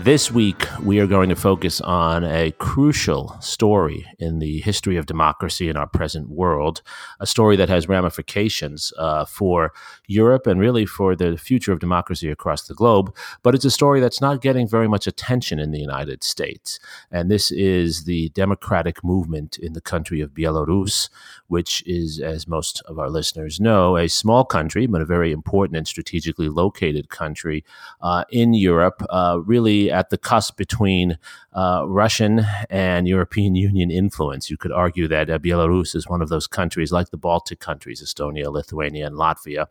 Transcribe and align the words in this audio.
This 0.00 0.30
week, 0.30 0.68
we 0.82 1.00
are 1.00 1.06
going 1.06 1.30
to 1.30 1.34
focus 1.34 1.80
on 1.80 2.22
a 2.22 2.50
crucial 2.58 3.34
story 3.40 4.04
in 4.18 4.40
the 4.40 4.60
history 4.60 4.98
of 4.98 5.06
democracy 5.06 5.70
in 5.70 5.76
our 5.78 5.86
present 5.86 6.28
world, 6.28 6.82
a 7.18 7.26
story 7.26 7.56
that 7.56 7.70
has 7.70 7.88
ramifications 7.88 8.92
uh, 8.98 9.24
for 9.24 9.72
Europe 10.06 10.46
and 10.46 10.60
really 10.60 10.84
for 10.84 11.16
the 11.16 11.38
future 11.38 11.72
of 11.72 11.80
democracy 11.80 12.28
across 12.28 12.66
the 12.66 12.74
globe. 12.74 13.16
But 13.42 13.54
it's 13.54 13.64
a 13.64 13.70
story 13.70 14.00
that's 14.00 14.20
not 14.20 14.42
getting 14.42 14.68
very 14.68 14.86
much 14.86 15.06
attention 15.06 15.58
in 15.58 15.70
the 15.70 15.80
United 15.80 16.22
States. 16.22 16.78
And 17.10 17.30
this 17.30 17.50
is 17.50 18.04
the 18.04 18.28
democratic 18.30 19.02
movement 19.02 19.56
in 19.56 19.72
the 19.72 19.80
country 19.80 20.20
of 20.20 20.34
Belarus, 20.34 21.08
which 21.46 21.82
is, 21.86 22.20
as 22.20 22.46
most 22.46 22.82
of 22.82 22.98
our 22.98 23.08
listeners 23.08 23.58
know, 23.60 23.96
a 23.96 24.08
small 24.08 24.44
country, 24.44 24.86
but 24.86 25.00
a 25.00 25.06
very 25.06 25.32
important 25.32 25.78
and 25.78 25.88
strategically 25.88 26.50
located 26.50 27.08
country 27.08 27.64
uh, 28.02 28.24
in 28.28 28.52
Europe, 28.52 29.02
uh, 29.08 29.40
really 29.42 29.85
at 29.90 30.10
the 30.10 30.18
cusp 30.18 30.56
between 30.56 31.18
uh, 31.52 31.84
Russian 31.86 32.44
and 32.70 33.08
European 33.08 33.54
Union 33.68 33.90
influence. 33.90 34.50
You 34.50 34.56
could 34.56 34.72
argue 34.72 35.08
that 35.08 35.30
uh, 35.30 35.38
Belarus 35.38 35.94
is 35.94 36.08
one 36.08 36.22
of 36.22 36.28
those 36.28 36.46
countries, 36.46 36.92
like 36.92 37.10
the 37.10 37.16
Baltic 37.16 37.60
countries, 37.60 38.02
Estonia, 38.02 38.52
Lithuania, 38.52 39.06
and 39.06 39.16
Latvia, 39.16 39.66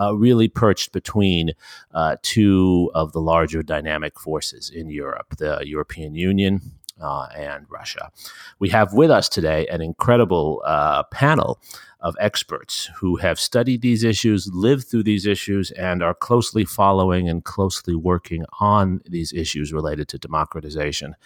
uh, 0.00 0.16
really 0.16 0.48
perched 0.48 0.92
between 0.92 1.52
uh, 1.92 2.16
two 2.22 2.90
of 2.94 3.12
the 3.12 3.20
larger 3.20 3.62
dynamic 3.62 4.18
forces 4.18 4.70
in 4.70 4.90
Europe 4.90 5.36
the 5.38 5.60
European 5.64 6.14
Union 6.14 6.60
uh, 7.00 7.26
and 7.36 7.66
Russia. 7.68 8.10
We 8.58 8.68
have 8.70 8.92
with 8.92 9.10
us 9.10 9.28
today 9.28 9.66
an 9.68 9.80
incredible 9.80 10.62
uh, 10.64 11.02
panel 11.04 11.60
of 12.00 12.14
experts 12.20 12.90
who 12.96 13.16
have 13.16 13.40
studied 13.40 13.82
these 13.82 14.04
issues, 14.04 14.48
lived 14.52 14.86
through 14.86 15.02
these 15.02 15.26
issues, 15.26 15.70
and 15.72 16.02
are 16.02 16.14
closely 16.14 16.64
following 16.64 17.28
and 17.28 17.44
closely 17.44 17.94
working 17.94 18.44
on 18.60 19.00
these 19.08 19.32
issues 19.32 19.72
related 19.72 20.06
to 20.08 20.18
democratization 20.18 21.16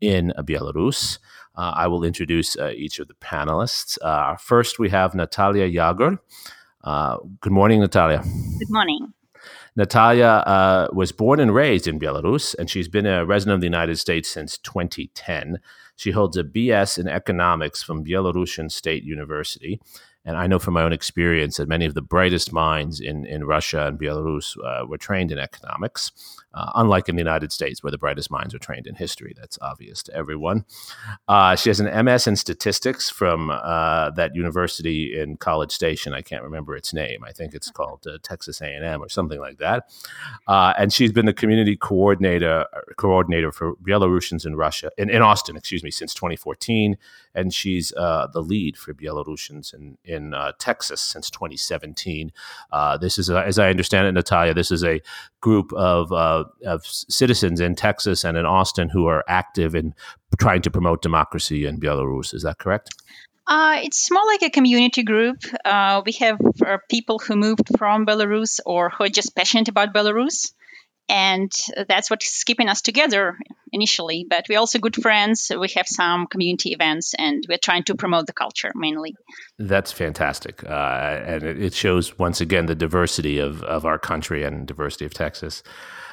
in 0.00 0.32
Belarus. 0.38 1.18
Uh, 1.56 1.72
I 1.74 1.88
will 1.88 2.04
introduce 2.04 2.56
uh, 2.56 2.72
each 2.74 3.00
of 3.00 3.08
the 3.08 3.14
panelists. 3.14 3.98
Uh, 4.00 4.36
first, 4.36 4.78
we 4.78 4.90
have 4.90 5.14
Natalia 5.14 5.68
Yagor. 5.68 6.18
Uh, 6.84 7.18
good 7.40 7.52
morning, 7.52 7.80
Natalia. 7.80 8.22
Good 8.58 8.70
morning. 8.70 9.12
Natalia 9.78 10.42
uh, 10.44 10.88
was 10.92 11.12
born 11.12 11.38
and 11.38 11.54
raised 11.54 11.86
in 11.86 12.00
Belarus, 12.00 12.52
and 12.58 12.68
she's 12.68 12.88
been 12.88 13.06
a 13.06 13.24
resident 13.24 13.54
of 13.54 13.60
the 13.60 13.66
United 13.68 13.96
States 13.96 14.28
since 14.28 14.58
2010. 14.58 15.60
She 15.94 16.10
holds 16.10 16.36
a 16.36 16.42
BS 16.42 16.98
in 16.98 17.06
economics 17.06 17.80
from 17.80 18.04
Belarusian 18.04 18.72
State 18.72 19.04
University 19.04 19.80
and 20.28 20.36
I 20.36 20.46
know 20.46 20.58
from 20.58 20.74
my 20.74 20.82
own 20.82 20.92
experience 20.92 21.56
that 21.56 21.70
many 21.70 21.86
of 21.86 21.94
the 21.94 22.02
brightest 22.02 22.52
minds 22.52 23.00
in, 23.00 23.24
in 23.24 23.44
Russia 23.44 23.86
and 23.86 23.98
Belarus 23.98 24.58
uh, 24.62 24.84
were 24.86 24.98
trained 24.98 25.32
in 25.32 25.38
economics, 25.38 26.12
uh, 26.52 26.70
unlike 26.74 27.08
in 27.08 27.16
the 27.16 27.20
United 27.20 27.50
States, 27.50 27.82
where 27.82 27.90
the 27.90 27.96
brightest 27.96 28.30
minds 28.30 28.54
are 28.54 28.58
trained 28.58 28.86
in 28.86 28.94
history. 28.94 29.32
That's 29.34 29.58
obvious 29.62 30.02
to 30.02 30.14
everyone. 30.14 30.66
Uh, 31.28 31.56
she 31.56 31.70
has 31.70 31.80
an 31.80 32.04
MS 32.04 32.26
in 32.26 32.36
statistics 32.36 33.08
from 33.08 33.48
uh, 33.48 34.10
that 34.10 34.34
university 34.34 35.18
in 35.18 35.38
College 35.38 35.72
Station. 35.72 36.12
I 36.12 36.20
can't 36.20 36.42
remember 36.42 36.76
its 36.76 36.92
name. 36.92 37.24
I 37.24 37.32
think 37.32 37.54
it's 37.54 37.70
called 37.70 38.06
uh, 38.06 38.18
Texas 38.22 38.60
A&M 38.60 39.00
or 39.00 39.08
something 39.08 39.40
like 39.40 39.56
that. 39.58 39.90
Uh, 40.46 40.74
and 40.76 40.92
she's 40.92 41.10
been 41.10 41.24
the 41.24 41.32
community 41.32 41.74
coordinator 41.74 42.66
coordinator 42.98 43.50
for 43.50 43.76
Belarusians 43.76 44.44
in 44.44 44.56
Russia 44.56 44.90
in, 44.98 45.08
in 45.08 45.22
Austin, 45.22 45.56
excuse 45.56 45.82
me, 45.82 45.90
since 45.90 46.12
2014. 46.12 46.98
And 47.34 47.54
she's 47.54 47.88
the 47.88 48.42
lead 48.44 48.76
for 48.76 48.92
Belarusians 48.92 49.72
in, 49.72 49.96
in 50.04 50.17
in 50.18 50.34
uh, 50.34 50.52
Texas 50.58 51.00
since 51.00 51.30
2017. 51.30 52.32
Uh, 52.72 52.98
this 52.98 53.18
is, 53.18 53.30
as 53.30 53.58
I 53.58 53.70
understand 53.70 54.06
it, 54.06 54.12
Natalia, 54.12 54.52
this 54.52 54.70
is 54.70 54.84
a 54.84 55.00
group 55.40 55.72
of, 55.72 56.12
uh, 56.12 56.44
of 56.66 56.84
citizens 56.84 57.60
in 57.60 57.74
Texas 57.74 58.24
and 58.24 58.36
in 58.36 58.44
Austin 58.44 58.88
who 58.88 59.06
are 59.06 59.24
active 59.28 59.74
in 59.74 59.94
trying 60.38 60.62
to 60.62 60.70
promote 60.70 61.02
democracy 61.02 61.64
in 61.64 61.80
Belarus. 61.80 62.34
Is 62.34 62.42
that 62.42 62.58
correct? 62.58 62.90
Uh, 63.46 63.78
it's 63.82 64.10
more 64.10 64.26
like 64.26 64.42
a 64.42 64.50
community 64.50 65.02
group. 65.02 65.38
Uh, 65.64 66.02
we 66.04 66.12
have 66.12 66.38
uh, 66.66 66.76
people 66.90 67.18
who 67.18 67.34
moved 67.34 67.66
from 67.78 68.04
Belarus 68.04 68.60
or 68.66 68.90
who 68.90 69.04
are 69.04 69.08
just 69.08 69.34
passionate 69.34 69.68
about 69.68 69.94
Belarus 69.94 70.52
and 71.08 71.50
that's 71.88 72.10
what's 72.10 72.44
keeping 72.44 72.68
us 72.68 72.82
together 72.82 73.38
initially. 73.72 74.26
But 74.28 74.46
we're 74.48 74.58
also 74.58 74.78
good 74.78 74.96
friends. 74.96 75.50
We 75.56 75.68
have 75.76 75.88
some 75.88 76.26
community 76.26 76.70
events 76.72 77.14
and 77.18 77.44
we're 77.48 77.58
trying 77.58 77.84
to 77.84 77.94
promote 77.94 78.26
the 78.26 78.32
culture 78.32 78.72
mainly. 78.74 79.16
That's 79.58 79.92
fantastic. 79.92 80.64
Uh, 80.64 81.20
and 81.26 81.42
it 81.42 81.74
shows 81.74 82.18
once 82.18 82.40
again 82.40 82.66
the 82.66 82.74
diversity 82.74 83.38
of, 83.38 83.62
of 83.62 83.84
our 83.84 83.98
country 83.98 84.44
and 84.44 84.66
diversity 84.66 85.04
of 85.04 85.14
texas. 85.14 85.62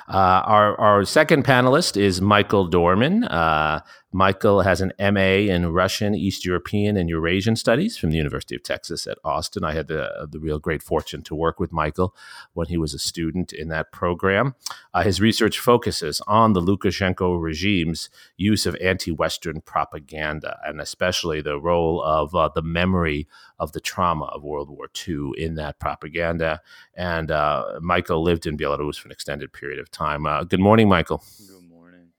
Uh, 0.07 0.43
our, 0.45 0.79
our 0.79 1.03
second 1.03 1.43
panelist 1.45 1.97
is 1.97 2.21
michael 2.21 2.67
dorman. 2.67 3.23
Uh, 3.23 3.81
Michael 4.15 4.61
has 4.61 4.79
an 4.79 4.93
MA 4.97 5.51
in 5.53 5.73
Russian, 5.73 6.15
East 6.15 6.45
European, 6.45 6.95
and 6.95 7.09
Eurasian 7.09 7.57
Studies 7.57 7.97
from 7.97 8.11
the 8.11 8.17
University 8.17 8.55
of 8.55 8.63
Texas 8.63 9.07
at 9.07 9.17
Austin. 9.25 9.65
I 9.65 9.73
had 9.73 9.87
the, 9.87 10.25
the 10.31 10.39
real 10.39 10.57
great 10.57 10.81
fortune 10.81 11.21
to 11.23 11.35
work 11.35 11.59
with 11.59 11.73
Michael 11.73 12.15
when 12.53 12.67
he 12.67 12.77
was 12.77 12.93
a 12.93 12.97
student 12.97 13.51
in 13.51 13.67
that 13.67 13.91
program. 13.91 14.55
Uh, 14.93 15.03
his 15.03 15.19
research 15.19 15.59
focuses 15.59 16.21
on 16.27 16.53
the 16.53 16.61
Lukashenko 16.61 17.41
regime's 17.41 18.09
use 18.37 18.65
of 18.65 18.77
anti 18.77 19.11
Western 19.11 19.59
propaganda, 19.59 20.59
and 20.65 20.79
especially 20.79 21.41
the 21.41 21.59
role 21.59 22.01
of 22.01 22.33
uh, 22.33 22.49
the 22.55 22.61
memory 22.61 23.27
of 23.59 23.73
the 23.73 23.81
trauma 23.81 24.27
of 24.27 24.45
World 24.45 24.69
War 24.69 24.87
II 25.05 25.31
in 25.37 25.55
that 25.55 25.77
propaganda. 25.77 26.61
And 26.93 27.31
uh, 27.31 27.79
Michael 27.81 28.23
lived 28.23 28.47
in 28.47 28.55
Belarus 28.55 28.97
for 28.97 29.09
an 29.09 29.11
extended 29.11 29.51
period 29.51 29.77
of 29.77 29.91
time. 29.91 30.25
Uh, 30.25 30.45
good 30.45 30.61
morning, 30.61 30.87
Michael. 30.87 31.21
Good 31.45 31.67
morning. 31.67 32.11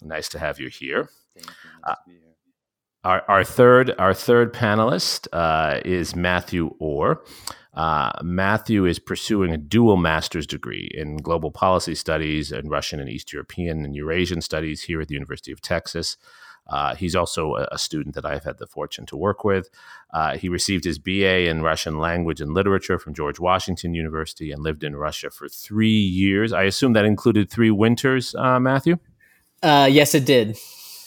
Nice 0.00 0.28
to 0.28 0.38
have 0.38 0.60
you 0.60 0.68
here. 0.68 1.08
Thank 1.34 1.46
you. 1.46 1.70
Nice 1.86 1.96
uh, 2.06 2.12
our, 3.04 3.22
our 3.28 3.44
third 3.44 3.92
our 3.98 4.14
third 4.14 4.52
panelist 4.52 5.26
uh, 5.32 5.80
is 5.84 6.14
Matthew 6.14 6.74
Orr. 6.78 7.24
Uh, 7.74 8.12
Matthew 8.22 8.84
is 8.84 8.98
pursuing 8.98 9.52
a 9.52 9.56
dual 9.56 9.96
master's 9.96 10.46
degree 10.46 10.90
in 10.94 11.16
global 11.16 11.50
policy 11.50 11.94
studies 11.94 12.52
and 12.52 12.70
Russian 12.70 13.00
and 13.00 13.08
East 13.08 13.32
European 13.32 13.84
and 13.84 13.96
Eurasian 13.96 14.42
studies 14.42 14.82
here 14.82 15.00
at 15.00 15.08
the 15.08 15.14
University 15.14 15.52
of 15.52 15.60
Texas. 15.62 16.16
Uh, 16.68 16.94
he's 16.94 17.16
also 17.16 17.56
a, 17.56 17.66
a, 17.72 17.78
student 17.78 18.14
that 18.14 18.24
I've 18.24 18.44
had 18.44 18.58
the 18.58 18.68
fortune 18.68 19.04
to 19.06 19.16
work 19.16 19.42
with. 19.42 19.68
Uh, 20.12 20.36
he 20.36 20.48
received 20.48 20.84
his 20.84 21.00
BA 21.00 21.48
in 21.48 21.62
Russian 21.62 21.98
language 21.98 22.40
and 22.40 22.54
literature 22.54 23.00
from 23.00 23.14
George 23.14 23.40
Washington 23.40 23.94
University 23.94 24.52
and 24.52 24.62
lived 24.62 24.84
in 24.84 24.94
Russia 24.94 25.30
for 25.30 25.48
three 25.48 25.88
years. 25.88 26.52
I 26.52 26.62
assume 26.62 26.92
that 26.92 27.04
included 27.04 27.50
three 27.50 27.72
winters, 27.72 28.32
uh, 28.36 28.60
Matthew? 28.60 28.98
Uh, 29.60 29.88
yes, 29.90 30.14
it 30.14 30.24
did 30.24 30.56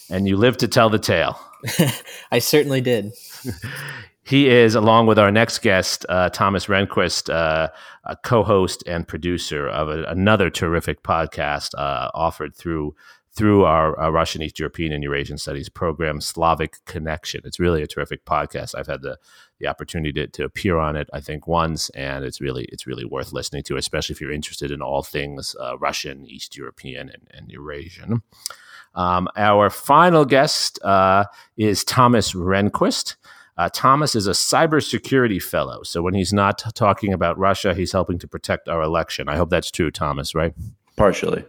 and 0.10 0.28
you 0.28 0.38
live 0.38 0.58
to 0.58 0.68
tell 0.68 0.90
the 0.90 1.00
tale. 1.00 1.40
I 2.32 2.40
certainly 2.40 2.82
did. 2.82 3.14
he 4.24 4.50
is, 4.50 4.76
along 4.76 5.08
with 5.08 5.20
our 5.20 5.32
next 5.32 5.60
guest, 5.60 6.06
uh, 6.10 6.30
Thomas 6.30 6.68
Renquist, 6.68 7.34
uh, 7.34 7.70
a 8.04 8.16
co-host 8.18 8.84
and 8.88 9.08
producer 9.08 9.68
of 9.68 9.90
a, 9.90 10.04
another 10.04 10.50
terrific 10.50 11.04
podcast 11.04 11.74
uh, 11.78 12.10
offered 12.14 12.56
through 12.56 12.96
through 13.36 13.66
our, 13.66 14.00
our, 14.00 14.14
Russian, 14.14 14.42
East 14.42 14.60
European, 14.60 14.94
and 14.94 15.04
Eurasian 15.04 15.38
Studies 15.38 15.68
program, 15.68 16.22
Slavic 16.22 16.78
Connection. 16.86 17.42
It's 17.44 17.60
really 17.60 17.82
a 17.82 17.88
terrific 17.88 18.24
podcast. 18.24 18.74
I've 18.78 18.88
had 18.88 19.02
the 19.02 19.18
the 19.60 19.68
opportunity 19.68 20.14
to, 20.14 20.28
to 20.28 20.46
appear 20.46 20.78
on 20.78 20.96
it, 20.96 21.10
I 21.14 21.20
think, 21.20 21.48
once, 21.48 21.90
and 21.90 22.24
it's 22.24 22.40
really 22.40 22.66
it's 22.72 22.88
really 22.88 23.06
worth 23.06 23.34
listening 23.34 23.64
to, 23.64 23.78
especially 23.78 24.14
if 24.14 24.22
you're 24.22 24.32
interested 24.32 24.72
in 24.72 24.82
all 24.82 25.04
things 25.04 25.56
uh, 25.60 25.78
Russian, 25.78 26.26
East 26.26 26.56
European, 26.56 27.10
and, 27.10 27.28
and 27.32 27.52
Eurasian. 27.52 28.22
Um, 28.96 29.28
our 29.36 29.70
final 29.70 30.26
guest 30.26 30.80
uh, 30.84 31.26
is 31.58 31.84
Thomas 31.84 32.34
Renquist. 32.34 33.16
Uh, 33.58 33.70
Thomas 33.72 34.16
is 34.16 34.28
a 34.28 34.32
cybersecurity 34.32 35.42
fellow. 35.42 35.84
So 35.84 36.02
when 36.02 36.14
he's 36.14 36.34
not 36.34 36.64
talking 36.76 37.14
about 37.14 37.38
Russia, 37.38 37.74
he's 37.74 37.92
helping 37.92 38.20
to 38.20 38.28
protect 38.28 38.68
our 38.68 38.82
election. 38.82 39.30
I 39.30 39.38
hope 39.38 39.50
that's 39.50 39.72
true, 39.72 39.92
Thomas, 39.92 40.36
right? 40.36 40.54
Partially. 40.98 41.46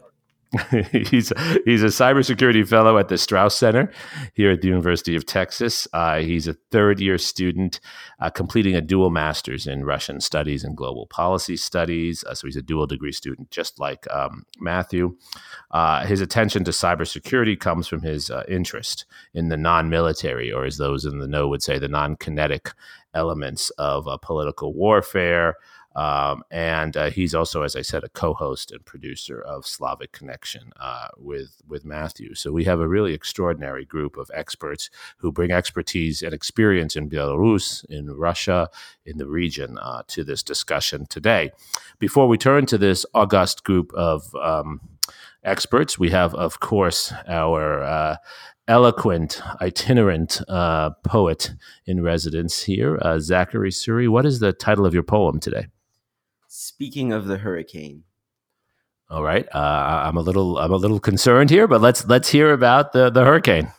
he's 0.93 1.33
he's 1.65 1.83
a 1.83 1.87
cybersecurity 1.87 2.67
fellow 2.67 2.99
at 2.99 3.09
the 3.09 3.19
Strauss 3.19 3.57
Center 3.57 3.91
here 4.33 4.53
at 4.53 4.61
the 4.61 4.69
University 4.69 5.17
of 5.17 5.27
Texas. 5.27 5.89
Uh, 5.93 6.19
he's 6.19 6.47
a 6.47 6.55
third 6.71 7.01
year 7.01 7.19
student 7.19 7.81
uh, 8.21 8.31
completing 8.31 8.77
a 8.77 8.81
dual 8.81 9.11
master's 9.11 9.67
in 9.67 9.85
Russian 9.85 10.21
studies 10.21 10.63
and 10.63 10.77
global 10.77 11.07
policy 11.07 11.57
studies. 11.57 12.23
Uh, 12.25 12.35
so 12.35 12.47
he's 12.47 12.57
a 12.57 12.63
dual 12.63 12.87
degree 12.87 13.13
student, 13.13 13.51
just 13.51 13.81
like 13.81 14.07
um, 14.13 14.45
Matthew. 14.61 15.17
Uh, 15.73 16.07
his 16.07 16.21
attention 16.21 16.63
to 16.65 16.71
cybersecurity 16.71 17.59
comes 17.59 17.89
from 17.89 18.03
his 18.03 18.31
uh, 18.31 18.45
interest 18.49 19.05
in 19.35 19.49
the 19.49 19.57
non 19.57 19.91
military, 19.91 20.53
or 20.53 20.65
as 20.65 20.79
those 20.79 21.05
in 21.05 21.19
the 21.19 21.29
know 21.29 21.49
would 21.49 21.63
say, 21.63 21.79
the 21.79 21.89
non 21.89 22.17
kinetic 22.17 22.71
elements 23.15 23.71
of 23.71 24.07
uh, 24.07 24.17
political 24.19 24.73
warfare 24.75 25.57
Um, 25.97 26.43
and 26.51 26.95
uh, 26.95 27.11
he's 27.11 27.35
also, 27.35 27.63
as 27.63 27.75
I 27.75 27.81
said, 27.81 28.05
a 28.05 28.11
co-host 28.11 28.71
and 28.71 28.85
producer 28.85 29.41
of 29.41 29.67
Slavic 29.67 30.13
Connection 30.13 30.71
uh, 30.79 31.09
with 31.17 31.63
with 31.67 31.87
Matthew. 31.87 32.35
So 32.35 32.53
we 32.53 32.65
have 32.65 32.81
a 32.81 32.89
really 32.89 33.15
extraordinary 33.15 33.87
group 33.87 34.19
of 34.19 34.31
experts 34.35 34.91
who 35.17 35.33
bring 35.33 35.51
expertise 35.51 36.23
and 36.23 36.35
experience 36.35 36.97
in 36.97 37.09
Belarus, 37.09 37.83
in 37.87 38.11
Russia, 38.11 38.69
in 39.07 39.17
the 39.17 39.27
region 39.27 39.79
uh, 39.79 40.03
to 40.09 40.23
this 40.23 40.43
discussion 40.43 41.07
today. 41.07 41.51
Before 41.99 42.29
we 42.29 42.37
turn 42.37 42.67
to 42.67 42.77
this 42.77 43.07
august 43.15 43.65
group 43.65 43.91
of 43.95 44.35
um, 44.35 44.81
experts, 45.45 45.99
we 45.99 46.11
have, 46.11 46.35
of 46.35 46.61
course, 46.61 47.11
our 47.27 47.83
uh, 47.83 48.17
eloquent, 48.69 49.41
itinerant 49.63 50.43
uh, 50.49 50.91
poet 51.05 51.55
in 51.87 52.03
residence 52.03 52.65
here, 52.65 52.99
uh, 53.01 53.19
Zachary 53.19 53.71
Suri. 53.71 54.09
What 54.09 54.27
is 54.27 54.41
the 54.41 54.53
title 54.53 54.85
of 54.85 54.93
your 54.93 55.03
poem 55.03 55.41
today? 55.41 55.69
Speaking 56.59 57.13
of 57.13 57.27
the 57.27 57.37
hurricane. 57.37 58.05
All 59.11 59.23
right, 59.23 59.47
uh, 59.55 60.03
I'm 60.07 60.17
a 60.17 60.23
little 60.23 60.57
I'm 60.57 60.73
a 60.73 60.77
little 60.77 60.99
concerned 60.99 61.51
here, 61.51 61.69
but 61.69 61.83
let's 61.83 62.07
let's 62.07 62.31
hear 62.31 62.51
about 62.51 62.95
the 62.95 63.11
the 63.11 63.27
hurricane. 63.27 63.75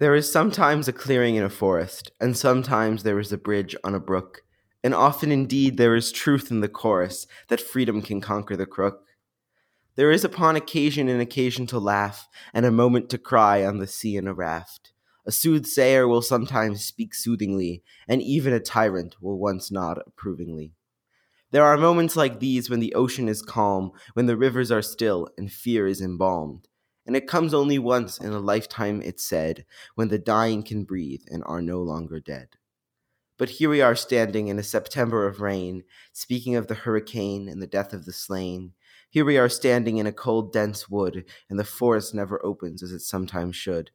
There 0.00 0.16
is 0.16 0.30
sometimes 0.30 0.88
a 0.88 0.92
clearing 0.92 1.36
in 1.36 1.44
a 1.44 1.48
forest, 1.48 2.10
and 2.20 2.36
sometimes 2.36 3.04
there 3.04 3.20
is 3.20 3.30
a 3.30 3.38
bridge 3.38 3.76
on 3.84 3.94
a 3.94 4.00
brook, 4.00 4.42
and 4.82 4.92
often 4.92 5.30
indeed 5.30 5.76
there 5.76 5.94
is 5.94 6.10
truth 6.10 6.50
in 6.50 6.58
the 6.58 6.68
chorus 6.68 7.28
that 7.46 7.60
freedom 7.60 8.02
can 8.02 8.20
conquer 8.20 8.56
the 8.56 8.66
crook. 8.66 9.04
There 9.94 10.10
is 10.10 10.24
upon 10.24 10.56
occasion 10.56 11.08
an 11.08 11.20
occasion 11.20 11.68
to 11.68 11.78
laugh, 11.78 12.28
and 12.52 12.66
a 12.66 12.72
moment 12.72 13.10
to 13.10 13.18
cry 13.18 13.64
on 13.64 13.78
the 13.78 13.86
sea 13.86 14.16
in 14.16 14.26
a 14.26 14.34
raft. 14.34 14.90
A 15.28 15.32
soothsayer 15.32 16.06
will 16.06 16.22
sometimes 16.22 16.84
speak 16.84 17.12
soothingly, 17.12 17.82
and 18.06 18.22
even 18.22 18.52
a 18.52 18.60
tyrant 18.60 19.16
will 19.20 19.38
once 19.38 19.72
nod 19.72 20.00
approvingly. 20.06 20.72
There 21.50 21.64
are 21.64 21.76
moments 21.76 22.14
like 22.14 22.38
these 22.38 22.70
when 22.70 22.78
the 22.78 22.94
ocean 22.94 23.28
is 23.28 23.42
calm, 23.42 23.90
when 24.14 24.26
the 24.26 24.36
rivers 24.36 24.70
are 24.70 24.82
still, 24.82 25.28
and 25.36 25.50
fear 25.50 25.88
is 25.88 26.00
embalmed. 26.00 26.68
And 27.04 27.16
it 27.16 27.26
comes 27.26 27.52
only 27.52 27.76
once 27.78 28.18
in 28.18 28.32
a 28.32 28.38
lifetime, 28.38 29.02
it's 29.02 29.24
said, 29.24 29.64
when 29.96 30.08
the 30.08 30.18
dying 30.18 30.62
can 30.62 30.84
breathe 30.84 31.22
and 31.28 31.42
are 31.44 31.62
no 31.62 31.80
longer 31.82 32.20
dead. 32.20 32.50
But 33.36 33.50
here 33.50 33.68
we 33.68 33.80
are 33.80 33.96
standing 33.96 34.46
in 34.46 34.60
a 34.60 34.62
September 34.62 35.26
of 35.26 35.40
rain, 35.40 35.82
speaking 36.12 36.54
of 36.54 36.68
the 36.68 36.74
hurricane 36.74 37.48
and 37.48 37.60
the 37.60 37.66
death 37.66 37.92
of 37.92 38.04
the 38.04 38.12
slain. 38.12 38.74
Here 39.10 39.24
we 39.24 39.38
are 39.38 39.48
standing 39.48 39.98
in 39.98 40.06
a 40.06 40.12
cold, 40.12 40.52
dense 40.52 40.88
wood, 40.88 41.24
and 41.50 41.58
the 41.58 41.64
forest 41.64 42.14
never 42.14 42.44
opens 42.44 42.80
as 42.82 42.92
it 42.92 43.00
sometimes 43.00 43.56
should. 43.56 43.90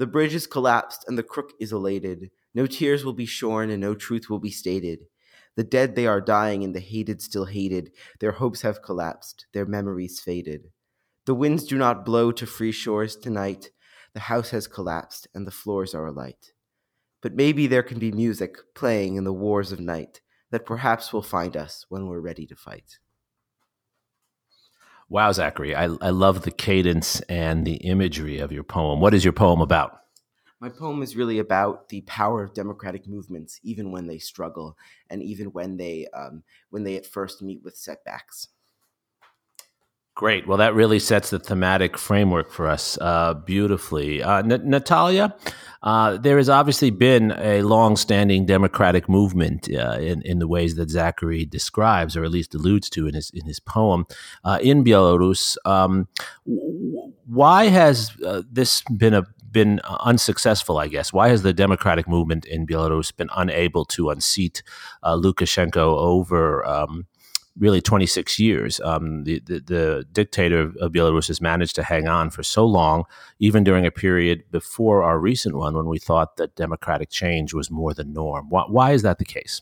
The 0.00 0.06
bridge 0.06 0.34
is 0.34 0.46
collapsed 0.46 1.04
and 1.06 1.18
the 1.18 1.22
crook 1.22 1.52
is 1.60 1.72
elated. 1.72 2.30
No 2.54 2.66
tears 2.66 3.04
will 3.04 3.12
be 3.12 3.26
shorn 3.26 3.68
and 3.68 3.82
no 3.82 3.94
truth 3.94 4.30
will 4.30 4.38
be 4.38 4.50
stated. 4.50 5.00
The 5.56 5.62
dead 5.62 5.94
they 5.94 6.06
are 6.06 6.22
dying 6.22 6.64
and 6.64 6.74
the 6.74 6.80
hated 6.80 7.20
still 7.20 7.44
hated. 7.44 7.92
Their 8.18 8.32
hopes 8.32 8.62
have 8.62 8.80
collapsed, 8.80 9.44
their 9.52 9.66
memories 9.66 10.18
faded. 10.18 10.68
The 11.26 11.34
winds 11.34 11.64
do 11.64 11.76
not 11.76 12.06
blow 12.06 12.32
to 12.32 12.46
free 12.46 12.72
shores 12.72 13.14
tonight. 13.14 13.72
The 14.14 14.20
house 14.20 14.48
has 14.52 14.66
collapsed 14.66 15.28
and 15.34 15.46
the 15.46 15.50
floors 15.50 15.94
are 15.94 16.06
alight. 16.06 16.54
But 17.20 17.34
maybe 17.34 17.66
there 17.66 17.82
can 17.82 17.98
be 17.98 18.10
music 18.10 18.56
playing 18.74 19.16
in 19.16 19.24
the 19.24 19.34
wars 19.34 19.70
of 19.70 19.80
night 19.80 20.22
that 20.50 20.64
perhaps 20.64 21.12
will 21.12 21.20
find 21.20 21.58
us 21.58 21.84
when 21.90 22.06
we're 22.06 22.20
ready 22.20 22.46
to 22.46 22.56
fight. 22.56 23.00
Wow, 25.10 25.32
Zachary, 25.32 25.74
I, 25.74 25.86
I 26.00 26.10
love 26.10 26.42
the 26.42 26.52
cadence 26.52 27.20
and 27.22 27.66
the 27.66 27.78
imagery 27.78 28.38
of 28.38 28.52
your 28.52 28.62
poem. 28.62 29.00
What 29.00 29.12
is 29.12 29.24
your 29.24 29.32
poem 29.32 29.60
about? 29.60 30.02
My 30.60 30.68
poem 30.68 31.02
is 31.02 31.16
really 31.16 31.40
about 31.40 31.88
the 31.88 32.02
power 32.02 32.44
of 32.44 32.54
democratic 32.54 33.08
movements, 33.08 33.58
even 33.64 33.90
when 33.90 34.06
they 34.06 34.18
struggle, 34.18 34.78
and 35.10 35.20
even 35.20 35.46
when 35.46 35.78
they 35.78 36.06
um, 36.14 36.44
when 36.68 36.84
they 36.84 36.96
at 36.96 37.06
first 37.06 37.42
meet 37.42 37.60
with 37.64 37.76
setbacks. 37.76 38.46
Great. 40.20 40.46
Well, 40.46 40.58
that 40.58 40.74
really 40.74 40.98
sets 40.98 41.30
the 41.30 41.38
thematic 41.38 41.96
framework 41.96 42.50
for 42.50 42.68
us 42.68 42.98
uh, 43.00 43.32
beautifully. 43.32 44.22
Uh, 44.22 44.40
N- 44.40 44.68
Natalia, 44.68 45.34
uh, 45.82 46.18
there 46.18 46.36
has 46.36 46.50
obviously 46.50 46.90
been 46.90 47.32
a 47.38 47.62
long-standing 47.62 48.44
democratic 48.44 49.08
movement 49.08 49.70
uh, 49.74 49.96
in, 49.98 50.20
in 50.20 50.38
the 50.38 50.46
ways 50.46 50.74
that 50.74 50.90
Zachary 50.90 51.46
describes, 51.46 52.18
or 52.18 52.24
at 52.24 52.30
least 52.30 52.54
alludes 52.54 52.90
to 52.90 53.06
in 53.06 53.14
his 53.14 53.30
in 53.30 53.46
his 53.46 53.60
poem, 53.60 54.04
uh, 54.44 54.58
in 54.60 54.84
Belarus. 54.84 55.56
Um, 55.64 56.06
why 57.24 57.68
has 57.68 58.10
uh, 58.22 58.42
this 58.52 58.82
been 58.94 59.14
a 59.14 59.24
been 59.50 59.80
unsuccessful, 60.00 60.76
I 60.76 60.88
guess. 60.88 61.14
Why 61.14 61.30
has 61.30 61.42
the 61.42 61.54
democratic 61.54 62.06
movement 62.06 62.44
in 62.44 62.66
Belarus 62.66 63.16
been 63.16 63.30
unable 63.34 63.86
to 63.86 64.10
unseat 64.10 64.62
Lukashenko 65.02 65.78
over 65.78 66.62
um, 66.66 67.06
really 67.60 67.80
26 67.80 68.38
years. 68.38 68.80
Um, 68.80 69.24
the, 69.24 69.40
the, 69.40 69.60
the, 69.60 70.06
dictator 70.10 70.72
of 70.80 70.92
Belarus 70.92 71.28
has 71.28 71.40
managed 71.40 71.76
to 71.76 71.82
hang 71.82 72.08
on 72.08 72.30
for 72.30 72.42
so 72.42 72.64
long, 72.64 73.04
even 73.38 73.62
during 73.62 73.86
a 73.86 73.90
period 73.90 74.44
before 74.50 75.02
our 75.02 75.20
recent 75.20 75.54
one 75.54 75.76
when 75.76 75.86
we 75.86 75.98
thought 75.98 76.36
that 76.38 76.56
democratic 76.56 77.10
change 77.10 77.52
was 77.54 77.70
more 77.70 77.94
the 77.94 78.02
norm. 78.02 78.48
Why, 78.48 78.64
why 78.66 78.92
is 78.92 79.02
that 79.02 79.18
the 79.18 79.24
case? 79.24 79.60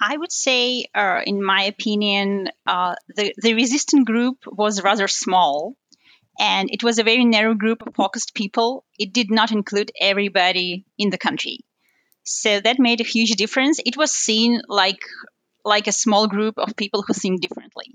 I 0.00 0.16
would 0.16 0.32
say, 0.32 0.86
uh, 0.94 1.20
in 1.24 1.44
my 1.44 1.64
opinion, 1.64 2.48
uh, 2.66 2.96
the, 3.14 3.34
the 3.40 3.54
resistant 3.54 4.06
group 4.06 4.38
was 4.46 4.82
rather 4.82 5.06
small. 5.06 5.76
And 6.38 6.68
it 6.70 6.82
was 6.82 6.98
a 6.98 7.04
very 7.04 7.24
narrow 7.24 7.54
group 7.54 7.86
of 7.86 7.94
focused 7.94 8.34
people. 8.34 8.84
It 8.98 9.12
did 9.12 9.30
not 9.30 9.52
include 9.52 9.92
everybody 9.98 10.84
in 10.98 11.08
the 11.10 11.16
country. 11.18 11.60
So 12.24 12.60
that 12.60 12.78
made 12.78 13.00
a 13.00 13.04
huge 13.04 13.30
difference. 13.36 13.80
It 13.84 13.96
was 13.96 14.12
seen 14.12 14.60
like 14.68 15.00
like 15.66 15.88
a 15.88 15.92
small 15.92 16.28
group 16.28 16.58
of 16.58 16.76
people 16.76 17.02
who 17.02 17.12
think 17.12 17.42
differently. 17.42 17.92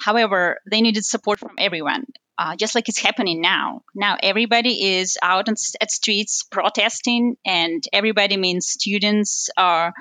However, 0.00 0.58
they 0.68 0.80
needed 0.80 1.04
support 1.04 1.38
from 1.38 1.54
everyone, 1.58 2.06
uh, 2.38 2.56
just 2.56 2.74
like 2.74 2.88
it's 2.88 2.98
happening 2.98 3.40
now. 3.40 3.82
Now 3.94 4.16
everybody 4.20 4.96
is 4.98 5.18
out 5.22 5.48
on, 5.48 5.54
at 5.80 5.90
streets 5.92 6.42
protesting, 6.50 7.36
and 7.44 7.84
everybody 7.92 8.36
means 8.36 8.66
students, 8.66 9.50
are 9.56 9.92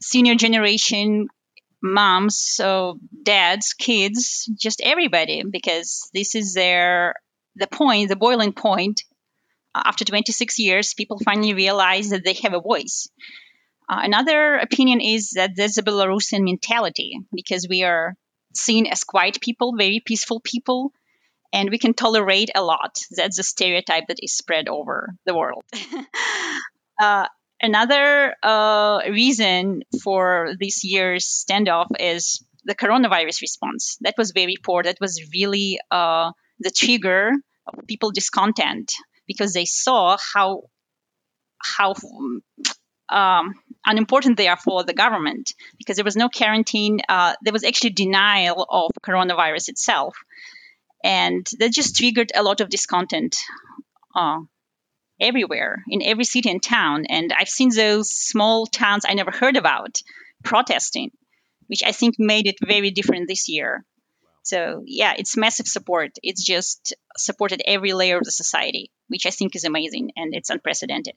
senior 0.00 0.34
generation, 0.34 1.28
moms, 1.82 2.36
so 2.38 2.98
dads, 3.22 3.74
kids, 3.74 4.50
just 4.58 4.80
everybody, 4.82 5.44
because 5.48 6.10
this 6.14 6.34
is 6.34 6.54
their 6.54 7.14
the 7.54 7.66
point, 7.66 8.08
the 8.08 8.16
boiling 8.16 8.52
point. 8.52 9.02
Uh, 9.74 9.82
after 9.84 10.04
26 10.04 10.58
years, 10.58 10.94
people 10.94 11.18
finally 11.24 11.54
realize 11.54 12.10
that 12.10 12.24
they 12.24 12.34
have 12.42 12.54
a 12.54 12.60
voice. 12.60 13.08
Uh, 13.88 14.00
another 14.02 14.56
opinion 14.56 15.00
is 15.00 15.30
that 15.30 15.52
there's 15.56 15.78
a 15.78 15.82
Belarusian 15.82 16.44
mentality 16.44 17.20
because 17.32 17.66
we 17.68 17.84
are 17.84 18.14
seen 18.54 18.86
as 18.86 19.04
quiet 19.04 19.40
people, 19.40 19.74
very 19.76 20.00
peaceful 20.04 20.40
people, 20.40 20.92
and 21.52 21.70
we 21.70 21.78
can 21.78 21.94
tolerate 21.94 22.50
a 22.54 22.62
lot. 22.62 22.98
That's 23.10 23.38
a 23.38 23.42
stereotype 23.42 24.08
that 24.08 24.18
is 24.22 24.34
spread 24.34 24.68
over 24.68 25.14
the 25.24 25.34
world. 25.34 25.64
uh, 27.00 27.26
another 27.62 28.34
uh, 28.42 29.00
reason 29.08 29.82
for 30.02 30.54
this 30.60 30.84
year's 30.84 31.26
standoff 31.26 31.86
is 31.98 32.44
the 32.64 32.74
coronavirus 32.74 33.40
response. 33.40 33.96
That 34.02 34.14
was 34.18 34.32
very 34.32 34.56
poor. 34.62 34.82
That 34.82 34.98
was 35.00 35.30
really 35.32 35.80
uh, 35.90 36.32
the 36.60 36.70
trigger 36.70 37.32
of 37.66 37.86
people 37.86 38.10
discontent 38.10 38.92
because 39.26 39.52
they 39.54 39.64
saw 39.64 40.18
how 40.34 40.64
how 41.60 41.94
um, 43.08 43.54
unimportant 43.84 44.36
they 44.36 44.48
are 44.48 44.56
for 44.56 44.84
the 44.84 44.94
government 44.94 45.54
because 45.78 45.96
there 45.96 46.04
was 46.04 46.16
no 46.16 46.28
quarantine. 46.28 47.00
Uh, 47.08 47.34
there 47.42 47.52
was 47.52 47.64
actually 47.64 47.90
denial 47.90 48.66
of 48.68 48.90
coronavirus 49.02 49.68
itself. 49.68 50.16
And 51.02 51.46
that 51.58 51.72
just 51.72 51.96
triggered 51.96 52.32
a 52.34 52.42
lot 52.42 52.60
of 52.60 52.70
discontent 52.70 53.36
uh, 54.14 54.40
everywhere, 55.20 55.84
in 55.88 56.02
every 56.02 56.24
city 56.24 56.50
and 56.50 56.62
town. 56.62 57.06
And 57.08 57.32
I've 57.32 57.48
seen 57.48 57.70
those 57.74 58.10
small 58.10 58.66
towns 58.66 59.04
I 59.06 59.14
never 59.14 59.30
heard 59.30 59.56
about 59.56 60.02
protesting, 60.42 61.10
which 61.66 61.82
I 61.84 61.92
think 61.92 62.16
made 62.18 62.46
it 62.46 62.56
very 62.64 62.90
different 62.90 63.28
this 63.28 63.48
year. 63.48 63.84
So, 64.42 64.82
yeah, 64.86 65.14
it's 65.16 65.36
massive 65.36 65.66
support. 65.66 66.12
It's 66.22 66.42
just 66.42 66.94
supported 67.16 67.62
every 67.66 67.92
layer 67.92 68.16
of 68.18 68.24
the 68.24 68.30
society, 68.30 68.90
which 69.08 69.26
I 69.26 69.30
think 69.30 69.54
is 69.54 69.64
amazing 69.64 70.12
and 70.16 70.34
it's 70.34 70.50
unprecedented. 70.50 71.14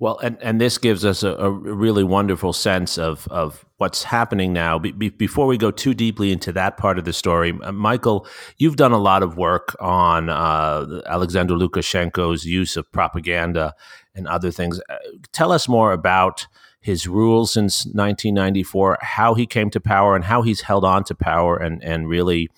Well, 0.00 0.18
and, 0.20 0.38
and 0.40 0.58
this 0.58 0.78
gives 0.78 1.04
us 1.04 1.22
a, 1.22 1.34
a 1.34 1.50
really 1.50 2.04
wonderful 2.04 2.54
sense 2.54 2.96
of, 2.96 3.28
of 3.28 3.66
what's 3.76 4.02
happening 4.02 4.50
now. 4.50 4.78
Be, 4.78 4.92
be, 4.92 5.10
before 5.10 5.46
we 5.46 5.58
go 5.58 5.70
too 5.70 5.92
deeply 5.92 6.32
into 6.32 6.52
that 6.52 6.78
part 6.78 6.98
of 6.98 7.04
the 7.04 7.12
story, 7.12 7.52
uh, 7.62 7.70
Michael, 7.70 8.26
you've 8.56 8.76
done 8.76 8.92
a 8.92 8.98
lot 8.98 9.22
of 9.22 9.36
work 9.36 9.76
on 9.78 10.30
uh, 10.30 11.02
Alexander 11.04 11.52
Lukashenko's 11.52 12.46
use 12.46 12.78
of 12.78 12.90
propaganda 12.92 13.74
and 14.14 14.26
other 14.26 14.50
things. 14.50 14.80
Uh, 14.88 14.96
tell 15.32 15.52
us 15.52 15.68
more 15.68 15.92
about 15.92 16.46
his 16.80 17.06
rule 17.06 17.44
since 17.44 17.84
1994, 17.84 19.00
how 19.02 19.34
he 19.34 19.44
came 19.44 19.68
to 19.68 19.80
power, 19.80 20.16
and 20.16 20.24
how 20.24 20.40
he's 20.40 20.62
held 20.62 20.82
on 20.82 21.04
to 21.04 21.14
power 21.14 21.58
and, 21.58 21.84
and 21.84 22.08
really 22.08 22.48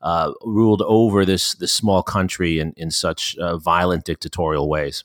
uh, 0.00 0.32
ruled 0.42 0.80
over 0.86 1.26
this, 1.26 1.52
this 1.56 1.70
small 1.70 2.02
country 2.02 2.58
in, 2.58 2.72
in 2.78 2.90
such 2.90 3.36
violent 3.62 4.06
dictatorial 4.06 4.70
ways. 4.70 5.04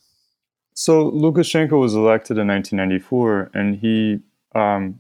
So 0.74 1.12
Lukashenko 1.12 1.80
was 1.80 1.94
elected 1.94 2.38
in 2.38 2.48
1994, 2.48 3.52
and 3.54 3.76
he 3.76 4.20
um, 4.56 5.00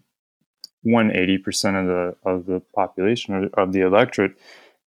won 0.84 1.12
eighty 1.12 1.38
percent 1.38 1.78
of 1.78 1.88
the 1.88 2.16
of 2.24 2.46
the 2.46 2.62
population 2.76 3.50
of 3.56 3.74
the 3.74 3.82
electorate, 3.82 4.38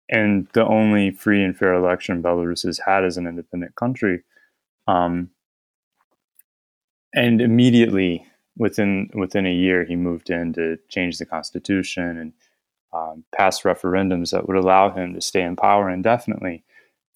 and 0.08 0.48
the 0.52 0.64
only 0.64 1.10
free 1.10 1.42
and 1.42 1.56
fair 1.56 1.74
election 1.74 2.22
Belarus 2.22 2.64
has 2.64 2.78
had 2.78 3.04
as 3.04 3.16
an 3.16 3.26
independent 3.26 3.74
country. 3.76 4.22
Um, 4.86 5.30
and 7.14 7.40
immediately 7.40 8.26
within 8.56 9.10
within 9.14 9.46
a 9.46 9.52
year, 9.52 9.84
he 9.84 9.96
moved 9.96 10.30
in 10.30 10.52
to 10.54 10.78
change 10.88 11.18
the 11.18 11.26
constitution 11.26 12.16
and 12.18 12.32
um, 12.92 13.24
pass 13.36 13.62
referendums 13.62 14.30
that 14.30 14.48
would 14.48 14.56
allow 14.56 14.90
him 14.90 15.14
to 15.14 15.20
stay 15.20 15.42
in 15.42 15.56
power 15.56 15.90
indefinitely. 15.90 16.64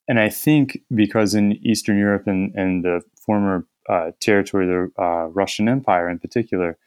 And 0.07 0.21
I 0.21 0.29
think 0.29 0.81
because 0.95 1.35
in 1.35 1.53
Eastern 1.67 1.99
Europe 1.99 2.27
and, 2.27 2.55
and 2.55 2.85
the 2.85 3.01
former 3.25 3.67
uh, 3.89 4.13
territory 4.21 4.65
of 4.65 4.91
the 4.95 5.03
uh, 5.03 5.27
Russian 5.27 5.69
Empire 5.69 6.09
in 6.09 6.19
particular, 6.19 6.79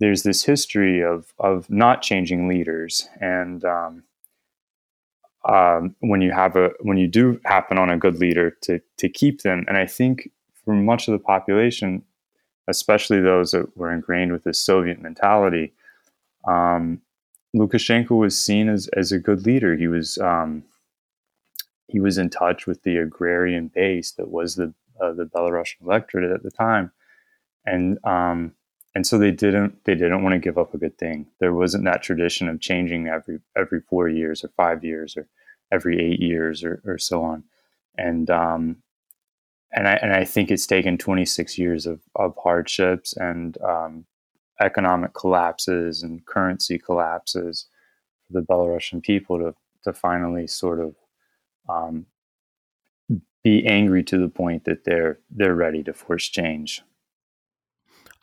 there's 0.00 0.22
this 0.22 0.44
history 0.44 1.00
of 1.00 1.32
of 1.38 1.68
not 1.70 2.02
changing 2.02 2.48
leaders, 2.48 3.08
and 3.20 3.64
um, 3.64 4.02
um, 5.48 5.94
when 6.00 6.20
you 6.20 6.32
have 6.32 6.56
a 6.56 6.70
when 6.80 6.96
you 6.96 7.06
do 7.06 7.40
happen 7.44 7.78
on 7.78 7.90
a 7.90 7.96
good 7.96 8.18
leader 8.18 8.50
to 8.62 8.80
to 8.98 9.08
keep 9.08 9.42
them, 9.42 9.64
and 9.68 9.76
I 9.76 9.86
think 9.86 10.30
for 10.64 10.74
much 10.74 11.08
of 11.08 11.12
the 11.12 11.18
population, 11.18 12.02
especially 12.68 13.20
those 13.20 13.52
that 13.52 13.76
were 13.76 13.92
ingrained 13.92 14.32
with 14.32 14.44
this 14.44 14.58
Soviet 14.58 15.00
mentality, 15.00 15.72
um, 16.46 17.00
Lukashenko 17.54 18.18
was 18.18 18.40
seen 18.40 18.68
as 18.68 18.88
as 18.88 19.12
a 19.12 19.18
good 19.18 19.46
leader. 19.46 19.76
He 19.76 19.88
was 19.88 20.18
um, 20.18 20.64
he 21.88 22.00
was 22.00 22.18
in 22.18 22.30
touch 22.30 22.66
with 22.66 22.82
the 22.82 22.96
agrarian 22.96 23.68
base 23.68 24.12
that 24.12 24.30
was 24.30 24.56
the 24.56 24.72
uh, 25.02 25.12
the 25.12 25.24
Belarusian 25.24 25.82
electorate 25.82 26.30
at 26.30 26.42
the 26.42 26.50
time, 26.50 26.92
and 27.66 27.98
um, 28.04 28.52
and 28.94 29.06
so 29.06 29.18
they 29.18 29.30
didn't 29.30 29.84
they 29.84 29.94
didn't 29.94 30.22
want 30.22 30.34
to 30.34 30.38
give 30.38 30.58
up 30.58 30.74
a 30.74 30.78
good 30.78 30.98
thing. 30.98 31.26
There 31.40 31.54
wasn't 31.54 31.84
that 31.84 32.02
tradition 32.02 32.48
of 32.48 32.60
changing 32.60 33.08
every 33.08 33.40
every 33.56 33.80
four 33.80 34.08
years 34.08 34.44
or 34.44 34.48
five 34.56 34.84
years 34.84 35.16
or 35.16 35.28
every 35.72 35.98
eight 35.98 36.20
years 36.20 36.62
or, 36.62 36.82
or 36.84 36.98
so 36.98 37.22
on, 37.22 37.44
and 37.96 38.30
um, 38.30 38.76
and 39.72 39.88
I 39.88 39.94
and 39.94 40.12
I 40.12 40.24
think 40.24 40.50
it's 40.50 40.66
taken 40.66 40.98
26 40.98 41.58
years 41.58 41.86
of, 41.86 42.00
of 42.16 42.36
hardships 42.42 43.14
and 43.16 43.56
um, 43.62 44.04
economic 44.60 45.14
collapses 45.14 46.02
and 46.02 46.24
currency 46.26 46.78
collapses 46.78 47.66
for 48.26 48.40
the 48.40 48.46
Belarusian 48.46 49.02
people 49.02 49.38
to 49.38 49.54
to 49.84 49.92
finally 49.92 50.46
sort 50.46 50.80
of 50.80 50.94
um, 51.68 52.06
be 53.42 53.66
angry 53.66 54.02
to 54.04 54.18
the 54.18 54.28
point 54.28 54.64
that 54.64 54.84
they're 54.84 55.18
they're 55.30 55.54
ready 55.54 55.82
to 55.84 55.92
force 55.92 56.28
change. 56.28 56.82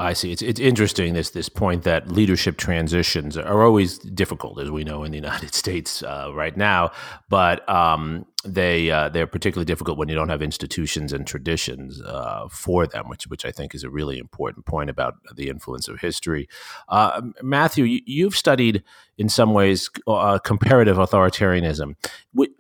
I 0.01 0.13
see. 0.13 0.31
It's 0.31 0.41
it's 0.41 0.61
interesting 0.61 1.13
this 1.13 1.31
this 1.31 1.49
point 1.49 1.83
that 1.83 2.09
leadership 2.09 2.55
transitions 2.55 3.38
are 3.38 3.63
always 3.63 3.99
difficult, 3.99 4.59
as 4.61 4.71
we 4.71 4.85
know 4.85 5.03
in 5.03 5.11
the 5.11 5.17
United 5.17 5.53
States 5.63 6.01
uh, 6.03 6.31
right 6.33 6.55
now. 6.55 6.91
But 7.27 7.67
um, 7.69 8.25
they 8.46 8.89
uh, 8.89 9.10
they're 9.10 9.27
particularly 9.27 9.65
difficult 9.65 9.98
when 9.98 10.08
you 10.08 10.15
don't 10.15 10.29
have 10.29 10.41
institutions 10.41 11.12
and 11.12 11.27
traditions 11.27 12.01
uh, 12.01 12.48
for 12.50 12.88
them, 12.88 13.10
which 13.10 13.27
which 13.27 13.46
I 13.46 13.51
think 13.51 13.75
is 13.75 13.84
a 13.84 13.89
really 13.89 14.17
important 14.17 14.65
point 14.65 14.89
about 14.89 15.15
the 15.36 15.50
influence 15.50 15.89
of 15.89 16.00
history. 16.00 16.48
Uh, 16.88 17.22
Matthew, 17.41 17.84
you, 17.84 18.24
have 18.24 18.36
studied 18.36 18.81
in 19.17 19.27
some 19.27 19.53
ways 19.53 19.89
uh, 20.08 20.39
comparative 20.39 20.96
authoritarianism. 20.96 21.96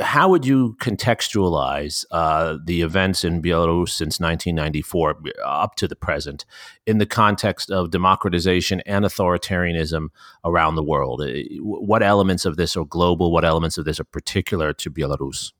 How 0.01 0.27
would 0.27 0.45
you 0.45 0.75
contextualize 0.81 2.03
uh, 2.11 2.57
the 2.61 2.81
events 2.81 3.23
in 3.23 3.41
Belarus 3.41 3.89
since 3.89 4.19
1994 4.19 5.15
up 5.45 5.75
to 5.75 5.87
the 5.87 5.95
present 5.95 6.45
in 6.85 6.97
the 6.97 7.05
context 7.05 7.71
of 7.71 7.89
democratization 7.89 8.81
and 8.81 9.05
authoritarianism 9.05 10.09
around 10.43 10.75
the 10.75 10.83
world? 10.83 11.21
Uh, 11.21 11.39
what 11.61 12.03
elements 12.03 12.43
of 12.43 12.57
this 12.57 12.75
are 12.75 12.83
global? 12.83 13.31
What 13.31 13.45
elements 13.45 13.77
of 13.77 13.85
this 13.85 14.01
are 14.01 14.03
particular 14.03 14.73
to 14.73 14.91
Belarus? 14.91 15.53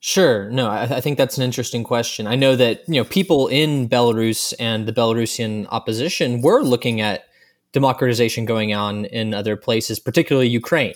Sure. 0.00 0.48
No, 0.50 0.68
I, 0.68 0.82
I, 0.82 1.00
think 1.00 1.18
that's 1.18 1.36
an 1.38 1.42
interesting 1.42 1.82
question. 1.82 2.28
I 2.28 2.36
know 2.36 2.54
that 2.54 2.88
you 2.88 2.94
know 2.94 3.04
people 3.04 3.48
in 3.48 3.88
Belarus 3.88 4.54
and 4.60 4.86
the 4.86 4.92
Belarusian 4.92 5.66
opposition 5.70 6.40
were 6.40 6.62
looking 6.62 7.00
at 7.00 7.24
democratization 7.72 8.44
going 8.44 8.72
on 8.72 9.06
in 9.06 9.34
other 9.34 9.56
places, 9.56 9.98
particularly 9.98 10.48
Ukraine. 10.48 10.94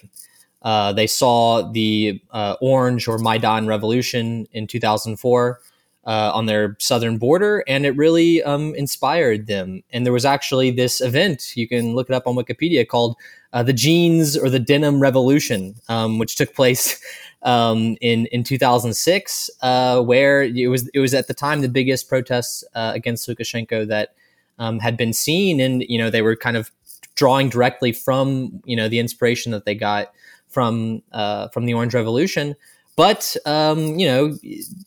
Uh, 0.63 0.93
they 0.93 1.09
saw 1.09 1.63
the 1.73 2.21
uh, 2.31 2.55
Orange 2.61 3.09
or 3.09 3.19
Maidan 3.19 3.67
Revolution 3.67 4.47
in 4.53 4.69
2004 4.69 5.61
uh, 6.05 6.31
on 6.35 6.47
their 6.47 6.77
southern 6.79 7.19
border, 7.19 7.65
and 7.67 7.85
it 7.85 7.97
really 7.97 8.43
um, 8.43 8.75
inspired 8.75 9.47
them. 9.47 9.83
And 9.93 10.07
there 10.07 10.13
was 10.13 10.25
actually 10.25 10.71
this 10.71 11.01
event, 11.01 11.57
you 11.57 11.69
can 11.69 11.95
look 11.95 12.09
it 12.09 12.15
up 12.15 12.27
on 12.27 12.37
Wikipedia, 12.37 12.87
called 12.87 13.17
uh, 13.53 13.63
the 13.63 13.73
Jeans 13.73 14.37
or 14.37 14.49
the 14.49 14.59
Denim 14.59 15.01
Revolution, 15.01 15.75
um, 15.89 16.19
which 16.19 16.37
took 16.37 16.55
place 16.55 17.01
um, 17.43 17.97
in 18.01 18.27
in 18.27 18.45
2006, 18.45 19.51
uh, 19.63 20.01
where 20.03 20.43
it 20.43 20.69
was 20.69 20.89
it 20.95 21.01
was 21.01 21.15
at 21.15 21.27
the 21.27 21.35
time 21.35 21.61
the 21.61 21.69
biggest 21.69 22.09
protests 22.09 22.65
uh, 22.75 22.93
against 22.95 23.29
Lukashenko 23.29 23.87
that 23.89 24.15
um, 24.59 24.79
had 24.79 24.97
been 24.97 25.13
seen, 25.13 25.61
and 25.61 25.83
you 25.89 25.99
know 25.99 26.11
they 26.11 26.23
were 26.23 26.37
kind 26.37 26.57
of 26.57 26.71
drawing 27.15 27.49
directly 27.49 27.93
from 27.93 28.61
you 28.65 28.77
know 28.77 28.89
the 28.89 28.99
inspiration 28.99 29.53
that 29.53 29.65
they 29.65 29.75
got 29.75 30.13
from 30.49 31.03
uh, 31.13 31.49
from 31.49 31.67
the 31.67 31.75
Orange 31.75 31.95
Revolution. 31.95 32.55
But 32.95 33.37
um, 33.47 33.99
you 33.99 34.07
know, 34.07 34.39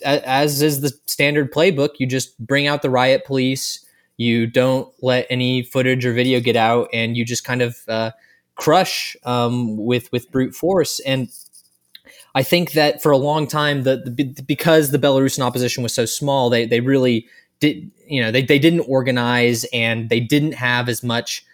as 0.03 0.61
is 0.61 0.81
the 0.81 0.93
standard 1.05 1.51
playbook, 1.51 1.95
you 1.99 2.07
just 2.07 2.37
bring 2.39 2.67
out 2.67 2.81
the 2.81 2.89
riot 2.89 3.25
police. 3.25 3.83
You 4.17 4.47
don't 4.47 4.93
let 5.01 5.27
any 5.29 5.63
footage 5.63 6.05
or 6.05 6.13
video 6.13 6.39
get 6.39 6.55
out, 6.55 6.87
and 6.93 7.17
you 7.17 7.25
just 7.25 7.43
kind 7.43 7.61
of 7.61 7.77
uh, 7.87 8.11
crush 8.55 9.17
um, 9.23 9.75
with 9.77 10.11
with 10.11 10.31
brute 10.31 10.55
force. 10.55 10.99
And 11.01 11.29
I 12.35 12.43
think 12.43 12.73
that 12.73 13.01
for 13.01 13.11
a 13.11 13.17
long 13.17 13.47
time, 13.47 13.83
the, 13.83 13.97
the, 14.05 14.43
because 14.43 14.91
the 14.91 14.99
Belarusian 14.99 15.39
opposition 15.39 15.81
was 15.81 15.93
so 15.93 16.05
small, 16.05 16.49
they 16.49 16.65
they 16.65 16.81
really 16.81 17.27
did 17.61 17.89
you 18.05 18.21
know 18.21 18.29
they 18.29 18.43
they 18.43 18.59
didn't 18.59 18.81
organize 18.81 19.65
and 19.71 20.09
they 20.09 20.19
didn't 20.19 20.53
have 20.53 20.89
as 20.89 21.01
much 21.01 21.45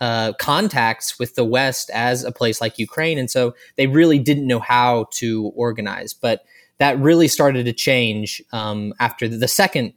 uh, 0.00 0.32
contacts 0.34 1.18
with 1.18 1.34
the 1.34 1.44
West 1.44 1.90
as 1.90 2.22
a 2.22 2.30
place 2.30 2.60
like 2.60 2.78
Ukraine, 2.78 3.18
and 3.18 3.28
so 3.28 3.54
they 3.76 3.88
really 3.88 4.20
didn't 4.20 4.46
know 4.46 4.60
how 4.60 5.08
to 5.14 5.52
organize. 5.56 6.14
But 6.14 6.44
that 6.78 6.96
really 7.00 7.26
started 7.26 7.64
to 7.66 7.72
change 7.72 8.40
um, 8.52 8.94
after 9.00 9.26
the 9.26 9.48
second 9.48 9.92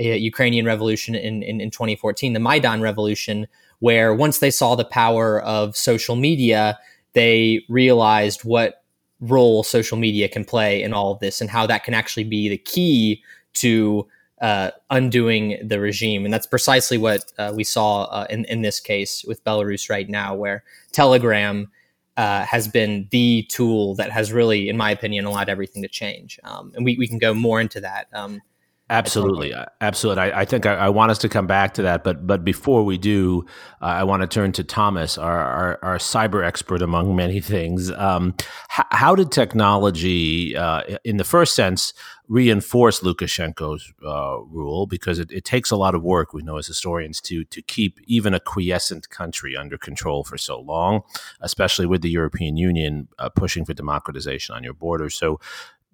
uh, 0.00 0.02
Ukrainian 0.02 0.66
revolution 0.66 1.14
in, 1.14 1.44
in, 1.44 1.60
in 1.60 1.70
2014, 1.70 2.32
the 2.32 2.40
Maidan 2.40 2.80
revolution, 2.80 3.46
where 3.78 4.12
once 4.12 4.40
they 4.40 4.50
saw 4.50 4.74
the 4.74 4.84
power 4.84 5.40
of 5.42 5.76
social 5.76 6.16
media, 6.16 6.76
they 7.12 7.64
realized 7.68 8.40
what 8.42 8.83
role 9.24 9.62
social 9.62 9.98
media 9.98 10.28
can 10.28 10.44
play 10.44 10.82
in 10.82 10.92
all 10.92 11.12
of 11.12 11.20
this 11.20 11.40
and 11.40 11.50
how 11.50 11.66
that 11.66 11.84
can 11.84 11.94
actually 11.94 12.24
be 12.24 12.48
the 12.48 12.58
key 12.58 13.22
to 13.54 14.06
uh, 14.40 14.70
undoing 14.90 15.58
the 15.66 15.80
regime. 15.80 16.24
And 16.24 16.34
that's 16.34 16.46
precisely 16.46 16.98
what 16.98 17.32
uh, 17.38 17.52
we 17.54 17.64
saw 17.64 18.04
uh, 18.04 18.26
in, 18.28 18.44
in 18.46 18.62
this 18.62 18.80
case 18.80 19.24
with 19.26 19.42
Belarus 19.44 19.88
right 19.88 20.08
now, 20.08 20.34
where 20.34 20.64
Telegram 20.92 21.70
uh, 22.16 22.44
has 22.44 22.68
been 22.68 23.08
the 23.10 23.46
tool 23.50 23.94
that 23.94 24.10
has 24.10 24.32
really, 24.32 24.68
in 24.68 24.76
my 24.76 24.90
opinion, 24.90 25.24
allowed 25.24 25.48
everything 25.48 25.82
to 25.82 25.88
change. 25.88 26.38
Um, 26.44 26.72
and 26.74 26.84
we, 26.84 26.96
we 26.98 27.08
can 27.08 27.18
go 27.18 27.32
more 27.32 27.60
into 27.60 27.80
that. 27.80 28.08
Um, 28.12 28.42
Absolutely, 28.90 29.54
absolutely. 29.80 30.24
I, 30.24 30.42
I 30.42 30.44
think 30.44 30.66
I, 30.66 30.74
I, 30.74 30.88
want 30.90 31.10
us 31.10 31.16
to 31.18 31.28
come 31.30 31.46
back 31.46 31.72
to 31.74 31.82
that, 31.82 32.04
but 32.04 32.26
but 32.26 32.44
before 32.44 32.84
we 32.84 32.98
do, 32.98 33.46
uh, 33.80 33.86
I 33.86 34.04
want 34.04 34.20
to 34.20 34.26
turn 34.26 34.52
to 34.52 34.62
Thomas, 34.62 35.16
our, 35.16 35.38
our, 35.38 35.78
our 35.82 35.96
cyber 35.96 36.44
expert 36.44 36.82
among 36.82 37.16
many 37.16 37.40
things. 37.40 37.90
Um, 37.92 38.34
h- 38.78 38.84
how 38.90 39.14
did 39.14 39.32
technology, 39.32 40.54
uh, 40.54 40.82
in 41.02 41.16
the 41.16 41.24
first 41.24 41.54
sense, 41.54 41.94
reinforce 42.28 43.00
Lukashenko's 43.00 43.90
uh, 44.04 44.40
rule? 44.42 44.86
Because 44.86 45.18
it, 45.18 45.32
it, 45.32 45.46
takes 45.46 45.70
a 45.70 45.76
lot 45.76 45.94
of 45.94 46.02
work, 46.02 46.34
we 46.34 46.42
know 46.42 46.58
as 46.58 46.66
historians, 46.66 47.22
to 47.22 47.42
to 47.44 47.62
keep 47.62 47.98
even 48.04 48.34
a 48.34 48.40
quiescent 48.40 49.08
country 49.08 49.56
under 49.56 49.78
control 49.78 50.24
for 50.24 50.36
so 50.36 50.60
long, 50.60 51.00
especially 51.40 51.86
with 51.86 52.02
the 52.02 52.10
European 52.10 52.58
Union 52.58 53.08
uh, 53.18 53.30
pushing 53.30 53.64
for 53.64 53.72
democratization 53.72 54.54
on 54.54 54.62
your 54.62 54.74
borders. 54.74 55.14
So, 55.14 55.40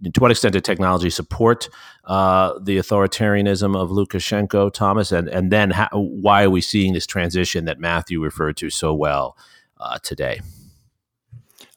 to 0.03 0.21
what 0.21 0.31
extent 0.31 0.55
did 0.55 0.65
technology 0.65 1.11
support 1.11 1.69
uh, 2.05 2.59
the 2.61 2.79
authoritarianism 2.79 3.77
of 3.77 3.91
Lukashenko, 3.91 4.73
Thomas, 4.73 5.13
and 5.13 5.29
and 5.29 5.53
then 5.53 5.71
how, 5.71 5.89
why 5.93 6.45
are 6.45 6.51
we 6.51 6.61
seeing 6.61 6.93
this 6.93 7.07
transition 7.07 7.67
that 7.67 7.79
Matthew 7.79 8.23
referred 8.23 8.57
to 8.59 8.71
so 8.71 8.95
well 8.95 9.37
uh, 9.79 9.99
today? 10.03 10.41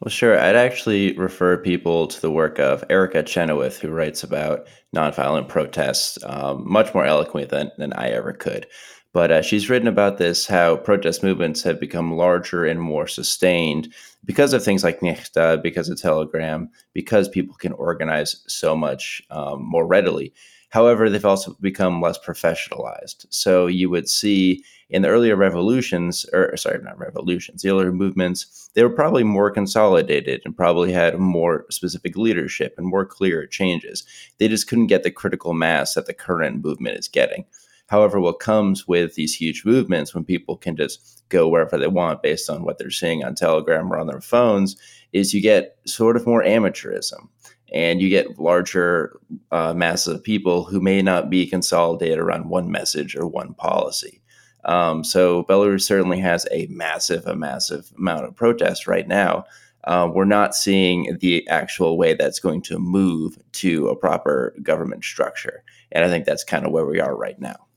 Well, 0.04 0.10
sure. 0.10 0.38
I'd 0.38 0.58
actually 0.58 1.18
refer 1.18 1.56
people 1.56 2.08
to 2.08 2.20
the 2.20 2.32
work 2.32 2.60
of 2.60 2.84
Erica 2.90 3.24
Chenoweth, 3.24 3.80
who 3.80 3.90
writes 3.90 4.22
about 4.22 4.68
nonviolent 4.94 5.48
protests 5.48 6.18
um, 6.26 6.70
much 6.70 6.94
more 6.94 7.06
eloquently 7.06 7.46
than, 7.46 7.72
than 7.78 7.94
I 7.94 8.10
ever 8.10 8.34
could. 8.34 8.68
But 9.14 9.32
uh, 9.32 9.42
she's 9.44 9.70
written 9.70 9.88
about 9.88 10.18
this 10.18 10.48
how 10.48 10.76
protest 10.78 11.24
movements 11.24 11.62
have 11.64 11.80
become 11.80 12.18
larger 12.18 12.66
and 12.66 12.82
more 12.82 13.08
sustained 13.08 13.94
because 14.26 14.54
of 14.54 14.64
things 14.64 14.84
like 14.84 15.02
Nexta, 15.02 15.62
because 15.62 15.88
of 15.88 16.02
Telegram, 16.02 16.70
because 16.94 17.30
people 17.30 17.56
can 17.56 17.74
organize 17.74 18.44
so 18.48 18.76
much 18.76 19.22
um, 19.30 19.64
more 19.64 19.86
readily. 19.86 20.34
However, 20.70 21.08
they've 21.08 21.24
also 21.24 21.56
become 21.62 22.02
less 22.02 22.18
professionalized. 22.18 23.28
So 23.30 23.68
you 23.68 23.92
would 23.92 24.10
see 24.10 24.64
in 24.90 25.04
the 25.04 25.10
earlier 25.10 25.36
revolutions, 25.36 26.26
or 26.34 26.58
sorry, 26.58 26.82
not 26.82 26.98
revolutions, 26.98 27.62
the 27.62 27.70
earlier 27.70 27.92
movements, 27.92 28.72
they 28.74 28.82
were 28.82 28.90
probably 28.90 29.24
more 29.24 29.52
consolidated 29.52 30.42
and 30.44 30.58
probably 30.58 30.92
had 30.92 31.20
more 31.20 31.68
specific 31.70 32.18
leadership 32.18 32.74
and 32.80 32.88
more 32.88 33.06
clear 33.06 33.46
changes. 33.46 34.04
They 34.40 34.48
just 34.48 34.68
couldn't 34.68 34.88
get 34.88 35.04
the 35.04 35.12
critical 35.12 35.54
mass 35.54 35.94
that 35.94 36.08
the 36.08 36.14
current 36.16 36.64
movement 36.64 36.98
is 36.98 37.08
getting. 37.08 37.46
However, 37.88 38.20
what 38.20 38.40
comes 38.40 38.88
with 38.88 39.16
these 39.16 39.36
huge 39.36 39.66
movements 39.66 40.14
when 40.14 40.24
people 40.24 40.58
can 40.58 40.76
just 40.76 41.24
go 41.30 41.48
wherever 41.48 41.78
they 41.78 41.88
want 41.88 42.24
based 42.24 42.50
on 42.50 42.64
what 42.64 42.78
they're 42.78 42.90
seeing 42.90 43.24
on 43.24 43.36
Telegram 43.36 43.92
or 43.92 43.98
on 43.98 44.08
their 44.08 44.22
phones 44.22 44.76
is 45.12 45.34
you 45.34 45.42
get 45.42 45.78
sort 45.86 46.16
of 46.16 46.26
more 46.26 46.44
amateurism 46.44 47.28
and 47.74 48.02
you 48.02 48.10
get 48.10 48.40
larger 48.40 49.20
uh, 49.52 49.74
masses 49.74 50.16
of 50.16 50.24
people 50.24 50.64
who 50.64 50.80
may 50.80 51.02
not 51.02 51.30
be 51.30 51.48
consolidated 51.48 52.20
around 52.20 52.50
one 52.50 52.72
message 52.72 53.16
or 53.16 53.28
one 53.28 53.54
policy. 53.56 54.22
Um, 54.66 55.04
so 55.04 55.44
Belarus 55.44 55.82
certainly 55.82 56.20
has 56.20 56.48
a 56.52 56.68
massive, 56.68 57.26
a 57.26 57.36
massive 57.36 57.92
amount 57.98 58.26
of 58.26 58.36
protest 58.36 58.88
right 58.88 59.08
now. 59.08 59.46
Uh, 59.86 60.10
we're 60.14 60.24
not 60.24 60.56
seeing 60.56 61.18
the 61.20 61.46
actual 61.50 61.98
way 61.98 62.14
that's 62.14 62.40
going 62.40 62.62
to 62.62 62.80
move 62.80 63.38
to 63.52 63.90
a 63.90 63.96
proper 63.96 64.56
government 64.64 65.04
structure, 65.04 65.62
and 65.92 66.06
I 66.06 66.08
think 66.08 66.26
that's 66.26 66.46
kind 66.46 66.66
of 66.66 66.72
where 66.72 66.86
we 66.86 67.02
are 67.02 67.16
right 67.16 67.40
now. 67.40 67.68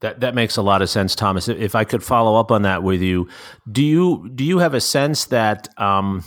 That 0.00 0.20
that 0.20 0.34
makes 0.34 0.56
a 0.56 0.62
lot 0.62 0.82
of 0.82 0.90
sense, 0.90 1.14
Thomas. 1.14 1.48
If 1.48 1.74
I 1.74 1.84
could 1.84 2.02
follow 2.02 2.38
up 2.38 2.50
on 2.50 2.62
that 2.62 2.82
with 2.82 3.00
you, 3.00 3.28
do 3.70 3.82
you 3.82 4.30
do 4.34 4.44
you 4.44 4.58
have 4.58 4.74
a 4.74 4.80
sense 4.80 5.26
that 5.26 5.68
um, 5.80 6.24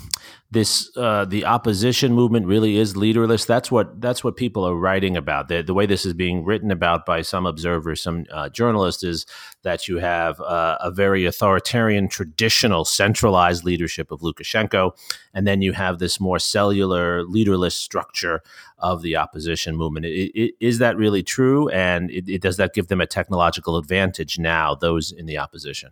this 0.50 0.90
uh, 0.96 1.26
the 1.26 1.44
opposition 1.46 2.14
movement 2.14 2.46
really 2.46 2.78
is 2.78 2.96
leaderless? 2.96 3.44
That's 3.44 3.70
what 3.70 4.00
that's 4.00 4.24
what 4.24 4.38
people 4.38 4.64
are 4.66 4.76
writing 4.76 5.18
about. 5.18 5.50
The, 5.50 5.62
the 5.62 5.74
way 5.74 5.86
this 5.86 6.06
is 6.06 6.14
being 6.14 6.46
written 6.46 6.72
about 6.72 7.06
by 7.06 7.22
some 7.22 7.46
observers, 7.46 8.02
some 8.02 8.26
uh, 8.32 8.48
journalists, 8.50 9.04
is 9.04 9.26
that 9.64 9.90
you 9.90 9.98
have 9.98 10.40
uh, 10.40 10.78
a 10.80 10.90
very 10.90 11.26
authoritarian, 11.26 12.08
traditional, 12.08 12.86
centralized 12.86 13.66
leadership 13.66 14.10
of 14.10 14.22
Lukashenko, 14.22 14.92
and 15.34 15.46
then 15.46 15.62
you 15.62 15.74
have 15.74 16.00
this 16.00 16.18
more 16.20 16.40
cellular, 16.40 17.24
leaderless 17.24 17.76
structure 17.76 18.42
of 18.78 19.02
the 19.02 19.18
opposition 19.18 19.76
movement. 19.76 20.06
It, 20.06 20.32
it, 20.34 20.54
is 20.62 20.80
that 20.80 20.96
really 20.96 21.24
true? 21.24 21.68
And 21.70 22.10
it, 22.10 22.42
does 22.42 22.56
that 22.56 22.74
give 22.74 22.88
them 22.88 23.02
a 23.02 23.06
technological 23.06 23.78
advantage 23.78 24.40
now, 24.40 24.76
those 24.76 25.12
in 25.12 25.26
the 25.26 25.38
opposition? 25.40 25.92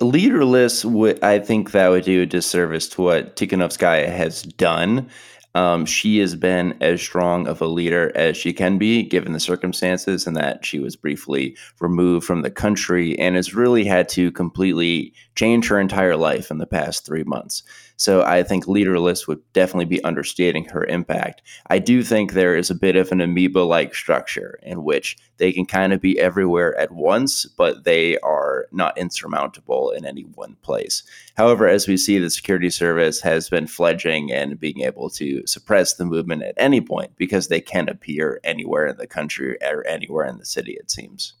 Leaderless, 0.00 0.84
would, 0.84 1.22
I 1.22 1.38
think 1.38 1.72
that 1.72 1.88
would 1.88 2.04
do 2.04 2.22
a 2.22 2.26
disservice 2.26 2.88
to 2.90 3.02
what 3.02 3.36
Tikhanovskaya 3.36 4.08
has 4.08 4.42
done 4.42 5.10
um, 5.54 5.86
she 5.86 6.18
has 6.18 6.34
been 6.34 6.76
as 6.80 7.00
strong 7.00 7.46
of 7.46 7.60
a 7.60 7.66
leader 7.66 8.10
as 8.16 8.36
she 8.36 8.52
can 8.52 8.76
be, 8.76 9.04
given 9.04 9.32
the 9.32 9.40
circumstances, 9.40 10.26
and 10.26 10.36
that 10.36 10.64
she 10.64 10.80
was 10.80 10.96
briefly 10.96 11.56
removed 11.80 12.26
from 12.26 12.42
the 12.42 12.50
country 12.50 13.16
and 13.18 13.36
has 13.36 13.54
really 13.54 13.84
had 13.84 14.08
to 14.10 14.32
completely 14.32 15.14
change 15.36 15.68
her 15.68 15.78
entire 15.78 16.16
life 16.16 16.50
in 16.50 16.58
the 16.58 16.66
past 16.66 17.06
three 17.06 17.22
months. 17.22 17.62
So 17.96 18.22
I 18.22 18.42
think 18.42 18.66
leaderless 18.66 19.28
would 19.28 19.40
definitely 19.52 19.84
be 19.84 20.02
understating 20.02 20.64
her 20.66 20.84
impact. 20.84 21.42
I 21.68 21.78
do 21.78 22.02
think 22.02 22.32
there 22.32 22.56
is 22.56 22.70
a 22.70 22.74
bit 22.74 22.96
of 22.96 23.12
an 23.12 23.20
amoeba 23.20 23.60
like 23.60 23.94
structure 23.94 24.58
in 24.62 24.82
which 24.82 25.16
they 25.36 25.52
can 25.52 25.64
kind 25.64 25.92
of 25.92 26.00
be 26.00 26.18
everywhere 26.18 26.76
at 26.76 26.92
once, 26.92 27.46
but 27.46 27.84
they 27.84 28.18
are 28.18 28.66
not 28.72 28.98
insurmountable 28.98 29.90
in 29.90 30.04
any 30.04 30.22
one 30.22 30.56
place. 30.62 31.02
However, 31.36 31.68
as 31.68 31.86
we 31.86 31.96
see, 31.96 32.18
the 32.18 32.30
security 32.30 32.70
service 32.70 33.20
has 33.20 33.48
been 33.48 33.66
fledging 33.66 34.32
and 34.32 34.58
being 34.58 34.80
able 34.80 35.08
to 35.10 35.46
suppress 35.46 35.94
the 35.94 36.04
movement 36.04 36.42
at 36.42 36.54
any 36.56 36.80
point 36.80 37.12
because 37.16 37.48
they 37.48 37.60
can 37.60 37.88
appear 37.88 38.40
anywhere 38.42 38.86
in 38.86 38.96
the 38.96 39.06
country 39.06 39.56
or 39.62 39.86
anywhere 39.86 40.26
in 40.26 40.38
the 40.38 40.46
city, 40.46 40.72
it 40.72 40.90
seems. 40.90 41.34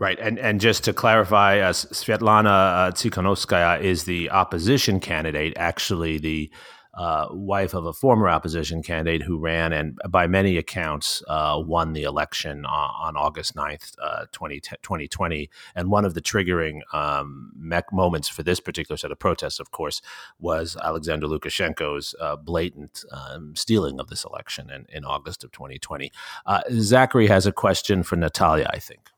Right, 0.00 0.18
and 0.18 0.40
and 0.40 0.60
just 0.60 0.82
to 0.84 0.92
clarify, 0.92 1.60
uh, 1.60 1.72
Svetlana 1.72 2.88
uh, 2.88 2.90
Tsikhanouskaya 2.90 3.80
is 3.80 4.04
the 4.04 4.28
opposition 4.30 4.98
candidate, 4.98 5.52
actually 5.56 6.18
the 6.18 6.50
uh, 6.94 7.26
wife 7.30 7.74
of 7.74 7.86
a 7.86 7.92
former 7.92 8.28
opposition 8.28 8.82
candidate 8.82 9.22
who 9.22 9.38
ran 9.38 9.72
and, 9.72 9.98
by 10.08 10.26
many 10.26 10.56
accounts, 10.56 11.22
uh, 11.28 11.60
won 11.64 11.92
the 11.92 12.04
election 12.04 12.64
on, 12.66 12.90
on 13.00 13.16
August 13.16 13.56
9th, 13.56 13.94
uh, 14.02 14.26
20, 14.32 14.60
2020. 14.60 15.50
And 15.74 15.90
one 15.90 16.04
of 16.04 16.14
the 16.14 16.22
triggering 16.22 16.80
um, 16.92 17.52
moments 17.92 18.28
for 18.28 18.42
this 18.42 18.60
particular 18.60 18.96
set 18.96 19.10
of 19.10 19.18
protests, 19.18 19.58
of 19.58 19.70
course, 19.70 20.02
was 20.38 20.76
Alexander 20.82 21.26
Lukashenko's 21.26 22.14
uh, 22.20 22.36
blatant 22.36 23.04
um, 23.10 23.56
stealing 23.56 23.98
of 23.98 24.08
this 24.08 24.24
election 24.24 24.70
in, 24.70 24.86
in 24.92 25.04
August 25.04 25.42
of 25.42 25.50
2020. 25.52 26.12
Uh, 26.46 26.60
Zachary 26.72 27.26
has 27.26 27.46
a 27.46 27.52
question 27.52 28.02
for 28.02 28.16
Natalia, 28.16 28.68
I 28.72 28.78
think 28.78 29.10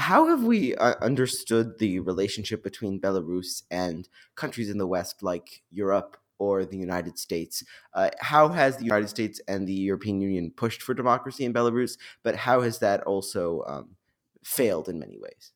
how 0.00 0.28
have 0.28 0.42
we 0.42 0.74
uh, 0.76 0.94
understood 1.02 1.78
the 1.78 2.00
relationship 2.00 2.62
between 2.62 3.00
Belarus 3.00 3.62
and 3.70 4.08
countries 4.34 4.70
in 4.70 4.78
the 4.78 4.86
West 4.86 5.22
like 5.22 5.62
Europe 5.70 6.16
or 6.38 6.64
the 6.64 6.78
United 6.78 7.18
States? 7.18 7.62
Uh, 7.92 8.10
how 8.18 8.48
has 8.48 8.78
the 8.78 8.84
United 8.84 9.08
States 9.08 9.40
and 9.46 9.68
the 9.68 9.74
European 9.74 10.20
Union 10.20 10.52
pushed 10.56 10.82
for 10.82 10.94
democracy 10.94 11.44
in 11.44 11.52
Belarus, 11.52 11.98
but 12.22 12.34
how 12.34 12.62
has 12.62 12.78
that 12.78 13.02
also 13.02 13.62
um, 13.66 13.96
failed 14.42 14.88
in 14.88 14.98
many 14.98 15.18
ways? 15.18 15.52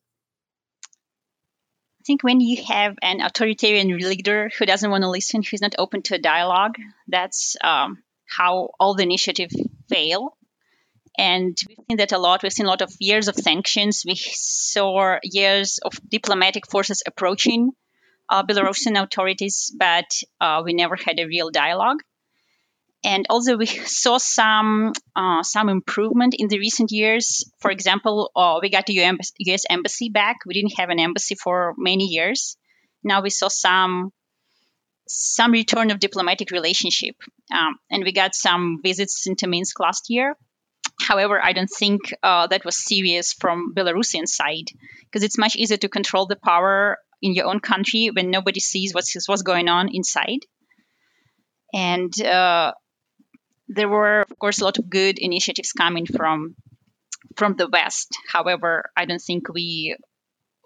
I 0.85 2.05
think 2.07 2.23
when 2.23 2.41
you 2.41 2.63
have 2.65 2.97
an 3.01 3.23
authoritarian 3.23 3.89
leader 3.97 4.51
who 4.59 4.67
doesn't 4.67 4.91
want 4.91 5.05
to 5.05 5.11
listen, 5.11 5.43
who's 5.43 5.63
not 5.63 5.75
open 5.79 6.03
to 6.03 6.17
a 6.17 6.19
dialogue, 6.19 6.77
that's 7.09 7.57
um, 7.65 8.03
how 8.27 8.71
all 8.79 8.95
the 8.95 9.05
initiatives 9.05 9.57
fail. 9.89 10.37
And 11.17 11.57
we've 11.69 11.79
seen 11.89 11.97
that 11.99 12.13
a 12.13 12.19
lot. 12.19 12.43
We've 12.43 12.53
seen 12.53 12.67
a 12.67 12.69
lot 12.69 12.83
of 12.83 12.93
years 12.99 13.29
of 13.29 13.37
sanctions. 13.37 14.03
We 14.07 14.17
saw 14.17 15.19
years 15.23 15.79
of 15.85 15.93
diplomatic 16.09 16.67
forces 16.69 17.03
approaching 17.07 17.71
uh, 18.29 18.43
Belarusian 18.45 19.01
authorities, 19.01 19.73
but 19.79 20.07
uh, 20.41 20.63
we 20.65 20.73
never 20.73 20.97
had 20.97 21.21
a 21.21 21.27
real 21.27 21.51
dialogue. 21.51 21.99
And 23.05 23.27
also, 23.29 23.57
we 23.57 23.67
saw 24.03 24.19
some 24.19 24.93
uh, 25.15 25.43
some 25.43 25.69
improvement 25.69 26.35
in 26.37 26.49
the 26.49 26.59
recent 26.59 26.91
years. 26.91 27.45
For 27.61 27.71
example, 27.71 28.31
uh, 28.35 28.59
we 28.63 28.71
got 28.71 28.87
the 28.87 28.95
U.S. 28.95 29.65
embassy 29.69 30.09
back. 30.09 30.39
We 30.47 30.55
didn't 30.55 30.79
have 30.79 30.89
an 30.89 30.99
embassy 30.99 31.35
for 31.35 31.75
many 31.77 32.07
years. 32.07 32.57
Now 33.03 33.21
we 33.21 33.31
saw 33.31 33.49
some 33.49 34.11
some 35.07 35.53
return 35.53 35.91
of 35.91 36.01
diplomatic 36.01 36.51
relationship, 36.51 37.17
um, 37.53 37.77
and 37.91 38.05
we 38.05 38.13
got 38.13 38.35
some 38.35 38.81
visits 38.83 39.27
into 39.27 39.47
Minsk 39.47 39.79
last 39.79 40.07
year. 40.09 40.35
However, 41.01 41.41
I 41.43 41.53
don't 41.53 41.71
think 41.71 42.01
uh, 42.23 42.47
that 42.47 42.65
was 42.65 42.77
serious 42.77 43.33
from 43.33 43.75
Belarusian 43.75 44.27
side 44.27 44.71
because 45.03 45.23
it's 45.23 45.39
much 45.39 45.57
easier 45.57 45.77
to 45.79 45.89
control 45.89 46.27
the 46.27 46.37
power 46.37 46.99
in 47.21 47.35
your 47.35 47.47
own 47.47 47.61
country 47.61 48.11
when 48.15 48.31
nobody 48.31 48.61
sees 48.61 48.95
what's 48.95 49.29
what's 49.29 49.43
going 49.43 49.69
on 49.69 49.89
inside. 49.93 50.41
And 51.73 52.13
uh, 52.23 52.73
there 53.69 53.89
were, 53.89 54.21
of 54.21 54.39
course, 54.39 54.61
a 54.61 54.65
lot 54.65 54.79
of 54.79 54.89
good 54.89 55.19
initiatives 55.19 55.73
coming 55.73 56.07
from 56.07 56.55
from 57.37 57.57
the 57.57 57.69
West. 57.69 58.09
However, 58.29 58.85
I 58.97 59.07
don't 59.07 59.23
think 59.23 59.53
we 59.53 59.97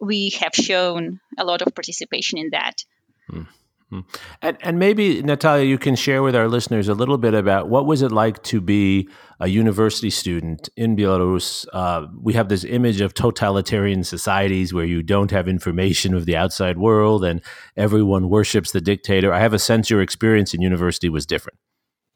we 0.01 0.31
have 0.41 0.55
shown 0.55 1.21
a 1.38 1.45
lot 1.45 1.62
of 1.62 1.75
participation 1.75 2.38
in 2.38 2.51
that. 2.51 2.85
Mm. 3.31 3.47
Hmm. 3.90 4.01
And, 4.42 4.59
and 4.61 4.79
maybe 4.79 5.22
Natalia, 5.22 5.64
you 5.64 5.79
can 5.79 5.96
share 5.96 6.22
with 6.22 6.37
our 6.37 6.46
listeners 6.46 6.88
a 6.88 6.94
little 6.94 7.16
bit 7.16 7.33
about 7.33 7.70
what 7.70 7.87
was 7.87 8.03
it 8.03 8.12
like 8.12 8.42
to 8.44 8.61
be 8.61 9.09
a 9.40 9.48
university 9.48 10.11
student 10.11 10.68
in 10.77 10.94
Belarus. 10.94 11.66
Uh, 11.72 12.07
we 12.20 12.35
have 12.35 12.51
this 12.51 12.64
image 12.64 13.01
of 13.01 13.14
totalitarian 13.14 14.05
societies 14.05 14.74
where 14.74 14.85
you 14.85 15.03
don't 15.03 15.31
have 15.31 15.48
information 15.48 16.12
of 16.12 16.27
the 16.27 16.37
outside 16.37 16.77
world 16.77 17.24
and 17.24 17.40
everyone 17.77 18.29
worships 18.29 18.72
the 18.72 18.81
dictator. 18.81 19.33
I 19.33 19.40
have 19.40 19.55
a 19.55 19.59
sense 19.59 19.88
your 19.88 20.03
experience 20.03 20.53
in 20.53 20.61
university 20.61 21.09
was 21.09 21.24
different. 21.24 21.59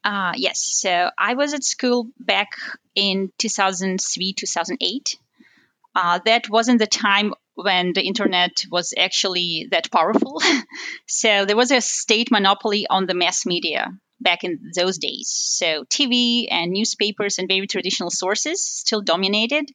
Uh, 0.04 0.32
yes. 0.36 0.60
So 0.60 1.10
I 1.16 1.34
was 1.34 1.54
at 1.54 1.64
school 1.64 2.08
back 2.18 2.48
in 2.94 3.30
2003, 3.38 4.34
2008. 4.34 5.16
Uh, 5.94 6.18
that 6.24 6.48
wasn't 6.50 6.80
the 6.80 6.86
time 6.86 7.32
when 7.54 7.92
the 7.92 8.02
internet 8.02 8.64
was 8.70 8.94
actually 8.96 9.68
that 9.70 9.90
powerful. 9.90 10.40
so 11.06 11.44
there 11.44 11.56
was 11.56 11.70
a 11.70 11.80
state 11.80 12.30
monopoly 12.30 12.86
on 12.88 13.06
the 13.06 13.14
mass 13.14 13.44
media 13.46 13.88
back 14.20 14.44
in 14.44 14.70
those 14.74 14.98
days. 14.98 15.28
So 15.28 15.84
TV 15.84 16.46
and 16.50 16.72
newspapers 16.72 17.38
and 17.38 17.48
very 17.48 17.66
traditional 17.66 18.10
sources 18.10 18.62
still 18.62 19.02
dominated. 19.02 19.70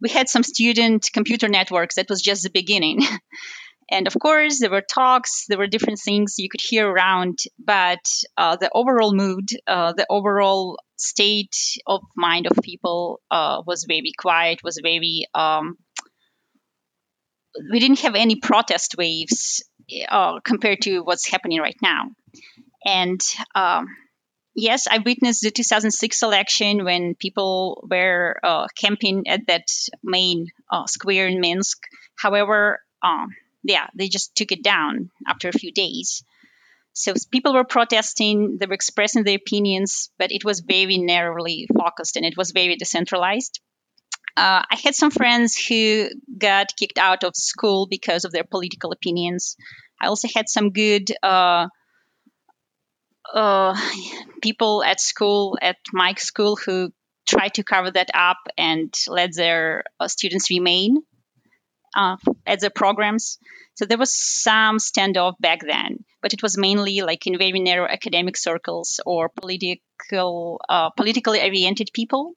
We 0.00 0.10
had 0.10 0.28
some 0.28 0.42
student 0.42 1.08
computer 1.12 1.48
networks. 1.48 1.94
That 1.94 2.10
was 2.10 2.20
just 2.20 2.42
the 2.42 2.50
beginning. 2.50 3.00
and 3.90 4.06
of 4.06 4.16
course, 4.20 4.58
there 4.58 4.70
were 4.70 4.82
talks, 4.82 5.46
there 5.48 5.58
were 5.58 5.66
different 5.66 6.00
things 6.00 6.34
you 6.38 6.48
could 6.48 6.60
hear 6.60 6.88
around, 6.88 7.38
but 7.58 8.04
uh, 8.36 8.56
the 8.56 8.70
overall 8.74 9.14
mood, 9.14 9.50
uh, 9.66 9.92
the 9.92 10.06
overall 10.10 10.78
state 10.96 11.56
of 11.86 12.02
mind 12.16 12.46
of 12.46 12.62
people 12.62 13.20
uh, 13.30 13.62
was 13.66 13.84
very 13.86 14.12
quiet, 14.18 14.62
was 14.62 14.80
very 14.82 15.26
um, 15.34 15.76
we 17.70 17.80
didn't 17.80 18.00
have 18.00 18.14
any 18.14 18.36
protest 18.36 18.96
waves 18.96 19.62
uh, 20.08 20.40
compared 20.40 20.82
to 20.82 21.00
what's 21.00 21.26
happening 21.26 21.60
right 21.60 21.76
now. 21.82 22.10
And 22.84 23.20
um, 23.54 23.86
yes, 24.54 24.86
I 24.90 24.98
witnessed 24.98 25.42
the 25.42 25.50
2006 25.50 26.22
election 26.22 26.84
when 26.84 27.14
people 27.14 27.86
were 27.88 28.38
uh, 28.42 28.66
camping 28.76 29.28
at 29.28 29.46
that 29.46 29.68
main 30.02 30.48
uh, 30.70 30.86
square 30.86 31.26
in 31.26 31.40
Minsk. 31.40 31.78
However, 32.16 32.80
um, 33.02 33.28
yeah, 33.62 33.86
they 33.94 34.08
just 34.08 34.34
took 34.34 34.52
it 34.52 34.62
down 34.62 35.10
after 35.26 35.48
a 35.48 35.52
few 35.52 35.72
days. 35.72 36.24
So 36.94 37.14
people 37.30 37.54
were 37.54 37.64
protesting, 37.64 38.58
they 38.58 38.66
were 38.66 38.74
expressing 38.74 39.24
their 39.24 39.36
opinions, 39.36 40.10
but 40.18 40.30
it 40.30 40.44
was 40.44 40.60
very 40.60 40.98
narrowly 40.98 41.66
focused 41.74 42.16
and 42.16 42.26
it 42.26 42.36
was 42.36 42.50
very 42.50 42.76
decentralized. 42.76 43.60
Uh, 44.36 44.64
I 44.70 44.76
had 44.82 44.94
some 44.94 45.10
friends 45.10 45.56
who 45.56 46.08
got 46.38 46.74
kicked 46.78 46.98
out 46.98 47.24
of 47.24 47.36
school 47.36 47.86
because 47.86 48.24
of 48.24 48.32
their 48.32 48.44
political 48.44 48.92
opinions. 48.92 49.56
I 50.00 50.06
also 50.06 50.28
had 50.34 50.48
some 50.48 50.70
good 50.70 51.12
uh, 51.22 51.68
uh, 53.32 53.76
people 54.42 54.82
at 54.82 55.00
school, 55.00 55.58
at 55.60 55.76
my 55.92 56.14
school, 56.14 56.56
who 56.56 56.92
tried 57.28 57.54
to 57.54 57.62
cover 57.62 57.90
that 57.90 58.10
up 58.14 58.38
and 58.58 58.92
let 59.08 59.34
their 59.34 59.84
uh, 60.00 60.08
students 60.08 60.50
remain 60.50 60.98
uh, 61.96 62.16
at 62.46 62.60
their 62.60 62.70
programs. 62.70 63.38
So 63.74 63.86
there 63.86 63.98
was 63.98 64.14
some 64.14 64.78
standoff 64.78 65.34
back 65.40 65.60
then, 65.60 66.04
but 66.20 66.32
it 66.32 66.42
was 66.42 66.58
mainly 66.58 67.00
like 67.02 67.26
in 67.26 67.38
very 67.38 67.60
narrow 67.60 67.86
academic 67.86 68.36
circles 68.36 69.00
or 69.06 69.28
political, 69.28 70.60
uh, 70.68 70.90
politically 70.90 71.40
oriented 71.40 71.90
people. 71.94 72.34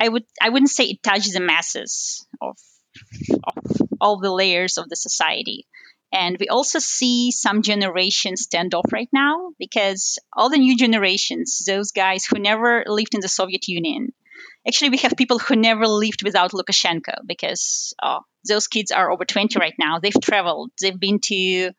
I 0.00 0.08
would 0.08 0.24
I 0.40 0.50
wouldn't 0.50 0.70
say 0.70 0.84
it 0.84 1.02
touches 1.02 1.32
the 1.32 1.40
masses 1.40 2.26
of, 2.40 2.56
of 3.44 3.82
all 4.00 4.18
the 4.18 4.32
layers 4.32 4.78
of 4.78 4.88
the 4.88 4.96
society. 4.96 5.66
And 6.12 6.36
we 6.38 6.46
also 6.48 6.78
see 6.78 7.32
some 7.32 7.62
generations 7.62 8.42
stand 8.42 8.72
off 8.72 8.92
right 8.92 9.08
now 9.12 9.50
because 9.58 10.18
all 10.32 10.48
the 10.48 10.58
new 10.58 10.76
generations, 10.76 11.64
those 11.66 11.90
guys 11.90 12.24
who 12.24 12.38
never 12.38 12.84
lived 12.86 13.14
in 13.14 13.20
the 13.20 13.28
Soviet 13.28 13.66
Union, 13.66 14.12
actually, 14.66 14.90
we 14.90 14.98
have 14.98 15.16
people 15.16 15.40
who 15.40 15.56
never 15.56 15.88
lived 15.88 16.22
without 16.22 16.52
Lukashenko 16.52 17.26
because 17.26 17.94
uh, 18.00 18.20
those 18.48 18.68
kids 18.68 18.92
are 18.92 19.10
over 19.10 19.24
20 19.24 19.58
right 19.58 19.74
now. 19.76 19.98
They've 19.98 20.20
traveled, 20.22 20.70
they've 20.80 20.98
been 20.98 21.18
to 21.24 21.72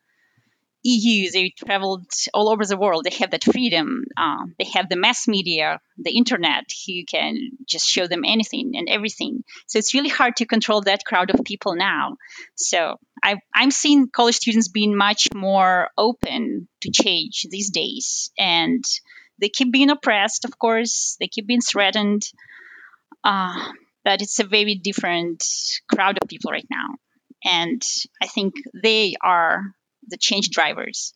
EU, 0.86 1.30
they 1.30 1.50
traveled 1.50 2.06
all 2.32 2.48
over 2.48 2.64
the 2.64 2.76
world. 2.76 3.04
They 3.04 3.16
have 3.16 3.32
that 3.32 3.44
freedom. 3.44 4.04
Uh, 4.16 4.46
they 4.58 4.66
have 4.74 4.88
the 4.88 4.96
mass 4.96 5.26
media, 5.26 5.80
the 5.98 6.16
internet, 6.16 6.64
You 6.86 7.04
can 7.04 7.50
just 7.66 7.86
show 7.88 8.06
them 8.06 8.24
anything 8.24 8.72
and 8.76 8.88
everything. 8.88 9.44
So 9.66 9.78
it's 9.78 9.94
really 9.94 10.08
hard 10.08 10.36
to 10.36 10.46
control 10.46 10.82
that 10.82 11.04
crowd 11.04 11.30
of 11.30 11.44
people 11.44 11.74
now. 11.74 12.16
So 12.54 12.98
I, 13.22 13.36
I'm 13.54 13.70
seeing 13.70 14.08
college 14.08 14.36
students 14.36 14.68
being 14.68 14.96
much 14.96 15.28
more 15.34 15.90
open 15.98 16.68
to 16.82 16.90
change 16.90 17.46
these 17.50 17.70
days. 17.70 18.30
And 18.38 18.84
they 19.40 19.48
keep 19.48 19.72
being 19.72 19.90
oppressed, 19.90 20.44
of 20.44 20.58
course, 20.58 21.16
they 21.20 21.28
keep 21.28 21.46
being 21.46 21.60
threatened. 21.60 22.30
Uh, 23.24 23.72
but 24.04 24.22
it's 24.22 24.38
a 24.38 24.44
very 24.44 24.76
different 24.76 25.44
crowd 25.92 26.18
of 26.22 26.28
people 26.28 26.52
right 26.52 26.68
now. 26.70 26.94
And 27.44 27.82
I 28.22 28.26
think 28.26 28.54
they 28.72 29.14
are 29.22 29.74
the 30.08 30.16
change 30.16 30.50
drivers. 30.50 31.14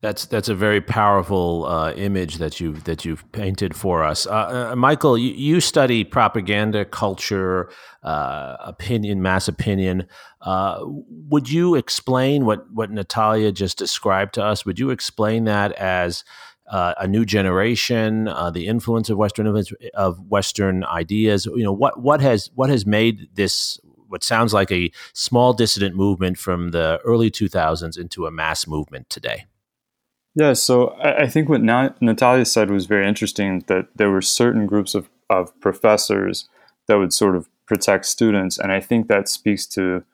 That's 0.00 0.26
that's 0.26 0.48
a 0.48 0.54
very 0.54 0.80
powerful 0.80 1.66
uh, 1.66 1.92
image 1.94 2.36
that 2.36 2.60
you 2.60 2.74
that 2.84 3.04
you've 3.04 3.30
painted 3.32 3.74
for 3.74 4.04
us, 4.04 4.28
uh, 4.28 4.70
uh, 4.70 4.76
Michael. 4.76 5.18
You, 5.18 5.32
you, 5.32 5.60
study 5.60 6.04
propaganda, 6.04 6.84
culture, 6.84 7.68
uh, 8.04 8.58
opinion, 8.60 9.22
mass 9.22 9.48
opinion. 9.48 10.06
Uh, 10.40 10.78
would 10.84 11.50
you 11.50 11.74
explain 11.74 12.44
what 12.44 12.70
what 12.70 12.92
Natalia 12.92 13.50
just 13.50 13.76
described 13.76 14.34
to 14.34 14.44
us? 14.44 14.64
Would 14.64 14.78
you 14.78 14.90
explain 14.90 15.46
that 15.46 15.72
as 15.72 16.22
uh, 16.70 16.94
a 16.98 17.08
new 17.08 17.24
generation, 17.24 18.26
the 18.52 18.68
influence 18.68 19.10
of 19.10 19.18
Western 19.18 19.48
of 19.94 20.20
Western 20.30 20.84
ideas? 20.84 21.44
You 21.44 21.64
know 21.64 21.72
what 21.72 22.00
what 22.00 22.20
has 22.20 22.52
what 22.54 22.70
has 22.70 22.86
made 22.86 23.30
this 23.34 23.80
what 24.08 24.24
sounds 24.24 24.52
like 24.52 24.72
a 24.72 24.90
small 25.12 25.52
dissident 25.52 25.94
movement 25.94 26.38
from 26.38 26.70
the 26.70 27.00
early 27.04 27.30
2000s 27.30 27.98
into 27.98 28.26
a 28.26 28.30
mass 28.30 28.66
movement 28.66 29.08
today. 29.08 29.44
Yeah, 30.34 30.52
so 30.52 30.88
I, 30.88 31.22
I 31.22 31.26
think 31.26 31.48
what 31.48 31.62
Na- 31.62 31.94
Natalia 32.00 32.44
said 32.44 32.70
was 32.70 32.86
very 32.86 33.06
interesting 33.06 33.64
that 33.66 33.88
there 33.96 34.10
were 34.10 34.22
certain 34.22 34.66
groups 34.66 34.94
of, 34.94 35.08
of 35.30 35.58
professors 35.60 36.48
that 36.86 36.98
would 36.98 37.12
sort 37.12 37.36
of 37.36 37.48
protect 37.66 38.06
students. 38.06 38.58
And 38.58 38.72
I 38.72 38.80
think 38.80 39.08
that 39.08 39.28
speaks 39.28 39.66
to 39.66 40.04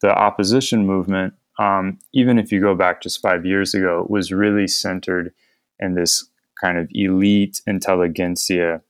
the 0.00 0.10
opposition 0.10 0.86
movement. 0.86 1.34
Um, 1.58 1.98
even 2.14 2.38
if 2.38 2.52
you 2.52 2.60
go 2.60 2.74
back 2.74 3.02
just 3.02 3.20
five 3.20 3.44
years 3.44 3.74
ago, 3.74 4.06
was 4.08 4.32
really 4.32 4.66
centered 4.66 5.34
in 5.78 5.94
this 5.94 6.28
kind 6.60 6.78
of 6.78 6.88
elite 6.92 7.62
intelligentsia 7.66 8.82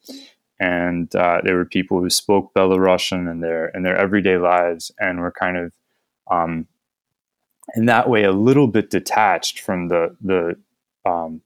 and 0.60 1.12
uh, 1.16 1.40
there 1.42 1.56
were 1.56 1.64
people 1.64 2.00
who 2.00 2.10
spoke 2.10 2.52
Belarusian 2.54 3.30
in 3.30 3.40
their 3.40 3.68
in 3.68 3.82
their 3.82 3.96
everyday 3.96 4.36
lives 4.36 4.92
and 5.00 5.20
were 5.20 5.32
kind 5.32 5.56
of 5.56 5.72
um, 6.30 6.66
in 7.74 7.86
that 7.86 8.08
way 8.08 8.24
a 8.24 8.32
little 8.32 8.66
bit 8.66 8.90
detached 8.90 9.60
from 9.60 9.88
the 9.88 10.14
the 10.20 10.56
um, 11.10 11.40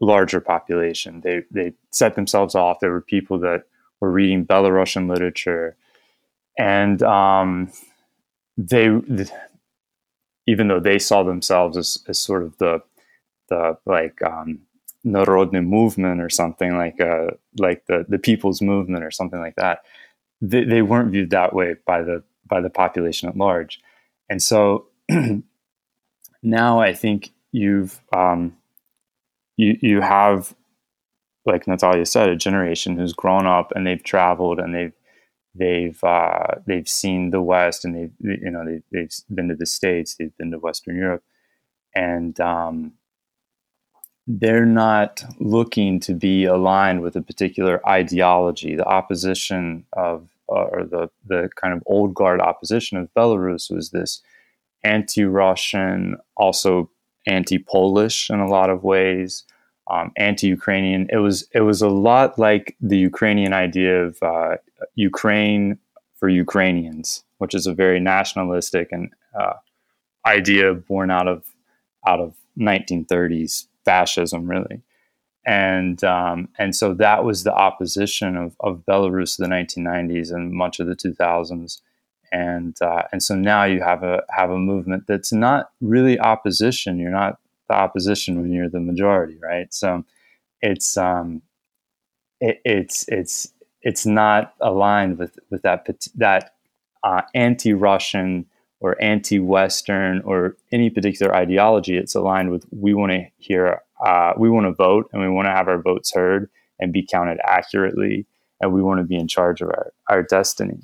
larger 0.00 0.40
population. 0.40 1.22
They 1.22 1.44
they 1.50 1.72
set 1.90 2.14
themselves 2.14 2.54
off. 2.54 2.80
There 2.80 2.92
were 2.92 3.00
people 3.00 3.38
that 3.38 3.64
were 4.00 4.10
reading 4.10 4.44
Belarusian 4.44 5.08
literature, 5.08 5.74
and 6.58 7.02
um, 7.02 7.72
they 8.58 8.90
even 10.46 10.68
though 10.68 10.80
they 10.80 10.98
saw 10.98 11.22
themselves 11.22 11.78
as, 11.78 12.04
as 12.06 12.18
sort 12.18 12.42
of 12.42 12.58
the 12.58 12.82
the 13.48 13.78
like 13.86 14.20
um, 14.22 14.60
Narodny 15.04 15.64
movement 15.64 16.20
or 16.20 16.30
something 16.30 16.76
like 16.76 17.00
uh, 17.00 17.28
like 17.58 17.86
the 17.86 18.04
the 18.08 18.18
people's 18.18 18.62
movement 18.62 19.04
or 19.04 19.10
something 19.10 19.40
like 19.40 19.56
that. 19.56 19.80
They, 20.40 20.64
they 20.64 20.82
weren't 20.82 21.12
viewed 21.12 21.30
that 21.30 21.54
way 21.54 21.76
by 21.86 22.02
the 22.02 22.22
by 22.46 22.60
the 22.60 22.70
population 22.70 23.28
at 23.28 23.36
large, 23.36 23.80
and 24.28 24.42
so 24.42 24.86
now 26.42 26.80
I 26.80 26.92
think 26.92 27.32
you've 27.50 28.00
um, 28.12 28.56
you 29.56 29.76
you 29.80 30.00
have 30.00 30.54
like 31.44 31.66
Natalia 31.66 32.06
said 32.06 32.28
a 32.28 32.36
generation 32.36 32.96
who's 32.96 33.12
grown 33.12 33.46
up 33.46 33.72
and 33.74 33.86
they've 33.86 34.02
traveled 34.02 34.58
and 34.58 34.74
they've 34.74 34.92
they've 35.54 36.02
uh, 36.04 36.56
they've 36.66 36.88
seen 36.88 37.30
the 37.30 37.42
West 37.42 37.84
and 37.84 37.94
they've 37.94 38.12
you 38.20 38.50
know 38.50 38.64
they, 38.64 38.82
they've 38.92 39.12
been 39.34 39.48
to 39.48 39.54
the 39.54 39.66
States 39.66 40.14
they've 40.14 40.36
been 40.36 40.50
to 40.50 40.58
Western 40.58 40.96
Europe 40.96 41.24
and 41.94 42.40
um, 42.40 42.92
they're 44.26 44.66
not 44.66 45.24
looking 45.38 45.98
to 46.00 46.14
be 46.14 46.44
aligned 46.44 47.02
with 47.02 47.16
a 47.16 47.22
particular 47.22 47.86
ideology. 47.88 48.76
The 48.76 48.84
opposition 48.84 49.84
of, 49.94 50.28
uh, 50.48 50.64
or 50.64 50.84
the, 50.84 51.10
the 51.26 51.50
kind 51.56 51.74
of 51.74 51.82
old 51.86 52.14
guard 52.14 52.40
opposition 52.40 52.98
of 52.98 53.12
Belarus 53.14 53.70
was 53.70 53.90
this 53.90 54.22
anti 54.84 55.24
Russian, 55.24 56.16
also 56.36 56.90
anti 57.26 57.58
Polish 57.58 58.30
in 58.30 58.40
a 58.40 58.48
lot 58.48 58.70
of 58.70 58.84
ways. 58.84 59.44
Um, 59.90 60.12
anti-Ukrainian. 60.16 61.08
It 61.10 61.16
was 61.16 61.48
it 61.52 61.62
was 61.62 61.82
a 61.82 61.88
lot 61.88 62.38
like 62.38 62.76
the 62.80 62.96
Ukrainian 62.96 63.52
idea 63.52 64.04
of 64.04 64.22
uh, 64.22 64.56
Ukraine 64.94 65.76
for 66.14 66.28
Ukrainians, 66.28 67.24
which 67.38 67.52
is 67.52 67.66
a 67.66 67.74
very 67.74 67.98
nationalistic 67.98 68.92
and 68.92 69.12
uh, 69.38 69.54
idea 70.24 70.72
born 70.72 71.10
out 71.10 71.26
of 71.26 71.44
out 72.06 72.20
of 72.20 72.36
1930s 72.58 73.66
fascism, 73.84 74.46
really. 74.46 74.82
And 75.44 76.02
um, 76.04 76.48
and 76.58 76.74
so 76.74 76.94
that 76.94 77.24
was 77.24 77.42
the 77.42 77.52
opposition 77.54 78.36
of, 78.36 78.54
of 78.60 78.84
Belarus 78.88 79.38
in 79.38 79.48
the 79.48 79.54
1990s 79.54 80.32
and 80.32 80.52
much 80.52 80.78
of 80.78 80.86
the 80.86 80.94
2000s. 80.94 81.80
And 82.30 82.80
uh, 82.80 83.02
and 83.12 83.22
so 83.22 83.34
now 83.34 83.64
you 83.64 83.82
have 83.82 84.02
a 84.02 84.22
have 84.30 84.50
a 84.50 84.58
movement 84.58 85.04
that's 85.06 85.32
not 85.32 85.70
really 85.80 86.18
opposition. 86.18 86.98
You're 86.98 87.10
not 87.10 87.38
the 87.68 87.74
opposition 87.74 88.40
when 88.40 88.52
you're 88.52 88.68
the 88.68 88.80
majority, 88.80 89.36
right? 89.42 89.72
So 89.74 90.04
it's 90.60 90.96
um, 90.96 91.42
it, 92.40 92.60
it's 92.64 93.04
it's 93.08 93.52
it's 93.82 94.06
not 94.06 94.54
aligned 94.60 95.18
with 95.18 95.38
with 95.50 95.62
that 95.62 95.86
that 96.14 96.54
uh, 97.02 97.22
anti-Russian 97.34 98.46
or 98.82 99.00
anti-Western 99.00 100.20
or 100.22 100.56
any 100.72 100.90
particular 100.90 101.32
ideology. 101.34 101.96
It's 101.96 102.16
aligned 102.16 102.50
with 102.50 102.66
we 102.72 102.92
want 102.94 103.12
to 103.12 103.24
hear, 103.38 103.80
uh, 104.04 104.32
we 104.36 104.50
want 104.50 104.66
to 104.66 104.72
vote, 104.72 105.08
and 105.12 105.22
we 105.22 105.28
want 105.28 105.46
to 105.46 105.52
have 105.52 105.68
our 105.68 105.80
votes 105.80 106.12
heard 106.12 106.50
and 106.80 106.92
be 106.92 107.06
counted 107.06 107.38
accurately, 107.44 108.26
and 108.60 108.72
we 108.72 108.82
want 108.82 108.98
to 108.98 109.04
be 109.04 109.14
in 109.16 109.28
charge 109.28 109.60
of 109.60 109.68
our, 109.68 109.92
our 110.08 110.22
destiny. 110.24 110.80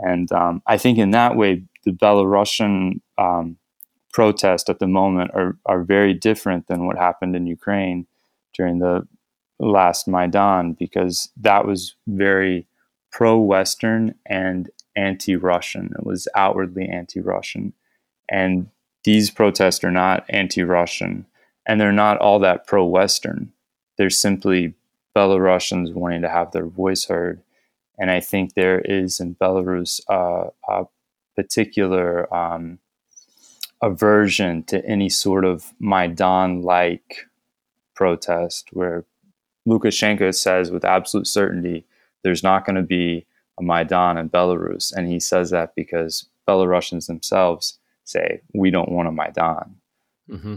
And 0.00 0.30
um, 0.32 0.62
I 0.66 0.78
think 0.78 0.98
in 0.98 1.12
that 1.12 1.36
way, 1.36 1.62
the 1.84 1.92
Belarusian 1.92 3.00
um, 3.18 3.56
protests 4.12 4.68
at 4.68 4.80
the 4.80 4.88
moment 4.88 5.30
are, 5.32 5.56
are 5.64 5.84
very 5.84 6.14
different 6.14 6.66
than 6.66 6.86
what 6.86 6.98
happened 6.98 7.36
in 7.36 7.46
Ukraine 7.46 8.06
during 8.52 8.80
the 8.80 9.06
last 9.60 10.08
Maidan, 10.08 10.72
because 10.72 11.30
that 11.36 11.66
was 11.66 11.94
very 12.08 12.66
pro 13.12 13.38
Western 13.38 14.14
and 14.26 14.70
anti 14.96 15.36
Russian. 15.36 15.92
It 15.98 16.04
was 16.04 16.28
outwardly 16.34 16.88
anti 16.88 17.20
Russian. 17.20 17.72
And 18.28 18.68
these 19.04 19.30
protests 19.30 19.82
are 19.84 19.90
not 19.90 20.24
anti 20.28 20.62
Russian 20.62 21.26
and 21.68 21.78
they're 21.78 21.92
not 21.92 22.18
all 22.18 22.38
that 22.40 22.66
pro 22.66 22.84
Western. 22.84 23.52
They're 23.98 24.10
simply 24.10 24.74
Belarusians 25.14 25.92
wanting 25.92 26.22
to 26.22 26.28
have 26.28 26.50
their 26.50 26.66
voice 26.66 27.04
heard. 27.04 27.42
And 27.98 28.10
I 28.10 28.20
think 28.20 28.54
there 28.54 28.80
is 28.80 29.20
in 29.20 29.34
Belarus 29.34 30.00
uh, 30.08 30.50
a 30.68 30.84
particular 31.36 32.32
um, 32.34 32.78
aversion 33.82 34.62
to 34.64 34.84
any 34.86 35.10
sort 35.10 35.44
of 35.44 35.74
Maidan 35.78 36.62
like 36.62 37.26
protest 37.94 38.70
where 38.72 39.04
Lukashenko 39.68 40.34
says 40.34 40.70
with 40.70 40.84
absolute 40.84 41.26
certainty 41.26 41.84
there's 42.24 42.42
not 42.42 42.64
going 42.64 42.76
to 42.76 42.82
be 42.82 43.26
Maidan 43.60 44.16
in 44.16 44.30
Belarus. 44.30 44.92
And 44.94 45.08
he 45.08 45.20
says 45.20 45.50
that 45.50 45.74
because 45.74 46.28
Belarusians 46.48 47.06
themselves 47.06 47.78
say, 48.04 48.40
we 48.54 48.70
don't 48.70 48.90
want 48.90 49.08
a 49.08 49.12
Maidan. 49.12 49.76
Mm-hmm. 50.30 50.54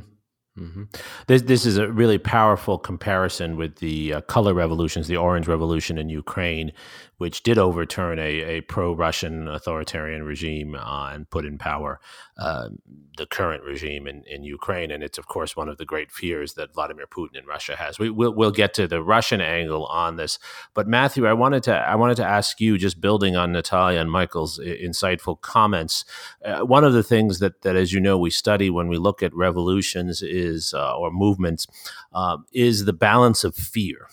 Mm-hmm. 0.60 0.84
This 1.28 1.44
this 1.44 1.66
is 1.66 1.78
a 1.78 1.90
really 1.90 2.18
powerful 2.18 2.78
comparison 2.78 3.56
with 3.56 3.78
the 3.78 4.16
uh, 4.16 4.22
color 4.22 4.54
revolutions, 4.54 5.08
the 5.08 5.16
Orange 5.16 5.48
Revolution 5.48 5.98
in 5.98 6.10
Ukraine, 6.10 6.74
which 7.22 7.44
did 7.44 7.60
overturn 7.60 8.18
a, 8.18 8.42
a 8.42 8.62
pro-Russian 8.62 9.48
authoritarian 9.48 10.24
regime 10.24 10.74
uh, 10.74 11.12
and 11.14 11.30
put 11.30 11.46
in 11.46 11.56
power 11.56 12.00
uh, 12.40 12.70
the 13.16 13.28
current 13.28 13.64
regime 13.64 14.08
in, 14.08 14.24
in 14.26 14.44
Ukraine. 14.44 14.90
And 14.90 15.04
it's 15.04 15.20
of 15.20 15.28
course 15.28 15.56
one 15.56 15.70
of 15.70 15.78
the 15.78 15.86
great 15.86 16.12
fears 16.12 16.56
that 16.56 16.74
Vladimir 16.74 17.06
Putin 17.06 17.38
in 17.38 17.46
Russia 17.46 17.76
has. 17.76 18.00
We, 18.00 18.10
will 18.10 18.34
we'll 18.34 18.50
get 18.50 18.74
to 18.74 18.88
the 18.88 19.04
Russian 19.04 19.40
angle 19.40 19.86
on 19.86 20.16
this, 20.16 20.40
but 20.74 20.88
Matthew, 20.88 21.28
I 21.28 21.34
wanted 21.34 21.62
to 21.64 21.76
I 21.76 21.94
wanted 21.94 22.16
to 22.16 22.26
ask 22.26 22.60
you, 22.60 22.80
just 22.80 23.00
building 23.00 23.36
on 23.36 23.52
Natalia 23.52 24.00
and 24.00 24.12
Michael's 24.12 24.58
insightful 24.58 25.40
comments. 25.42 26.04
Uh, 26.44 26.62
one 26.62 26.84
of 26.84 26.94
the 26.94 27.04
things 27.04 27.38
that 27.38 27.62
that, 27.62 27.76
as 27.76 27.94
you 27.94 28.00
know, 28.00 28.18
we 28.18 28.32
study 28.32 28.72
when 28.72 28.88
we 28.88 28.98
look 28.98 29.22
at 29.22 29.32
revolutions 29.36 30.24
is 30.24 30.74
uh, 30.74 30.98
or 30.98 31.12
movements 31.12 31.68
um, 32.14 32.48
is 32.52 32.86
the 32.86 32.94
balance 32.94 33.44
of 33.44 33.54
fear. 33.54 34.08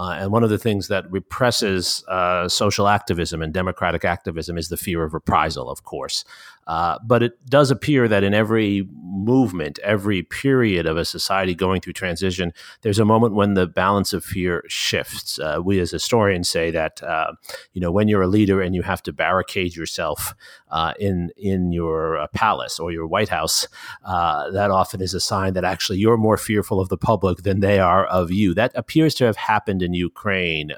Uh, 0.00 0.12
and 0.12 0.32
one 0.32 0.42
of 0.42 0.48
the 0.48 0.56
things 0.56 0.88
that 0.88 1.04
represses 1.12 2.02
uh, 2.08 2.48
social 2.48 2.88
activism 2.88 3.42
and 3.42 3.52
democratic 3.52 4.02
activism 4.02 4.56
is 4.56 4.70
the 4.70 4.76
fear 4.78 5.04
of 5.04 5.12
reprisal, 5.12 5.68
of 5.68 5.84
course. 5.84 6.24
Uh, 6.66 6.98
but 7.04 7.22
it 7.22 7.32
does 7.46 7.70
appear 7.70 8.06
that 8.06 8.22
in 8.22 8.32
every 8.32 8.86
movement, 8.92 9.78
every 9.82 10.22
period 10.22 10.86
of 10.86 10.96
a 10.96 11.04
society 11.04 11.54
going 11.54 11.80
through 11.80 11.92
transition, 11.92 12.52
there's 12.82 12.98
a 12.98 13.04
moment 13.04 13.34
when 13.34 13.54
the 13.54 13.66
balance 13.66 14.12
of 14.12 14.24
fear 14.24 14.62
shifts. 14.68 15.38
Uh, 15.38 15.60
we 15.62 15.80
as 15.80 15.90
historians 15.90 16.48
say 16.48 16.70
that 16.70 17.02
uh, 17.02 17.32
you 17.72 17.80
know 17.80 17.90
when 17.90 18.06
you're 18.06 18.22
a 18.22 18.28
leader 18.28 18.60
and 18.60 18.74
you 18.74 18.82
have 18.82 19.02
to 19.02 19.12
barricade 19.12 19.74
yourself 19.74 20.34
uh, 20.70 20.94
in 21.00 21.30
in 21.36 21.72
your 21.72 22.18
uh, 22.18 22.26
palace 22.28 22.78
or 22.78 22.92
your 22.92 23.06
White 23.06 23.30
House, 23.30 23.66
that 24.04 24.70
often 24.70 25.00
is 25.00 25.14
a 25.14 25.20
sign 25.20 25.54
that 25.54 25.64
actually 25.64 25.98
you're 25.98 26.16
more 26.16 26.36
fearful 26.36 26.78
of 26.80 26.88
the 26.88 26.96
public 26.96 27.38
than 27.38 27.60
they 27.60 27.80
are 27.80 28.06
of 28.06 28.30
you. 28.30 28.54
That 28.54 28.72
appears 28.74 29.14
to 29.16 29.24
have 29.24 29.36
happened 29.36 29.82
in 29.82 29.92
Ukraine 29.94 30.72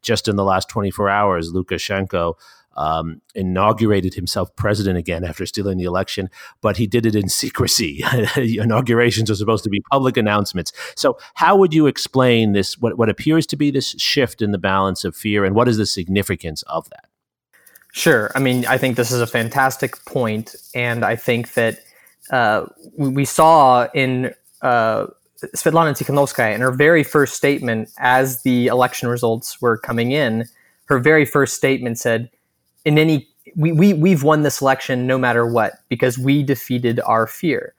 just 0.00 0.26
in 0.26 0.36
the 0.36 0.44
last 0.44 0.68
24 0.68 1.08
hours. 1.08 1.52
Lukashenko 1.52 2.34
um, 2.76 3.20
inaugurated 3.34 4.14
himself 4.14 4.54
president 4.56 4.98
again 4.98 5.24
after 5.24 5.46
stealing 5.46 5.78
the 5.78 5.84
election, 5.84 6.30
but 6.60 6.76
he 6.76 6.86
did 6.86 7.06
it 7.06 7.14
in 7.14 7.28
secrecy. 7.42 8.04
Inaugurations 8.36 9.30
are 9.30 9.34
supposed 9.34 9.64
to 9.64 9.70
be 9.70 9.80
public 9.90 10.16
announcements. 10.16 10.72
So, 10.96 11.18
how 11.34 11.56
would 11.56 11.74
you 11.74 11.86
explain 11.86 12.52
this? 12.52 12.78
What, 12.78 12.98
what 12.98 13.08
appears 13.08 13.46
to 13.48 13.56
be 13.56 13.70
this 13.70 13.90
shift 13.98 14.42
in 14.42 14.52
the 14.52 14.58
balance 14.58 15.04
of 15.04 15.16
fear, 15.16 15.44
and 15.44 15.54
what 15.54 15.68
is 15.68 15.76
the 15.76 15.86
significance 15.86 16.62
of 16.62 16.88
that? 16.90 17.06
Sure. 17.92 18.30
I 18.34 18.38
mean, 18.38 18.64
I 18.66 18.78
think 18.78 18.96
this 18.96 19.12
is 19.12 19.20
a 19.20 19.26
fantastic 19.26 20.02
point, 20.06 20.56
and 20.74 21.04
I 21.04 21.14
think 21.14 21.52
that 21.54 21.80
uh, 22.30 22.64
we 22.96 23.26
saw 23.26 23.86
in 23.92 24.34
uh, 24.62 25.06
Svetlana 25.56 25.92
Tikhanovskaya 25.96 26.54
in 26.54 26.60
her 26.60 26.70
very 26.70 27.04
first 27.04 27.34
statement 27.34 27.90
as 27.98 28.42
the 28.42 28.68
election 28.68 29.08
results 29.08 29.60
were 29.60 29.76
coming 29.76 30.12
in. 30.12 30.46
Her 30.86 30.98
very 30.98 31.24
first 31.24 31.54
statement 31.54 31.98
said, 31.98 32.30
in 32.84 32.98
any 32.98 33.28
we, 33.56 33.72
we 33.72 33.92
we've 33.92 34.22
won 34.22 34.42
this 34.42 34.60
election 34.60 35.06
no 35.06 35.18
matter 35.18 35.46
what 35.46 35.74
because 35.88 36.18
we 36.18 36.42
defeated 36.42 37.00
our 37.00 37.26
fear. 37.26 37.74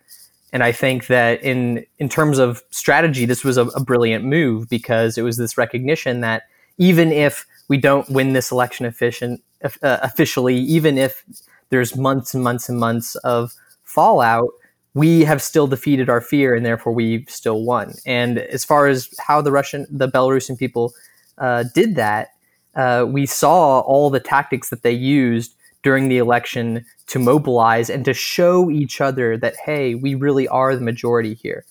And 0.52 0.64
i 0.64 0.72
think 0.72 1.08
that 1.08 1.42
in 1.44 1.86
in 2.00 2.10
terms 2.10 2.38
of 2.38 2.62
strategy 2.70 3.26
this 3.26 3.44
was 3.44 3.58
a, 3.58 3.66
a 3.68 3.84
brilliant 3.84 4.24
move 4.24 4.70
because 4.70 5.18
it 5.18 5.24
was 5.24 5.38
this 5.38 5.58
recognition 5.58 6.22
that 6.22 6.44
even 6.78 7.12
if 7.12 7.46
we 7.70 7.78
don't 7.78 8.10
win 8.10 8.34
this 8.34 8.52
election 8.52 8.86
efficient, 8.86 9.42
uh, 9.64 9.70
officially 9.82 10.58
even 10.58 10.98
if 10.98 11.24
there's 11.70 11.96
months 11.96 12.34
and 12.34 12.44
months 12.44 12.68
and 12.70 12.80
months 12.80 13.16
of 13.18 13.54
fallout 13.84 14.50
we 14.96 15.22
have 15.24 15.42
still 15.42 15.66
defeated 15.66 16.08
our 16.08 16.22
fear 16.22 16.54
and 16.54 16.64
therefore 16.64 16.94
we've 16.94 17.28
still 17.28 17.64
won. 17.64 17.96
And 18.06 18.38
as 18.38 18.64
far 18.64 18.86
as 18.86 19.10
how 19.20 19.42
the 19.42 19.52
russian 19.52 19.88
the 19.90 20.08
belarusian 20.08 20.58
people 20.58 20.94
uh, 21.40 21.64
did 21.74 21.96
that 21.96 22.30
uh, 22.76 23.06
we 23.08 23.26
saw 23.26 23.80
all 23.82 24.10
the 24.10 24.20
tactics 24.20 24.70
that 24.70 24.84
they 24.84 24.92
used 24.92 25.56
during 25.84 26.08
the 26.08 26.18
election 26.18 26.86
to 27.08 27.20
mobilize 27.20 27.90
and 27.90 28.06
to 28.06 28.14
show 28.14 28.72
each 28.72 29.02
other 29.02 29.38
that, 29.38 29.56
hey, 29.66 29.96
we 29.96 30.16
really 30.16 30.48
are 30.48 30.76
the 30.76 30.82
majority 30.82 31.34
here. 31.34 31.66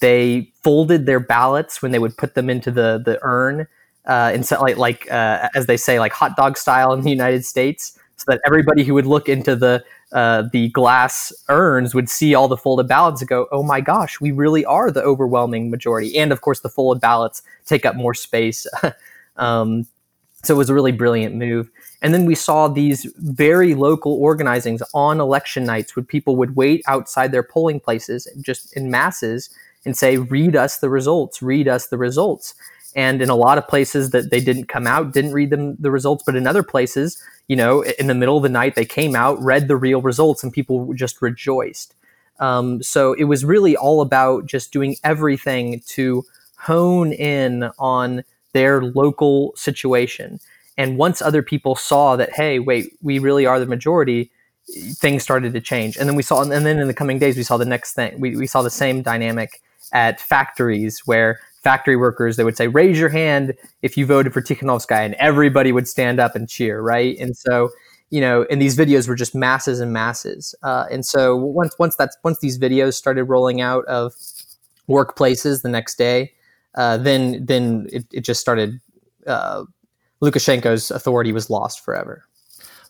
They 0.00 0.50
folded 0.62 1.06
their 1.06 1.20
ballots 1.20 1.82
when 1.82 1.92
they 1.92 1.98
would 1.98 2.16
put 2.16 2.34
them 2.34 2.48
into 2.48 2.70
the, 2.70 3.02
the 3.04 3.18
urn, 3.22 3.66
uh, 4.06 4.36
like, 4.60 4.78
like 4.78 5.10
uh, 5.12 5.48
as 5.54 5.66
they 5.66 5.76
say, 5.76 5.98
like 6.00 6.12
hot 6.12 6.36
dog 6.36 6.56
style 6.56 6.92
in 6.94 7.02
the 7.02 7.10
United 7.10 7.44
States, 7.44 7.98
so 8.16 8.24
that 8.28 8.40
everybody 8.46 8.82
who 8.82 8.94
would 8.94 9.06
look 9.06 9.28
into 9.28 9.54
the 9.56 9.84
uh, 10.12 10.42
the 10.52 10.68
glass 10.70 11.32
urns 11.48 11.94
would 11.94 12.08
see 12.08 12.34
all 12.34 12.48
the 12.48 12.56
folded 12.56 12.88
ballots 12.88 13.20
and 13.20 13.28
go, 13.28 13.46
"Oh 13.52 13.62
my 13.62 13.80
gosh, 13.80 14.20
we 14.20 14.32
really 14.32 14.64
are 14.64 14.90
the 14.90 15.02
overwhelming 15.02 15.70
majority." 15.70 16.16
And 16.18 16.32
of 16.32 16.40
course, 16.40 16.60
the 16.60 16.68
folded 16.68 17.00
ballots 17.00 17.42
take 17.66 17.86
up 17.86 17.94
more 17.94 18.14
space. 18.14 18.66
um, 19.36 19.86
so 20.42 20.54
it 20.54 20.58
was 20.58 20.70
a 20.70 20.74
really 20.74 20.92
brilliant 20.92 21.34
move. 21.34 21.70
And 22.02 22.14
then 22.14 22.24
we 22.24 22.34
saw 22.34 22.68
these 22.68 23.04
very 23.18 23.74
local 23.74 24.14
organizings 24.14 24.82
on 24.94 25.20
election 25.20 25.64
nights 25.64 25.94
where 25.94 26.04
people 26.04 26.36
would 26.36 26.56
wait 26.56 26.82
outside 26.86 27.30
their 27.30 27.42
polling 27.42 27.80
places 27.80 28.26
just 28.40 28.74
in 28.76 28.90
masses 28.90 29.50
and 29.84 29.96
say, 29.96 30.16
read 30.16 30.56
us 30.56 30.78
the 30.78 30.90
results, 30.90 31.42
read 31.42 31.68
us 31.68 31.88
the 31.88 31.98
results. 31.98 32.54
And 32.96 33.22
in 33.22 33.28
a 33.28 33.36
lot 33.36 33.58
of 33.58 33.68
places 33.68 34.10
that 34.10 34.30
they 34.30 34.40
didn't 34.40 34.66
come 34.66 34.86
out, 34.86 35.12
didn't 35.12 35.32
read 35.32 35.50
them 35.50 35.76
the 35.78 35.90
results, 35.90 36.24
but 36.26 36.36
in 36.36 36.46
other 36.46 36.62
places, 36.62 37.22
you 37.46 37.56
know, 37.56 37.82
in 37.82 38.06
the 38.08 38.14
middle 38.14 38.36
of 38.36 38.42
the 38.42 38.48
night, 38.48 38.74
they 38.74 38.84
came 38.84 39.14
out, 39.14 39.40
read 39.42 39.68
the 39.68 39.76
real 39.76 40.00
results, 40.00 40.42
and 40.42 40.52
people 40.52 40.92
just 40.94 41.22
rejoiced. 41.22 41.94
Um, 42.40 42.82
so 42.82 43.12
it 43.12 43.24
was 43.24 43.44
really 43.44 43.76
all 43.76 44.00
about 44.00 44.46
just 44.46 44.72
doing 44.72 44.96
everything 45.04 45.82
to 45.88 46.24
hone 46.56 47.12
in 47.12 47.70
on 47.78 48.24
their 48.52 48.82
local 48.82 49.52
situation. 49.56 50.40
And 50.76 50.96
once 50.96 51.20
other 51.20 51.42
people 51.42 51.74
saw 51.76 52.16
that, 52.16 52.32
hey, 52.32 52.58
wait, 52.58 52.96
we 53.02 53.18
really 53.18 53.46
are 53.46 53.60
the 53.60 53.66
majority, 53.66 54.30
things 54.92 55.22
started 55.22 55.52
to 55.52 55.60
change. 55.60 55.96
And 55.96 56.08
then 56.08 56.16
we 56.16 56.22
saw, 56.22 56.42
and 56.42 56.64
then 56.64 56.78
in 56.78 56.88
the 56.88 56.94
coming 56.94 57.18
days, 57.18 57.36
we 57.36 57.42
saw 57.42 57.56
the 57.56 57.64
next 57.64 57.94
thing. 57.94 58.18
We, 58.20 58.36
we 58.36 58.46
saw 58.46 58.62
the 58.62 58.70
same 58.70 59.02
dynamic 59.02 59.60
at 59.92 60.20
factories 60.20 61.00
where 61.06 61.40
factory 61.62 61.96
workers, 61.96 62.36
they 62.36 62.44
would 62.44 62.56
say, 62.56 62.68
raise 62.68 62.98
your 62.98 63.08
hand 63.08 63.54
if 63.82 63.96
you 63.96 64.06
voted 64.06 64.32
for 64.32 64.40
Tikhanovskaya, 64.40 65.04
and 65.04 65.14
everybody 65.14 65.72
would 65.72 65.88
stand 65.88 66.18
up 66.20 66.34
and 66.34 66.48
cheer, 66.48 66.80
right? 66.80 67.18
And 67.18 67.36
so, 67.36 67.70
you 68.10 68.20
know, 68.20 68.46
and 68.50 68.60
these 68.62 68.76
videos 68.76 69.08
were 69.08 69.14
just 69.14 69.34
masses 69.34 69.80
and 69.80 69.92
masses. 69.92 70.54
Uh, 70.62 70.86
and 70.90 71.04
so 71.04 71.36
once 71.36 71.78
once 71.78 71.96
that's 71.96 72.16
once 72.24 72.38
these 72.40 72.58
videos 72.58 72.94
started 72.94 73.24
rolling 73.24 73.60
out 73.60 73.84
of 73.86 74.14
workplaces 74.88 75.62
the 75.62 75.68
next 75.68 75.96
day, 75.96 76.32
uh, 76.74 76.96
then 76.96 77.44
then 77.44 77.86
it, 77.92 78.06
it 78.12 78.20
just 78.20 78.40
started. 78.40 78.80
Uh, 79.26 79.64
Lukashenko's 80.22 80.90
authority 80.90 81.32
was 81.32 81.48
lost 81.48 81.84
forever. 81.84 82.24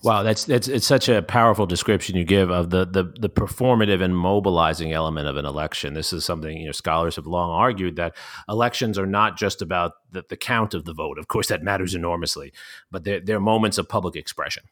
Wow, 0.02 0.22
that's 0.22 0.44
that's 0.44 0.66
it's 0.66 0.86
such 0.86 1.10
a 1.10 1.20
powerful 1.20 1.66
description 1.66 2.16
you 2.16 2.24
give 2.24 2.50
of 2.50 2.70
the, 2.70 2.86
the 2.86 3.04
the 3.20 3.28
performative 3.28 4.02
and 4.02 4.16
mobilizing 4.16 4.92
element 4.92 5.28
of 5.28 5.36
an 5.36 5.44
election. 5.44 5.92
This 5.92 6.12
is 6.14 6.24
something 6.24 6.56
you 6.56 6.66
know 6.66 6.72
scholars 6.72 7.16
have 7.16 7.26
long 7.26 7.50
argued 7.50 7.96
that 7.96 8.16
elections 8.48 8.98
are 8.98 9.06
not 9.06 9.36
just 9.36 9.60
about 9.60 9.92
the, 10.10 10.24
the 10.26 10.38
count 10.38 10.72
of 10.72 10.86
the 10.86 10.94
vote. 10.94 11.18
Of 11.18 11.28
course, 11.28 11.48
that 11.48 11.62
matters 11.62 11.94
enormously, 11.94 12.52
but 12.90 13.04
they're, 13.04 13.20
they're 13.20 13.40
moments 13.40 13.76
of 13.76 13.90
public 13.90 14.16
expression. 14.16 14.64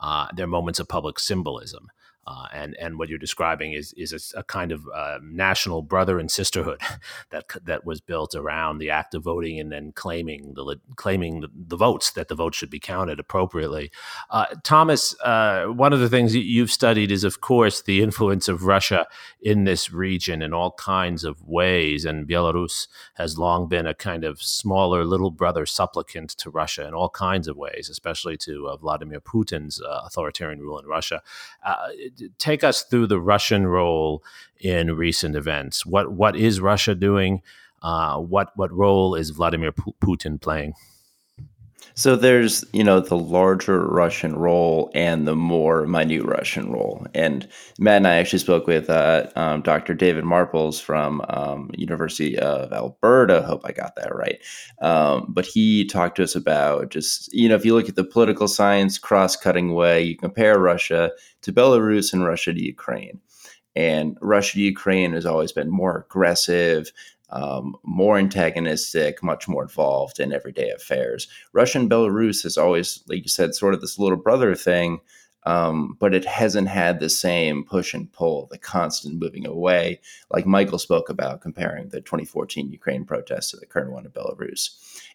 Uh, 0.00 0.26
they're 0.34 0.48
moments 0.48 0.80
of 0.80 0.88
public 0.88 1.20
symbolism. 1.20 1.88
Uh, 2.26 2.48
and 2.52 2.76
and 2.80 2.98
what 2.98 3.08
you're 3.08 3.18
describing 3.18 3.72
is 3.72 3.92
is 3.92 4.12
a, 4.34 4.40
a 4.40 4.42
kind 4.42 4.72
of 4.72 4.86
uh, 4.94 5.18
national 5.22 5.80
brother 5.80 6.18
and 6.18 6.30
sisterhood 6.30 6.80
that 7.30 7.44
that 7.64 7.84
was 7.86 8.00
built 8.00 8.34
around 8.34 8.78
the 8.78 8.90
act 8.90 9.14
of 9.14 9.22
voting 9.22 9.60
and 9.60 9.70
then 9.70 9.92
claiming 9.92 10.52
the 10.54 10.76
claiming 10.96 11.40
the, 11.40 11.48
the 11.54 11.76
votes 11.76 12.10
that 12.12 12.28
the 12.28 12.34
votes 12.34 12.56
should 12.56 12.70
be 12.70 12.80
counted 12.80 13.20
appropriately. 13.20 13.92
Uh, 14.30 14.46
Thomas, 14.64 15.14
uh, 15.20 15.66
one 15.66 15.92
of 15.92 16.00
the 16.00 16.08
things 16.08 16.34
you've 16.34 16.72
studied 16.72 17.12
is, 17.12 17.22
of 17.22 17.40
course, 17.40 17.82
the 17.82 18.02
influence 18.02 18.48
of 18.48 18.64
Russia 18.64 19.06
in 19.40 19.64
this 19.64 19.92
region 19.92 20.42
in 20.42 20.52
all 20.52 20.72
kinds 20.72 21.22
of 21.22 21.42
ways, 21.46 22.04
and 22.04 22.26
Belarus 22.26 22.88
has 23.14 23.38
long 23.38 23.68
been 23.68 23.86
a 23.86 23.94
kind 23.94 24.24
of 24.24 24.42
smaller 24.42 25.04
little 25.04 25.30
brother 25.30 25.64
supplicant 25.64 26.30
to 26.30 26.50
Russia 26.50 26.86
in 26.88 26.94
all 26.94 27.08
kinds 27.08 27.46
of 27.46 27.56
ways, 27.56 27.88
especially 27.88 28.36
to 28.36 28.66
uh, 28.66 28.76
Vladimir 28.76 29.20
Putin's 29.20 29.80
uh, 29.80 30.02
authoritarian 30.04 30.60
rule 30.60 30.78
in 30.78 30.86
Russia 30.86 31.22
take 32.38 32.64
us 32.64 32.82
through 32.82 33.06
the 33.08 33.20
Russian 33.20 33.66
role 33.66 34.22
in 34.60 34.96
recent 34.96 35.36
events. 35.36 35.84
What 35.84 36.12
what 36.12 36.36
is 36.36 36.60
Russia 36.60 36.94
doing? 36.94 37.42
Uh, 37.82 38.18
what 38.18 38.52
what 38.56 38.72
role 38.72 39.14
is 39.14 39.30
Vladimir 39.30 39.72
Putin 39.72 40.40
playing? 40.40 40.74
So 41.98 42.14
there's, 42.14 42.62
you 42.74 42.84
know, 42.84 43.00
the 43.00 43.16
larger 43.16 43.86
Russian 43.86 44.36
role 44.36 44.90
and 44.94 45.26
the 45.26 45.34
more 45.34 45.86
minute 45.86 46.26
Russian 46.26 46.70
role. 46.70 47.06
And 47.14 47.48
Matt 47.78 47.96
and 47.96 48.06
I 48.06 48.16
actually 48.16 48.40
spoke 48.40 48.66
with 48.66 48.90
uh, 48.90 49.30
um, 49.34 49.62
Dr. 49.62 49.94
David 49.94 50.24
Marples 50.24 50.78
from 50.78 51.22
um, 51.30 51.70
University 51.72 52.38
of 52.38 52.70
Alberta. 52.70 53.40
Hope 53.42 53.62
I 53.64 53.72
got 53.72 53.96
that 53.96 54.14
right. 54.14 54.38
Um, 54.82 55.24
but 55.30 55.46
he 55.46 55.86
talked 55.86 56.16
to 56.16 56.22
us 56.22 56.34
about 56.34 56.90
just, 56.90 57.32
you 57.32 57.48
know, 57.48 57.54
if 57.54 57.64
you 57.64 57.74
look 57.74 57.88
at 57.88 57.96
the 57.96 58.04
political 58.04 58.46
science 58.46 58.98
cross-cutting 58.98 59.72
way, 59.72 60.02
you 60.02 60.18
compare 60.18 60.58
Russia 60.58 61.12
to 61.40 61.52
Belarus 61.52 62.12
and 62.12 62.26
Russia 62.26 62.52
to 62.52 62.62
Ukraine. 62.62 63.20
And 63.74 64.16
Russia 64.22 64.54
to 64.54 64.60
Ukraine 64.62 65.12
has 65.12 65.26
always 65.26 65.52
been 65.52 65.70
more 65.70 66.06
aggressive, 66.06 66.92
um, 67.30 67.76
more 67.82 68.18
antagonistic, 68.18 69.22
much 69.22 69.48
more 69.48 69.62
involved 69.62 70.20
in 70.20 70.32
everyday 70.32 70.70
affairs. 70.70 71.28
Russia 71.52 71.78
and 71.78 71.90
Belarus 71.90 72.42
has 72.42 72.56
always, 72.56 73.02
like 73.08 73.22
you 73.22 73.28
said, 73.28 73.54
sort 73.54 73.74
of 73.74 73.80
this 73.80 73.98
little 73.98 74.18
brother 74.18 74.54
thing, 74.54 75.00
um, 75.46 75.96
but 76.00 76.12
it 76.12 76.24
hasn't 76.24 76.66
had 76.66 76.98
the 76.98 77.08
same 77.08 77.64
push 77.64 77.94
and 77.94 78.12
pull, 78.12 78.48
the 78.50 78.58
constant 78.58 79.20
moving 79.20 79.46
away, 79.46 80.00
like 80.30 80.44
Michael 80.44 80.78
spoke 80.78 81.08
about 81.08 81.40
comparing 81.40 81.88
the 81.88 82.00
2014 82.00 82.70
Ukraine 82.72 83.04
protests 83.04 83.52
to 83.52 83.56
the 83.56 83.66
current 83.66 83.92
one 83.92 84.04
in 84.04 84.10
Belarus. 84.10 84.70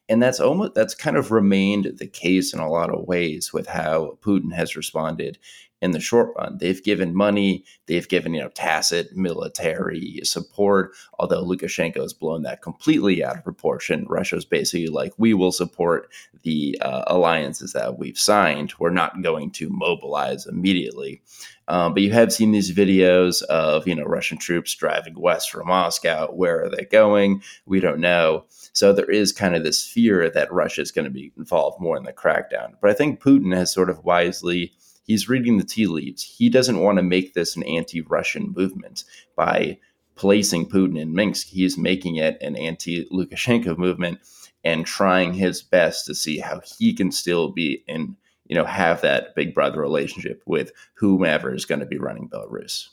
And 0.07 0.23
that's 0.23 0.39
almost 0.39 0.73
that's 0.73 0.95
kind 0.95 1.17
of 1.17 1.31
remained 1.31 1.97
the 1.97 2.07
case 2.07 2.53
in 2.53 2.59
a 2.59 2.69
lot 2.69 2.89
of 2.89 3.07
ways 3.07 3.51
with 3.53 3.67
how 3.67 4.17
Putin 4.21 4.53
has 4.53 4.75
responded 4.75 5.37
in 5.81 5.91
the 5.91 5.99
short 5.99 6.33
run. 6.37 6.57
They've 6.59 6.83
given 6.83 7.15
money, 7.15 7.65
they've 7.87 8.07
given, 8.07 8.33
you 8.33 8.41
know, 8.41 8.49
tacit 8.49 9.15
military 9.15 10.19
support, 10.23 10.93
although 11.17 11.43
Lukashenko 11.43 12.01
has 12.01 12.13
blown 12.13 12.43
that 12.43 12.61
completely 12.61 13.23
out 13.23 13.37
of 13.37 13.43
proportion. 13.43 14.05
Russia's 14.07 14.45
basically 14.45 14.87
like, 14.87 15.13
we 15.17 15.33
will 15.33 15.51
support 15.51 16.09
the 16.43 16.77
uh, 16.81 17.03
alliances 17.07 17.73
that 17.73 17.97
we've 17.97 18.17
signed. 18.17 18.73
We're 18.79 18.91
not 18.91 19.23
going 19.23 19.51
to 19.51 19.69
mobilize 19.69 20.45
immediately. 20.45 21.21
Um, 21.67 21.93
but 21.93 22.03
you 22.03 22.11
have 22.11 22.33
seen 22.33 22.51
these 22.51 22.73
videos 22.73 23.41
of, 23.43 23.87
you 23.87 23.95
know, 23.95 24.03
Russian 24.03 24.37
troops 24.37 24.75
driving 24.75 25.19
west 25.19 25.51
from 25.51 25.67
Moscow. 25.67 26.27
Where 26.27 26.65
are 26.65 26.69
they 26.69 26.85
going? 26.85 27.41
We 27.65 27.79
don't 27.79 27.99
know. 27.99 28.45
So 28.73 28.93
there 28.93 29.09
is 29.09 29.31
kind 29.31 29.55
of 29.55 29.63
this 29.63 29.87
fear 29.87 30.29
that 30.29 30.51
Russia 30.51 30.81
is 30.81 30.91
going 30.91 31.05
to 31.05 31.11
be 31.11 31.31
involved 31.37 31.79
more 31.79 31.97
in 31.97 32.03
the 32.03 32.13
crackdown. 32.13 32.73
But 32.81 32.89
I 32.89 32.93
think 32.93 33.21
Putin 33.21 33.55
has 33.55 33.73
sort 33.73 33.89
of 33.89 34.03
wisely 34.03 34.73
he's 35.11 35.27
reading 35.27 35.57
the 35.57 35.63
tea 35.65 35.87
leaves. 35.87 36.23
He 36.23 36.49
doesn't 36.49 36.79
want 36.79 36.97
to 36.97 37.03
make 37.03 37.33
this 37.33 37.57
an 37.57 37.63
anti-Russian 37.63 38.53
movement 38.55 39.03
by 39.35 39.77
placing 40.15 40.69
Putin 40.69 40.97
in 40.97 41.13
Minsk. 41.13 41.47
He's 41.47 41.77
making 41.77 42.15
it 42.15 42.37
an 42.41 42.55
anti-Lukashenko 42.55 43.77
movement 43.77 44.19
and 44.63 44.85
trying 44.85 45.33
his 45.33 45.61
best 45.61 46.05
to 46.05 46.15
see 46.15 46.39
how 46.39 46.61
he 46.77 46.93
can 46.93 47.11
still 47.11 47.51
be 47.51 47.83
in, 47.89 48.15
you 48.45 48.55
know, 48.55 48.63
have 48.63 49.01
that 49.01 49.35
big 49.35 49.53
brother 49.53 49.81
relationship 49.81 50.41
with 50.45 50.71
whomever 50.93 51.53
is 51.53 51.65
going 51.65 51.81
to 51.81 51.85
be 51.85 51.97
running 51.97 52.29
Belarus. 52.29 52.87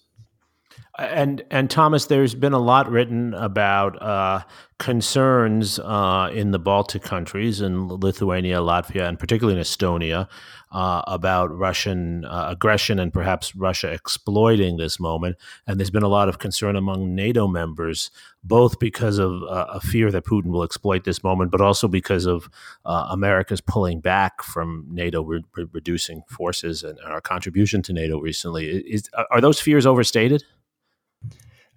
And 0.99 1.45
and 1.53 1.71
Thomas, 1.71 2.07
there's 2.07 2.35
been 2.35 2.53
a 2.53 2.59
lot 2.59 2.91
written 2.91 3.33
about 3.35 4.03
uh, 4.03 4.43
concerns 4.79 5.79
uh, 5.79 6.29
in 6.33 6.51
the 6.51 6.59
Baltic 6.59 7.03
countries, 7.03 7.61
in 7.61 7.87
Lithuania, 7.87 8.59
Latvia, 8.59 9.09
and 9.09 9.17
particularly 9.17 9.57
in 9.57 9.63
Estonia, 9.63 10.29
uh, 10.73 11.03
about 11.07 11.57
Russian 11.57 12.25
uh, 12.25 12.47
aggression 12.49 12.99
and 12.99 13.13
perhaps 13.13 13.55
Russia 13.55 13.93
exploiting 13.93 14.77
this 14.77 14.99
moment. 14.99 15.37
And 15.69 15.79
there's 15.79 15.91
been 15.91 16.03
a 16.03 16.09
lot 16.09 16.29
of 16.29 16.41
concern 16.41 16.75
among 16.75 17.15
NATO 17.15 17.47
members, 17.47 18.11
both 18.43 18.81
because 18.81 19.19
of 19.19 19.45
uh, 19.45 19.67
a 19.69 19.81
fear 19.81 20.11
that 20.11 20.25
Putin 20.25 20.47
will 20.47 20.65
exploit 20.65 21.05
this 21.05 21.23
moment, 21.23 21.53
but 21.53 21.61
also 21.61 21.87
because 21.87 22.27
of 22.27 22.51
uh, 22.85 23.07
America's 23.11 23.61
pulling 23.61 24.01
back 24.01 24.43
from 24.43 24.85
NATO, 24.91 25.23
re- 25.23 25.45
reducing 25.73 26.23
forces 26.29 26.83
and, 26.83 26.99
our 27.07 27.21
contribution 27.21 27.83
to 27.83 27.93
NATO 27.93 28.19
recently. 28.19 28.69
Is, 28.69 29.09
are 29.31 29.41
those 29.41 29.61
fears 29.61 29.87
overstated? 29.87 30.43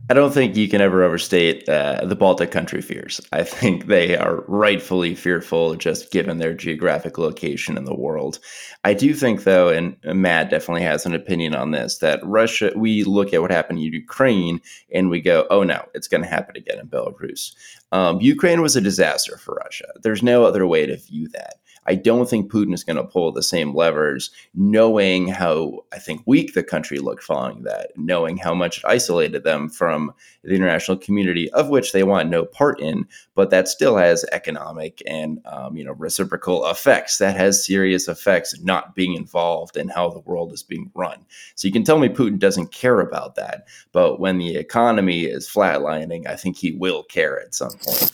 I 0.09 0.13
don't 0.13 0.33
think 0.33 0.57
you 0.57 0.67
can 0.67 0.81
ever 0.81 1.03
overstate 1.03 1.69
uh, 1.69 2.03
the 2.03 2.17
Baltic 2.17 2.51
country 2.51 2.81
fears. 2.81 3.21
I 3.31 3.43
think 3.43 3.85
they 3.85 4.17
are 4.17 4.43
rightfully 4.47 5.15
fearful 5.15 5.75
just 5.75 6.11
given 6.11 6.37
their 6.37 6.53
geographic 6.53 7.17
location 7.17 7.77
in 7.77 7.85
the 7.85 7.95
world. 7.95 8.39
I 8.83 8.93
do 8.93 9.13
think, 9.13 9.45
though, 9.45 9.69
and 9.69 9.95
Matt 10.03 10.49
definitely 10.49 10.81
has 10.81 11.05
an 11.05 11.13
opinion 11.13 11.55
on 11.55 11.71
this, 11.71 11.99
that 11.99 12.19
Russia, 12.23 12.73
we 12.75 13.05
look 13.05 13.33
at 13.33 13.41
what 13.41 13.51
happened 13.51 13.79
in 13.79 13.93
Ukraine 13.93 14.59
and 14.93 15.09
we 15.09 15.21
go, 15.21 15.47
oh 15.49 15.63
no, 15.63 15.85
it's 15.93 16.09
going 16.09 16.23
to 16.23 16.29
happen 16.29 16.57
again 16.57 16.79
in 16.79 16.87
Belarus. 16.87 17.53
Um, 17.93 18.19
Ukraine 18.19 18.61
was 18.61 18.75
a 18.75 18.81
disaster 18.81 19.37
for 19.37 19.61
Russia. 19.63 19.87
There's 20.03 20.23
no 20.23 20.43
other 20.43 20.67
way 20.67 20.85
to 20.87 20.97
view 20.97 21.29
that. 21.29 21.60
I 21.87 21.95
don't 21.95 22.29
think 22.29 22.51
Putin 22.51 22.73
is 22.73 22.83
going 22.83 22.97
to 22.97 23.03
pull 23.03 23.31
the 23.31 23.41
same 23.41 23.73
levers, 23.73 24.29
knowing 24.53 25.27
how 25.27 25.83
I 25.91 25.97
think 25.97 26.21
weak 26.25 26.53
the 26.53 26.63
country 26.63 26.99
looked 26.99 27.23
following 27.23 27.63
that, 27.63 27.91
knowing 27.97 28.37
how 28.37 28.53
much 28.53 28.79
it 28.79 28.85
isolated 28.85 29.43
them 29.43 29.67
from 29.67 30.13
the 30.43 30.53
international 30.53 30.97
community, 30.97 31.51
of 31.51 31.69
which 31.69 31.91
they 31.91 32.03
want 32.03 32.29
no 32.29 32.45
part 32.45 32.79
in, 32.79 33.07
but 33.33 33.49
that 33.49 33.67
still 33.67 33.97
has 33.97 34.23
economic 34.31 35.01
and 35.07 35.39
um, 35.45 35.75
you 35.75 35.83
know 35.83 35.93
reciprocal 35.93 36.69
effects. 36.69 37.17
That 37.17 37.35
has 37.35 37.65
serious 37.65 38.07
effects 38.07 38.59
not 38.61 38.93
being 38.93 39.15
involved 39.15 39.75
in 39.75 39.89
how 39.89 40.09
the 40.09 40.19
world 40.19 40.53
is 40.53 40.63
being 40.63 40.91
run. 40.93 41.25
So 41.55 41.67
you 41.67 41.71
can 41.71 41.83
tell 41.83 41.97
me 41.97 42.09
Putin 42.09 42.37
doesn't 42.37 42.71
care 42.71 42.99
about 42.99 43.35
that, 43.35 43.67
but 43.91 44.19
when 44.19 44.37
the 44.37 44.55
economy 44.55 45.23
is 45.23 45.49
flatlining, 45.49 46.27
I 46.27 46.35
think 46.35 46.57
he 46.57 46.73
will 46.73 47.03
care 47.03 47.39
at 47.41 47.55
some 47.55 47.73
point. 47.83 48.11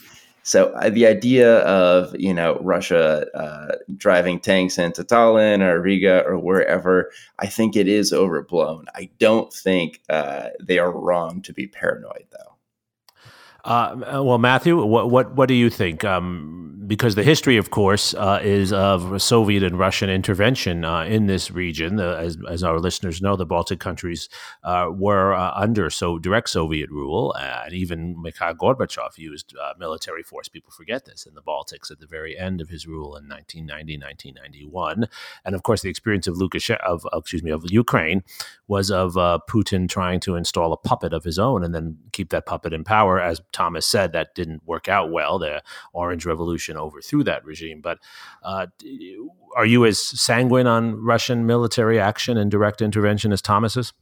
So 0.48 0.70
uh, 0.76 0.90
the 0.90 1.06
idea 1.06 1.60
of 1.60 2.16
you 2.18 2.34
know 2.34 2.58
Russia 2.62 3.28
uh, 3.36 3.76
driving 3.98 4.40
tanks 4.40 4.78
into 4.78 5.04
Tallinn 5.04 5.62
or 5.62 5.82
Riga 5.82 6.24
or 6.26 6.38
wherever, 6.40 7.12
I 7.38 7.48
think 7.48 7.76
it 7.76 7.90
is 7.90 8.14
overblown. 8.14 8.86
I 8.96 9.10
don't 9.20 9.54
think 9.54 10.02
uh, 10.10 10.50
they 10.64 10.80
are 10.80 10.92
wrong 10.92 11.42
to 11.42 11.54
be 11.54 11.68
paranoid, 11.68 12.28
though. 12.32 12.57
Uh, 13.68 14.22
well, 14.24 14.38
Matthew, 14.38 14.82
what 14.82 15.12
what 15.12 15.36
what 15.36 15.48
do 15.50 15.54
you 15.54 15.70
think? 15.70 16.06
Um, 16.06 16.68
because 16.88 17.16
the 17.16 17.24
history, 17.24 17.58
of 17.58 17.70
course, 17.70 18.14
uh, 18.14 18.40
is 18.42 18.72
of 18.72 19.22
Soviet 19.22 19.62
and 19.62 19.78
Russian 19.78 20.10
intervention 20.10 20.86
uh, 20.86 21.04
in 21.04 21.28
this 21.28 21.52
region. 21.52 22.00
as 22.00 22.38
as 22.50 22.64
our 22.64 22.80
listeners 22.80 23.22
know, 23.22 23.36
the 23.36 23.46
Baltic 23.46 23.82
countries 23.82 24.30
uh, 24.64 24.88
were 24.90 25.34
uh, 25.34 25.52
under 25.54 25.90
so 25.90 26.18
direct 26.18 26.50
Soviet 26.50 26.90
rule, 26.90 27.36
and 27.36 27.74
even 27.74 28.22
Mikhail 28.22 28.54
Gorbachev 28.54 29.18
used 29.18 29.54
uh, 29.62 29.74
military 29.78 30.24
force. 30.24 30.48
People 30.48 30.72
forget 30.72 31.04
this 31.04 31.26
in 31.26 31.36
the 31.36 31.42
Baltics 31.42 31.92
at 31.92 32.00
the 32.00 32.08
very 32.08 32.38
end 32.38 32.62
of 32.62 32.70
his 32.70 32.88
rule 32.88 33.18
in 33.18 33.28
1990, 33.28 33.98
1991, 33.98 35.10
and 35.44 35.56
of 35.56 35.64
course, 35.64 35.82
the 35.82 35.90
experience 35.90 36.26
of 36.26 36.36
Lukashenko, 36.36 36.80
of 36.84 37.06
excuse 37.14 37.44
me, 37.44 37.52
of 37.52 37.70
Ukraine, 37.70 38.24
was 38.70 38.90
of 38.90 39.16
Putin 39.50 39.90
trying 39.90 40.22
to 40.22 40.36
install 40.36 40.72
a 40.72 40.78
puppet 40.78 41.12
of 41.12 41.26
his 41.26 41.38
own 41.38 41.66
and 41.66 41.76
then 41.76 41.98
keep 42.14 42.30
that 42.30 42.46
puppet 42.46 42.72
in 42.72 42.86
power 42.86 43.20
as 43.20 43.42
Thomas 43.58 43.88
said, 43.88 44.12
that 44.12 44.36
didn't 44.36 44.62
work 44.68 44.88
out 44.88 45.12
well. 45.12 45.40
The 45.40 45.64
Orange 45.92 46.28
Revolution 46.28 46.78
overthrew 46.78 47.24
that 47.24 47.44
regime. 47.44 47.82
But 47.82 47.98
uh, 48.44 48.68
are 49.56 49.66
you 49.66 49.84
as 49.84 50.00
sanguine 50.00 50.68
on 50.68 51.04
Russian 51.04 51.48
military 51.48 52.00
action 52.00 52.38
and 52.38 52.52
direct 52.52 52.84
intervention 52.84 53.34
as 53.34 53.42
Thomas 53.42 53.76
is? 53.76 53.94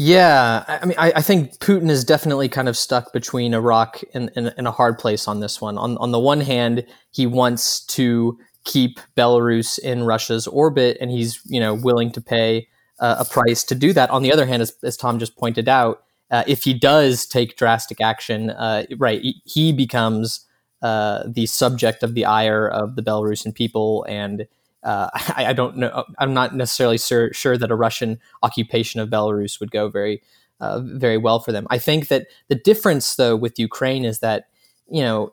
Yeah, 0.00 0.62
I 0.68 0.86
mean, 0.86 0.94
I, 0.96 1.12
I, 1.16 1.22
think 1.22 1.58
Putin 1.58 1.90
is 1.90 2.04
definitely 2.04 2.48
kind 2.48 2.68
of 2.68 2.76
stuck 2.76 3.12
between 3.12 3.52
a 3.52 3.60
rock 3.60 4.00
and, 4.14 4.30
and, 4.36 4.54
and, 4.56 4.68
a 4.68 4.70
hard 4.70 4.96
place 4.96 5.26
on 5.26 5.40
this 5.40 5.60
one. 5.60 5.76
On 5.76 5.98
on 5.98 6.12
the 6.12 6.20
one 6.20 6.40
hand, 6.40 6.86
he 7.10 7.26
wants 7.26 7.84
to 7.86 8.38
keep 8.62 9.00
Belarus 9.16 9.76
in 9.76 10.04
Russia's 10.04 10.46
orbit, 10.46 10.98
and 11.00 11.10
he's 11.10 11.40
you 11.46 11.58
know 11.58 11.74
willing 11.74 12.12
to 12.12 12.20
pay 12.20 12.68
uh, 13.00 13.16
a 13.18 13.24
price 13.24 13.64
to 13.64 13.74
do 13.74 13.92
that. 13.92 14.08
On 14.10 14.22
the 14.22 14.32
other 14.32 14.46
hand, 14.46 14.62
as, 14.62 14.72
as 14.84 14.96
Tom 14.96 15.18
just 15.18 15.36
pointed 15.36 15.68
out, 15.68 16.04
uh, 16.30 16.44
if 16.46 16.64
he 16.64 16.74
does 16.74 17.26
take 17.26 17.56
drastic 17.56 18.00
action, 18.00 18.50
uh, 18.50 18.84
right, 18.96 19.22
he 19.44 19.72
becomes 19.72 20.46
uh, 20.82 21.24
the 21.26 21.46
subject 21.46 22.02
of 22.02 22.14
the 22.14 22.24
ire 22.24 22.68
of 22.68 22.96
the 22.96 23.02
Belarusian 23.02 23.54
people. 23.54 24.04
And 24.08 24.46
uh, 24.82 25.10
I, 25.14 25.46
I, 25.46 25.52
don't 25.52 25.76
know, 25.76 26.04
I'm 26.18 26.34
not 26.34 26.54
necessarily 26.54 26.98
sur- 26.98 27.32
sure 27.32 27.56
that 27.56 27.70
a 27.70 27.76
Russian 27.76 28.20
occupation 28.42 29.00
of 29.00 29.08
Belarus 29.08 29.58
would 29.60 29.70
go 29.70 29.88
very, 29.88 30.22
uh, 30.60 30.80
very 30.80 31.18
well 31.18 31.40
for 31.40 31.52
them. 31.52 31.66
I 31.70 31.78
think 31.78 32.08
that 32.08 32.26
the 32.48 32.54
difference, 32.54 33.16
though, 33.16 33.36
with 33.36 33.58
Ukraine 33.58 34.04
is 34.04 34.20
that 34.20 34.48
you 34.90 35.02
know, 35.02 35.32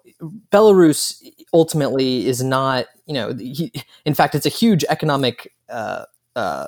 Belarus 0.52 1.24
ultimately 1.54 2.28
is 2.28 2.44
not, 2.44 2.88
you 3.06 3.14
know, 3.14 3.34
he, 3.34 3.72
in 4.06 4.14
fact, 4.14 4.36
it's 4.36 4.46
a 4.46 4.50
huge 4.50 4.84
economic 4.90 5.54
uh, 5.70 6.06
uh, 6.36 6.68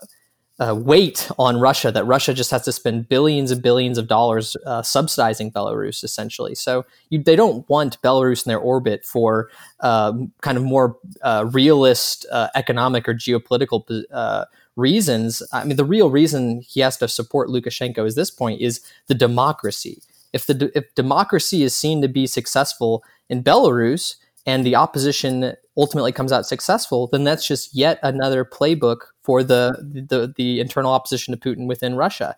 uh, 0.60 0.74
weight 0.76 1.30
on 1.38 1.60
Russia 1.60 1.91
that 1.91 2.05
Russia 2.05 2.34
just 2.34 2.49
has 2.51 2.64
to 2.64 2.72
spend 2.72 3.08
billions 3.08 3.51
and 3.51 3.62
billions 3.62 3.97
of 3.97 4.08
dollars 4.08 4.55
uh, 4.66 4.82
subsidizing 4.82 5.51
Belarus, 5.51 6.03
essentially. 6.03 6.55
So 6.55 6.86
you, 7.10 7.22
they 7.22 7.36
don't 7.36 7.68
want 7.70 8.01
Belarus 8.01 8.45
in 8.45 8.49
their 8.49 8.60
orbit 8.60 9.05
for 9.05 9.49
um, 9.82 10.32
kind 10.41 10.58
of 10.58 10.64
more 10.64 10.97
uh, 11.22 11.47
realist 11.51 12.26
uh, 12.32 12.47
economic 12.55 13.08
or 13.08 13.14
geopolitical 13.14 14.03
uh, 14.12 14.45
reasons. 14.76 15.43
I 15.53 15.64
mean, 15.64 15.78
the 15.78 15.86
real 15.86 16.10
reason 16.10 16.62
he 16.62 16.80
has 16.82 16.97
to 16.97 17.08
support 17.08 17.49
Lukashenko 17.49 18.08
at 18.10 18.16
this 18.16 18.32
point 18.32 18.62
is 18.62 18.82
the 19.08 19.16
democracy. 19.16 20.01
if 20.34 20.45
the 20.45 20.72
if 20.76 20.93
democracy 20.95 21.64
is 21.64 21.76
seen 21.76 22.01
to 22.01 22.08
be 22.08 22.28
successful 22.28 23.03
in 23.30 23.43
Belarus 23.43 24.16
and 24.47 24.65
the 24.65 24.75
opposition 24.75 25.53
ultimately 25.75 26.11
comes 26.11 26.31
out 26.31 26.47
successful, 26.47 27.07
then 27.07 27.25
that's 27.25 27.45
just 27.45 27.75
yet 27.75 27.99
another 28.01 28.43
playbook 28.43 28.99
for 29.21 29.43
the 29.43 29.77
the, 30.09 30.33
the 30.35 30.59
internal 30.59 30.91
opposition 30.91 31.37
to 31.37 31.39
Putin 31.39 31.67
within 31.67 31.95
Russia. 31.95 32.35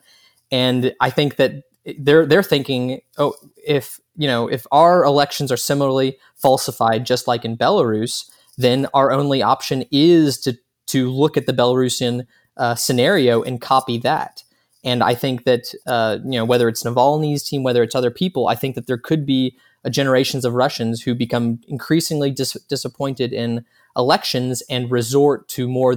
And 0.52 0.94
I 1.00 1.12
think 1.12 1.38
that 1.38 1.64
they're 1.98 2.26
they're 2.26 2.44
thinking, 2.44 3.02
oh, 3.18 3.36
if 3.66 4.00
you 4.18 4.28
know, 4.28 4.48
if 4.48 4.66
our 4.72 5.06
elections 5.06 5.52
are 5.52 5.58
similarly 5.58 6.18
falsified, 6.36 7.06
just 7.06 7.28
like 7.28 7.46
in 7.46 7.56
Belarus, 7.56 8.30
then 8.58 8.88
our 8.94 9.12
only 9.12 9.42
option 9.42 9.86
is 9.92 10.40
to 10.42 10.58
to 10.88 11.10
look 11.12 11.38
at 11.38 11.46
the 11.46 11.54
Belarusian 11.54 12.26
uh, 12.58 12.74
scenario 12.74 13.44
and 13.44 13.62
copy 13.62 14.00
that. 14.00 14.44
And 14.84 15.04
I 15.04 15.14
think 15.14 15.44
that 15.44 15.74
uh, 15.86 16.18
you 16.24 16.32
know 16.32 16.46
whether 16.46 16.68
it's 16.68 16.84
Navalny's 16.84 17.44
team, 17.44 17.62
whether 17.62 17.84
it's 17.84 17.96
other 17.96 18.12
people, 18.12 18.48
I 18.48 18.56
think 18.56 18.74
that 18.74 18.88
there 18.88 18.98
could 18.98 19.28
be 19.28 19.56
generations 19.90 20.46
of 20.46 20.54
Russians 20.54 21.02
who 21.02 21.16
become 21.16 21.60
increasingly 21.68 22.32
dis- 22.32 22.58
disappointed 22.68 23.32
in 23.32 23.66
elections 23.96 24.62
and 24.70 24.92
resort 24.92 25.48
to 25.50 25.68
more 25.68 25.96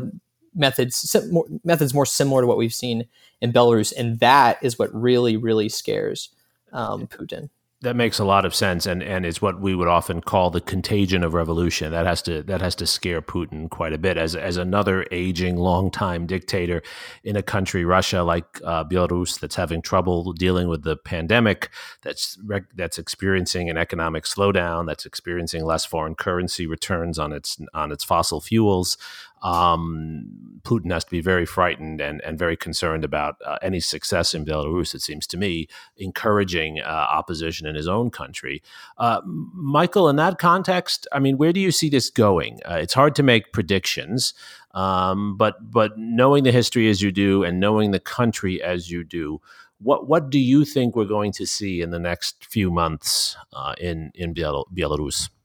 methods 0.55 1.17
more, 1.31 1.47
methods 1.65 1.95
more 1.95 2.07
similar 2.07 2.43
to 2.43 2.47
what 2.47 2.59
we've 2.59 2.75
seen 2.75 3.07
in 3.41 3.53
Belarus, 3.53 3.93
and 3.97 4.21
that 4.21 4.59
is 4.63 4.79
what 4.79 4.95
really 4.95 5.37
really 5.37 5.69
scares 5.69 6.31
um, 6.73 7.07
Putin 7.07 7.49
that 7.83 7.97
makes 7.97 8.19
a 8.21 8.25
lot 8.25 8.45
of 8.45 8.55
sense 8.55 8.87
and 8.87 9.03
and 9.03 9.27
it's 9.27 9.43
what 9.43 9.61
we 9.61 9.75
would 9.75 9.89
often 9.89 10.21
call 10.21 10.51
the 10.51 10.61
contagion 10.61 11.25
of 11.25 11.35
revolution. 11.35 11.91
That 11.91 12.07
has 12.07 12.23
to 12.23 12.43
that 12.45 12.61
has 12.61 12.75
to 12.77 12.87
scare 12.87 13.21
Putin 13.21 13.69
quite 13.69 13.93
a 13.93 13.99
bit. 13.99 14.17
As 14.17 14.35
as 14.37 14.57
another 14.57 15.05
aging 15.11 15.57
long 15.57 15.91
time 15.91 16.27
dictator 16.27 16.83
in 17.25 17.37
a 17.37 17.43
country 17.43 17.85
Russia 17.85 18.23
like 18.23 18.61
uh, 18.65 18.85
Belarus 18.85 19.39
that's 19.39 19.57
having 19.57 19.83
trouble 19.83 20.33
dealing 20.33 20.69
with 20.69 20.85
the 20.85 20.97
pandemic 20.97 21.71
that's 22.03 22.39
that's 22.75 22.99
experiencing 22.99 23.69
an 23.69 23.77
economic 23.77 24.25
slowdown 24.25 24.87
that's 24.87 25.05
experiencing 25.05 25.65
less 25.65 25.85
foreign 25.85 26.15
currency 26.15 26.67
returns 26.67 27.19
on 27.19 27.33
its 27.33 27.59
on 27.75 27.91
its 27.91 28.05
fossil 28.05 28.41
fuels 28.41 28.97
um, 29.43 30.61
Putin 30.63 30.93
has 30.93 31.05
to 31.05 31.11
be 31.11 31.21
very 31.21 31.45
frightened 31.45 32.01
and, 32.01 32.21
and 32.23 32.39
very 32.39 32.57
concerned 32.57 33.05
about 33.05 33.37
uh, 33.45 33.59
any 33.63 33.81
success 33.81 34.35
in 34.35 34.45
Belarus, 34.45 34.95
it 34.95 35.03
seems 35.03 35.27
to 35.29 35.37
me, 35.37 35.67
encouraging 35.97 36.81
uh, 36.81 36.87
opposition 36.89 37.67
in 37.67 37.75
his 37.75 37.89
own 37.89 38.11
country. 38.11 38.63
Uh, 38.99 39.21
Michael, 39.25 40.09
in 40.09 40.17
that 40.17 40.39
context, 40.39 41.07
I 41.13 41.19
mean, 41.19 41.37
where 41.39 41.53
do 41.53 41.61
you 41.61 41.73
see 41.73 41.89
this 41.89 42.11
going? 42.11 42.61
Uh, 42.65 42.79
it's 42.81 42.95
hard 42.95 43.15
to 43.17 43.23
make 43.23 43.53
predictions, 43.53 44.35
um, 44.73 45.37
but, 45.37 45.71
but 45.71 45.99
knowing 45.99 46.45
the 46.45 46.53
history 46.53 46.89
as 46.89 47.03
you 47.03 47.11
do 47.11 47.43
and 47.43 47.59
knowing 47.59 47.91
the 47.91 48.01
country 48.01 48.63
as 48.63 48.91
you 48.91 49.03
do, 49.03 49.41
what, 49.79 50.07
what 50.07 50.31
do 50.31 50.39
you 50.39 50.65
think 50.65 50.95
we're 50.95 51.05
going 51.05 51.33
to 51.33 51.47
see 51.47 51.83
in 51.83 51.91
the 51.91 51.99
next 51.99 52.45
few 52.45 52.71
months 52.71 53.37
uh, 53.53 53.75
in, 53.81 54.13
in 54.15 54.33
Belarus? 54.33 55.29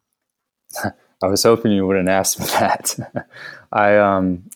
I 1.23 1.27
was 1.27 1.43
hoping 1.43 1.71
you 1.71 1.87
wouldn't 1.87 2.09
ask 2.09 2.39
me 2.39 2.45
that. 2.45 2.95
I 3.71 3.97
um, 3.97 4.49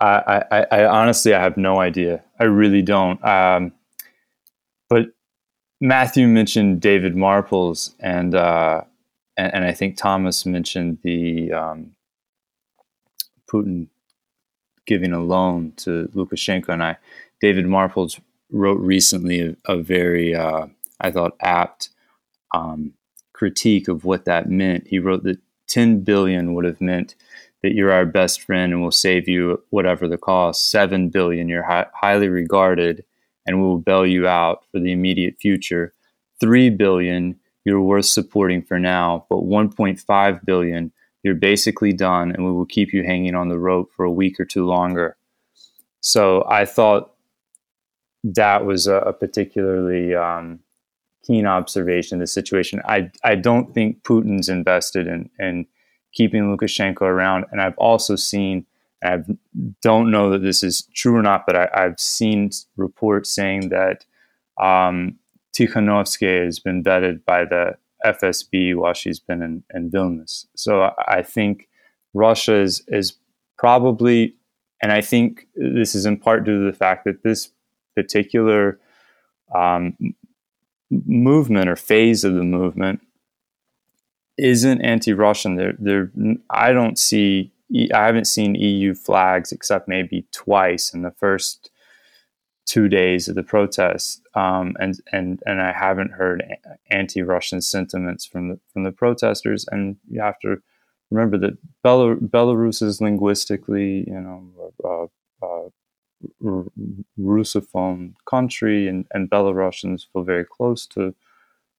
I, 0.00 0.44
I, 0.50 0.66
I, 0.70 0.84
honestly 0.86 1.34
I 1.34 1.40
have 1.40 1.56
no 1.56 1.80
idea. 1.80 2.22
I 2.40 2.44
really 2.44 2.82
don't. 2.82 3.22
Um, 3.24 3.72
but 4.88 5.06
Matthew 5.80 6.26
mentioned 6.26 6.80
David 6.80 7.14
Marples, 7.14 7.94
and 8.00 8.34
uh, 8.34 8.82
and, 9.36 9.54
and, 9.54 9.64
I 9.64 9.72
think 9.72 9.96
Thomas 9.96 10.44
mentioned 10.44 10.98
the 11.02 11.52
um, 11.52 11.92
Putin 13.52 13.88
giving 14.86 15.12
a 15.12 15.20
loan 15.20 15.72
to 15.78 16.08
Lukashenko, 16.14 16.70
and 16.70 16.82
I. 16.82 16.96
David 17.40 17.64
Marples 17.64 18.20
wrote 18.50 18.78
recently 18.78 19.40
a, 19.40 19.56
a 19.72 19.82
very, 19.82 20.34
uh, 20.34 20.66
I 21.00 21.10
thought, 21.10 21.36
apt 21.40 21.88
um, 22.54 22.92
critique 23.32 23.88
of 23.88 24.04
what 24.04 24.24
that 24.26 24.48
meant. 24.48 24.86
He 24.86 25.00
wrote 25.00 25.24
that 25.24 25.40
10 25.66 26.00
billion 26.00 26.54
would 26.54 26.64
have 26.64 26.80
meant 26.80 27.16
that 27.62 27.74
you're 27.74 27.92
our 27.92 28.06
best 28.06 28.42
friend 28.42 28.72
and 28.72 28.82
we'll 28.82 28.90
save 28.90 29.28
you 29.28 29.62
whatever 29.70 30.08
the 30.08 30.18
cost. 30.18 30.70
7 30.70 31.08
billion, 31.08 31.48
you're 31.48 31.62
hi- 31.62 31.86
highly 31.94 32.28
regarded 32.28 33.04
and 33.46 33.60
we 33.60 33.66
will 33.66 33.78
bail 33.78 34.06
you 34.06 34.26
out 34.26 34.64
for 34.70 34.80
the 34.80 34.92
immediate 34.92 35.36
future. 35.40 35.94
3 36.40 36.70
billion, 36.70 37.38
you're 37.64 37.80
worth 37.80 38.06
supporting 38.06 38.62
for 38.62 38.78
now, 38.78 39.26
but 39.28 39.44
1.5 39.44 40.44
billion, 40.44 40.92
you're 41.22 41.34
basically 41.34 41.92
done 41.92 42.32
and 42.32 42.44
we 42.44 42.52
will 42.52 42.66
keep 42.66 42.92
you 42.92 43.04
hanging 43.04 43.34
on 43.34 43.48
the 43.48 43.58
rope 43.58 43.92
for 43.92 44.04
a 44.04 44.12
week 44.12 44.40
or 44.40 44.44
two 44.44 44.66
longer. 44.66 45.16
So 46.00 46.44
I 46.48 46.64
thought 46.64 47.12
that 48.24 48.64
was 48.64 48.86
a, 48.86 48.96
a 48.96 49.12
particularly 49.12 50.14
um, 50.14 50.60
keen 51.24 51.46
observation 51.46 52.16
of 52.16 52.20
the 52.20 52.26
situation. 52.26 52.80
I 52.84 53.10
I 53.24 53.34
don't 53.36 53.72
think 53.72 54.02
Putin's 54.02 54.48
invested 54.48 55.06
in 55.06 55.30
in 55.38 55.66
keeping 56.12 56.44
Lukashenko 56.44 57.02
around, 57.02 57.46
and 57.50 57.60
I've 57.60 57.78
also 57.78 58.16
seen. 58.16 58.66
I 59.04 59.18
don't 59.82 60.12
know 60.12 60.30
that 60.30 60.42
this 60.42 60.62
is 60.62 60.86
true 60.94 61.16
or 61.16 61.22
not, 61.22 61.44
but 61.44 61.56
I, 61.56 61.68
have 61.74 61.98
seen 61.98 62.50
reports 62.76 63.34
saying 63.34 63.70
that 63.70 64.04
um, 64.60 65.18
Tikhanovskaya 65.56 66.44
has 66.44 66.60
been 66.60 66.84
vetted 66.84 67.24
by 67.24 67.44
the 67.44 67.76
FSB 68.04 68.76
while 68.76 68.94
she's 68.94 69.18
been 69.18 69.42
in, 69.42 69.64
in 69.74 69.90
Vilnius. 69.90 70.46
So 70.54 70.92
I 71.06 71.22
think 71.22 71.68
Russia 72.14 72.60
is, 72.60 72.84
is 72.88 73.14
probably, 73.58 74.36
and 74.82 74.92
I 74.92 75.00
think 75.00 75.46
this 75.54 75.94
is 75.94 76.06
in 76.06 76.16
part 76.16 76.44
due 76.44 76.64
to 76.64 76.70
the 76.70 76.76
fact 76.76 77.04
that 77.04 77.22
this 77.22 77.50
particular 77.94 78.78
um, 79.54 79.96
movement 80.90 81.68
or 81.68 81.76
phase 81.76 82.24
of 82.24 82.34
the 82.34 82.44
movement 82.44 83.00
isn't 84.38 84.80
anti-Russian. 84.80 85.56
There, 85.56 85.74
there. 85.78 86.10
I 86.50 86.72
don't 86.72 86.98
see. 86.98 87.52
I 87.94 88.06
haven't 88.06 88.26
seen 88.26 88.54
EU 88.54 88.94
flags 88.94 89.50
except 89.52 89.88
maybe 89.88 90.26
twice 90.32 90.92
in 90.92 91.02
the 91.02 91.10
first 91.10 91.70
two 92.66 92.88
days 92.88 93.28
of 93.28 93.34
the 93.34 93.42
protests, 93.42 94.20
um, 94.34 94.76
and 94.78 95.00
and 95.12 95.42
and 95.46 95.60
I 95.60 95.72
haven't 95.72 96.12
heard 96.12 96.44
anti-Russian 96.90 97.60
sentiments 97.60 98.24
from 98.24 98.48
the 98.48 98.60
from 98.72 98.84
the 98.84 98.92
protesters. 98.92 99.66
And 99.70 99.96
you 100.08 100.20
have 100.20 100.38
to 100.40 100.56
remember 101.10 101.38
that 101.38 101.58
Belar- 101.84 102.16
Belarus 102.16 102.82
is 102.82 103.00
linguistically, 103.00 104.04
you 104.06 104.20
know, 104.20 104.72
uh, 104.84 105.44
uh, 105.44 105.68
Russophone 107.18 108.14
country, 108.26 108.88
and, 108.88 109.06
and 109.12 109.30
Belarusians 109.30 110.06
feel 110.12 110.22
very 110.22 110.44
close 110.44 110.86
to 110.88 111.14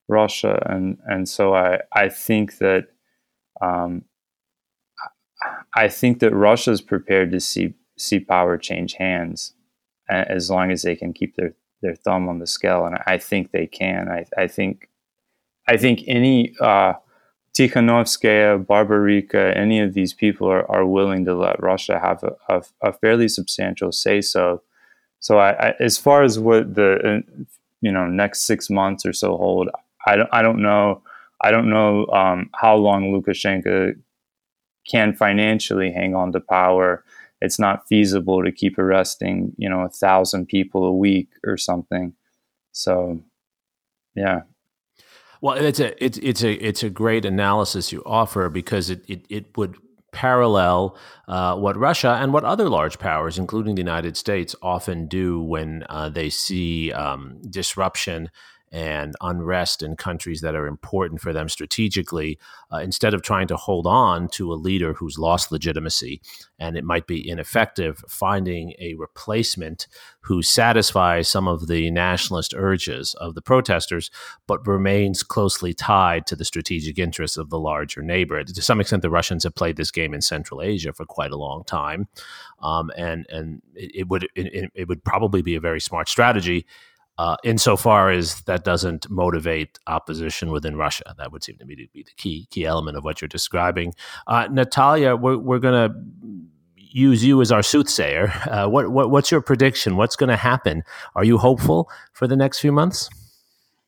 Russia, 0.08 0.62
and 0.70 0.98
and 1.06 1.28
so 1.28 1.54
I 1.56 1.80
I 1.94 2.10
think 2.10 2.58
that 2.58 2.88
um, 3.62 4.04
I 5.76 5.88
think 5.88 6.20
that 6.20 6.34
Russia 6.34 6.72
is 6.72 6.82
prepared 6.82 7.32
to 7.32 7.40
see 7.40 7.74
see 7.98 8.20
power 8.20 8.58
change 8.58 8.94
hands 8.94 9.54
as 10.10 10.50
long 10.50 10.72
as 10.72 10.82
they 10.82 10.96
can 10.96 11.14
keep 11.14 11.36
their 11.36 11.56
their 11.82 11.96
thumb 11.96 12.30
on 12.30 12.40
the 12.40 12.48
scale, 12.48 12.86
and 12.86 12.98
I 13.08 13.18
think 13.18 13.52
they 13.52 13.68
can. 13.68 14.10
I 14.10 14.26
I 14.38 14.48
think 14.48 14.90
I 15.68 15.78
think 15.78 16.04
any 16.08 16.54
uh, 16.60 16.94
Tikhanovskaya, 17.58 19.56
any 19.56 19.80
of 19.80 19.94
these 19.94 20.14
people 20.14 20.48
are, 20.50 20.70
are 20.72 20.86
willing 20.86 21.26
to 21.26 21.36
let 21.36 21.62
Russia 21.62 22.00
have 22.00 22.24
a, 22.24 22.36
a, 22.50 22.64
a 22.82 22.94
fairly 22.94 23.28
substantial 23.28 23.92
say 23.92 24.22
so. 24.22 24.64
So, 25.20 25.38
I, 25.38 25.70
I, 25.70 25.74
as 25.80 25.98
far 25.98 26.24
as 26.24 26.40
what 26.40 26.76
the 26.76 27.22
uh, 27.24 27.44
you 27.82 27.92
know 27.92 28.08
next 28.08 28.42
six 28.42 28.70
months 28.70 29.06
or 29.06 29.14
so 29.14 29.38
hold, 29.38 29.70
I 30.06 30.16
don't 30.16 30.30
I 30.32 30.42
don't 30.42 30.62
know 30.62 31.02
I 31.42 31.52
don't 31.52 31.70
know 31.70 32.08
um, 32.08 32.50
how 32.56 32.76
long 32.76 33.12
Lukashenko 33.12 33.96
can 34.90 35.14
financially 35.14 35.92
hang 35.92 36.16
on 36.16 36.32
to 36.34 36.40
power. 36.40 37.04
It's 37.42 37.60
not 37.60 37.88
feasible 37.88 38.44
to 38.44 38.52
keep 38.52 38.78
arresting 38.78 39.54
you 39.58 39.70
know 39.70 39.82
a 39.82 39.90
thousand 39.90 40.48
people 40.48 40.86
a 40.86 40.94
week 40.94 41.30
or 41.46 41.58
something. 41.58 42.14
So, 42.72 43.22
yeah, 44.16 44.42
well, 45.44 45.58
it's 45.58 45.82
a 45.82 46.04
it's 46.04 46.18
it's 46.20 46.42
a 46.42 46.54
it's 46.54 46.84
a 46.84 46.90
great 46.90 47.26
analysis 47.26 47.92
you 47.92 48.02
offer 48.06 48.48
because 48.48 48.90
it 48.90 49.04
it, 49.10 49.26
it 49.30 49.58
would 49.58 49.76
parallel 50.14 50.96
uh, 51.28 51.58
what 51.58 51.76
Russia 51.76 52.18
and 52.22 52.32
what 52.32 52.46
other 52.46 52.70
large 52.70 52.98
powers, 52.98 53.38
including 53.38 53.76
the 53.76 53.82
United 53.82 54.16
States, 54.16 54.56
often 54.62 55.06
do 55.06 55.42
when 55.42 55.84
uh, 55.90 56.08
they 56.08 56.30
see 56.30 56.94
um, 56.94 57.42
disruption 57.50 58.30
and 58.74 59.16
unrest 59.22 59.84
in 59.84 59.96
countries 59.96 60.42
that 60.42 60.56
are 60.56 60.66
important 60.66 61.22
for 61.22 61.32
them 61.32 61.48
strategically, 61.48 62.40
uh, 62.74 62.78
instead 62.78 63.14
of 63.14 63.22
trying 63.22 63.48
to 63.48 63.56
hold 63.56 63.86
on 63.86 64.28
to 64.28 64.52
a 64.52 64.56
leader 64.56 64.94
who's 64.94 65.20
lost 65.20 65.52
legitimacy 65.52 66.20
and 66.58 66.76
it 66.76 66.84
might 66.84 67.06
be 67.06 67.30
ineffective, 67.30 68.04
finding 68.10 68.74
a 68.80 68.96
replacement 68.96 69.86
who 70.22 70.42
satisfies 70.42 71.28
some 71.28 71.48
of 71.48 71.68
the 71.68 71.92
nationalist 71.92 72.54
urges 72.58 73.14
of 73.16 73.36
the 73.36 73.42
protesters, 73.44 74.10
but 74.48 74.66
remains 74.66 75.22
closely 75.22 75.74
tied 75.74 76.26
to 76.26 76.36
the 76.36 76.46
strategic 76.46 76.98
interests 76.98 77.38
of 77.38 77.52
the 77.52 77.60
larger 77.60 78.02
neighbor. 78.02 78.44
To 78.44 78.62
some 78.62 78.82
extent, 78.82 79.04
the 79.04 79.10
Russians 79.12 79.44
have 79.44 79.54
played 79.54 79.76
this 79.76 79.92
game 79.92 80.16
in 80.16 80.22
Central 80.22 80.64
Asia 80.64 80.94
for 80.94 81.06
quite 81.06 81.32
a 81.32 81.38
long 81.38 81.64
time, 81.64 82.08
um, 82.62 82.90
and 82.98 83.28
and 83.30 83.62
it, 83.76 83.92
it 83.94 84.08
would 84.08 84.28
it, 84.34 84.72
it 84.74 84.88
would 84.88 85.04
probably 85.04 85.44
be 85.44 85.56
a 85.56 85.60
very 85.60 85.82
smart 85.82 86.10
strategy 86.10 86.66
uh, 87.18 87.36
insofar 87.44 88.10
as 88.10 88.42
that 88.42 88.64
doesn't 88.64 89.10
motivate 89.10 89.80
opposition 89.88 90.52
within 90.52 90.76
Russia. 90.76 91.14
That 91.18 91.32
would 91.32 91.44
seem 91.44 91.58
to 91.58 91.66
me 91.66 91.76
to 91.76 91.88
be 91.94 92.04
the 92.04 92.12
key 92.18 92.48
key 92.50 92.66
element 92.66 92.98
of 92.98 93.04
what 93.04 93.22
you're 93.22 93.28
describing. 93.28 93.94
Uh, 94.28 94.48
Natalia, 94.52 95.16
we're, 95.16 95.38
we're 95.38 95.60
going 95.60 95.92
to 95.92 95.96
use 96.76 97.24
you 97.24 97.42
as 97.42 97.52
our 97.52 97.64
soothsayer. 97.64 98.32
Uh, 98.54 98.68
what, 98.68 98.92
what, 98.92 99.10
what's 99.10 99.32
your 99.32 99.42
prediction? 99.42 99.96
What's 99.96 100.16
going 100.16 100.30
to 100.30 100.36
happen? 100.38 100.84
Are 101.16 101.24
you 101.24 101.40
hopeful 101.40 101.90
for 102.12 102.28
the 102.28 102.36
next 102.36 102.60
few 102.60 102.72
months? 102.72 103.10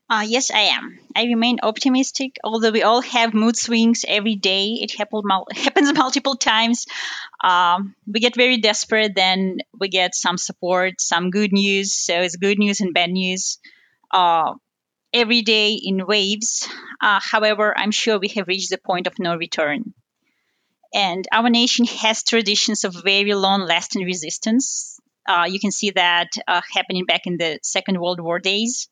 Uh, 0.10 0.24
yes, 0.28 0.52
I 0.52 0.62
am. 0.78 1.00
I 1.16 1.24
remain 1.26 1.60
optimistic, 1.64 2.38
although 2.44 2.72
we 2.72 2.84
all 2.84 3.02
have 3.02 3.34
mood 3.34 3.56
swings 3.58 4.06
every 4.08 4.36
day. 4.36 4.80
It 4.82 4.92
happen, 4.96 5.22
happens 5.52 5.94
multiple 5.94 6.36
times. 6.36 6.86
Um, 7.44 7.96
we 8.06 8.20
get 8.20 8.36
very 8.36 8.58
desperate, 8.58 9.16
then 9.16 9.60
we 9.80 9.90
get 9.90 10.14
some 10.16 10.38
support, 10.38 11.02
some 11.02 11.32
good 11.32 11.52
news. 11.52 11.94
So 11.94 12.22
it's 12.22 12.36
good 12.36 12.60
news 12.60 12.82
and 12.82 12.94
bad 12.94 13.12
news 13.12 13.60
uh, 14.12 14.54
every 15.14 15.42
day 15.44 15.74
in 15.74 16.06
waves. 16.08 16.68
Uh, 17.02 17.20
however, 17.24 17.78
I'm 17.78 17.92
sure 17.92 18.20
we 18.20 18.30
have 18.30 18.48
reached 18.48 18.72
the 18.72 18.80
point 18.80 19.08
of 19.08 19.20
no 19.20 19.36
return. 19.36 19.94
And 20.96 21.28
our 21.32 21.50
nation 21.50 21.86
has 21.86 22.24
traditions 22.24 22.84
of 22.86 22.96
very 23.04 23.36
long 23.36 23.62
lasting 23.62 24.04
resistance. 24.04 25.00
Uh, 25.28 25.46
you 25.48 25.60
can 25.60 25.72
see 25.72 25.92
that 25.92 26.30
uh, 26.48 26.62
happening 26.74 27.06
back 27.06 27.28
in 27.28 27.38
the 27.38 27.60
Second 27.62 28.00
World 28.00 28.20
War 28.20 28.40
days 28.40 28.90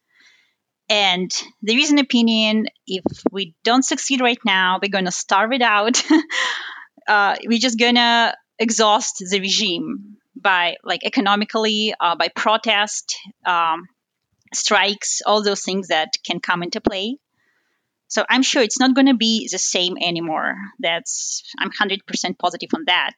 and 0.93 1.31
there 1.63 1.79
is 1.79 1.89
an 1.89 1.97
opinion 1.97 2.67
if 2.85 3.03
we 3.31 3.55
don't 3.63 3.83
succeed 3.83 4.21
right 4.21 4.37
now, 4.45 4.77
we're 4.79 4.91
going 4.91 5.05
to 5.05 5.11
starve 5.11 5.51
it 5.51 5.63
out. 5.63 5.99
uh, 7.07 7.35
we're 7.47 7.57
just 7.57 7.79
going 7.79 7.95
to 7.95 8.37
exhaust 8.59 9.23
the 9.27 9.39
regime 9.39 10.17
by 10.35 10.75
like 10.83 11.03
economically, 11.03 11.95
uh, 11.99 12.15
by 12.15 12.27
protest, 12.27 13.15
um, 13.43 13.87
strikes, 14.53 15.23
all 15.25 15.41
those 15.41 15.63
things 15.63 15.87
that 15.87 16.09
can 16.23 16.39
come 16.39 16.61
into 16.61 16.79
play. 16.79 17.17
So 18.07 18.23
I'm 18.29 18.43
sure 18.43 18.61
it's 18.61 18.79
not 18.79 18.93
going 18.93 19.07
to 19.07 19.15
be 19.15 19.49
the 19.51 19.57
same 19.57 19.97
anymore. 19.99 20.53
That's 20.79 21.41
I'm 21.57 21.71
100% 21.71 22.37
positive 22.37 22.69
on 22.75 22.83
that 22.85 23.15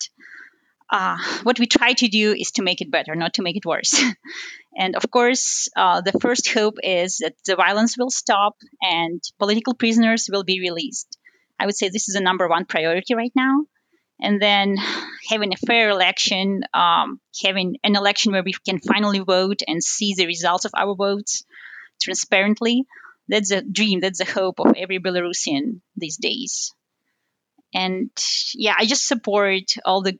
uh, 0.90 1.18
what 1.44 1.60
we 1.60 1.66
try 1.66 1.94
to 1.94 2.08
do 2.08 2.34
is 2.34 2.52
to 2.52 2.62
make 2.62 2.82
it 2.82 2.92
better, 2.92 3.16
not 3.16 3.36
to 3.36 3.42
make 3.42 3.58
it 3.58 3.66
worse. 3.66 4.02
and 4.78 4.96
of 4.96 5.10
course, 5.10 5.68
uh, 5.76 6.02
the 6.02 6.18
first 6.20 6.50
hope 6.50 6.76
is 6.84 7.18
that 7.18 7.36
the 7.46 7.56
violence 7.56 7.98
will 7.98 8.10
stop 8.10 8.56
and 8.82 9.22
political 9.40 9.74
prisoners 9.74 10.30
will 10.32 10.44
be 10.44 10.60
released. 10.60 11.18
I 11.60 11.66
would 11.66 11.76
say 11.76 11.90
this 11.90 12.10
is 12.10 12.16
a 12.16 12.22
number 12.22 12.48
one 12.48 12.66
priority 12.66 13.16
right 13.16 13.32
now. 13.36 13.66
And 14.20 14.42
then 14.42 14.78
having 15.30 15.54
a 15.54 15.66
fair 15.66 15.90
election, 15.90 16.62
um, 16.74 17.20
having 17.44 17.78
an 17.84 17.96
election 17.96 18.32
where 18.32 18.44
we 18.44 18.54
can 18.54 18.80
finally 18.80 19.20
vote 19.20 19.62
and 19.68 19.84
see 19.84 20.14
the 20.16 20.26
results 20.26 20.66
of 20.66 20.72
our 20.76 20.96
votes 20.96 21.44
transparently. 22.02 22.86
That's 23.28 23.52
a 23.52 23.62
dream, 23.62 24.00
that's 24.02 24.22
a 24.22 24.26
hope 24.32 24.60
of 24.60 24.76
every 24.78 25.00
Belarusian 25.00 25.82
these 25.98 26.18
days. 26.18 26.72
And 27.74 28.10
yeah, 28.54 28.76
I 28.78 28.86
just 28.86 29.08
support 29.08 29.64
all 29.84 30.02
the 30.02 30.18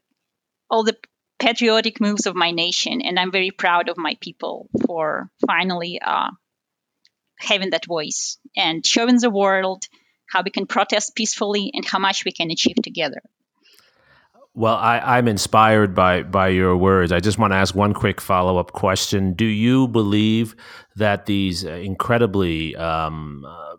all 0.70 0.84
the 0.84 0.98
patriotic 1.40 2.00
moves 2.00 2.26
of 2.26 2.36
my 2.36 2.52
nation, 2.52 3.02
and 3.02 3.20
I'm 3.20 3.32
very 3.32 3.52
proud 3.52 3.90
of 3.90 3.98
my 3.98 4.16
people 4.22 4.70
for 4.86 5.30
finally 5.46 6.00
uh, 6.04 6.32
having 7.40 7.72
that 7.72 7.86
voice 7.86 8.38
and 8.56 8.86
showing 8.86 9.20
the 9.20 9.30
world 9.30 9.84
how 10.30 10.42
we 10.44 10.52
can 10.52 10.66
protest 10.66 11.16
peacefully 11.16 11.72
and 11.74 11.86
how 11.86 12.00
much 12.00 12.26
we 12.26 12.32
can 12.32 12.52
achieve 12.52 12.78
together. 12.84 13.22
Well, 14.58 14.76
I, 14.76 15.18
am 15.18 15.28
inspired 15.28 15.94
by 15.94 16.24
by 16.24 16.48
your 16.48 16.78
words. 16.78 17.12
I 17.12 17.20
just 17.20 17.38
want 17.38 17.52
to 17.52 17.58
ask 17.58 17.76
one 17.76 17.94
quick 17.94 18.22
follow 18.22 18.58
up 18.58 18.72
question. 18.72 19.34
Do 19.34 19.44
you 19.44 19.90
believe 19.90 20.56
that 20.96 21.26
these 21.26 21.66
incredibly 21.66 22.74
um, 22.78 23.44
uh, 23.46 23.76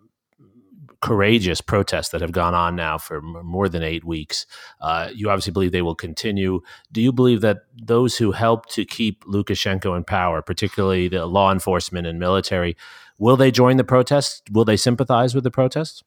courageous 1.01 1.61
protests 1.61 2.11
that 2.11 2.21
have 2.21 2.33
gone 2.33 2.55
on 2.55 2.77
now 2.77 2.99
for 2.99 3.21
more 3.21 3.69
than 3.69 3.83
eight 3.83 4.05
weeks. 4.05 4.47
Uh, 4.81 5.11
you 5.15 5.31
obviously 5.31 5.53
believe 5.53 5.73
they 5.73 5.83
will 5.83 5.95
continue. 5.95 6.61
Do 6.93 7.01
you 7.01 7.13
believe 7.13 7.41
that 7.43 7.65
those 7.75 8.17
who 8.17 8.33
help 8.33 8.67
to 8.71 8.85
keep 8.85 9.25
Lukashenko 9.25 9.97
in 9.97 10.05
power, 10.05 10.43
particularly 10.43 11.09
the 11.09 11.27
law 11.27 11.53
enforcement 11.53 12.07
and 12.07 12.19
military, 12.19 12.77
will 13.19 13.37
they 13.37 13.51
join 13.51 13.77
the 13.77 13.85
protests? 13.85 14.43
Will 14.51 14.65
they 14.65 14.77
sympathize 14.77 15.35
with 15.35 15.45
the 15.45 15.51
protests? 15.51 16.03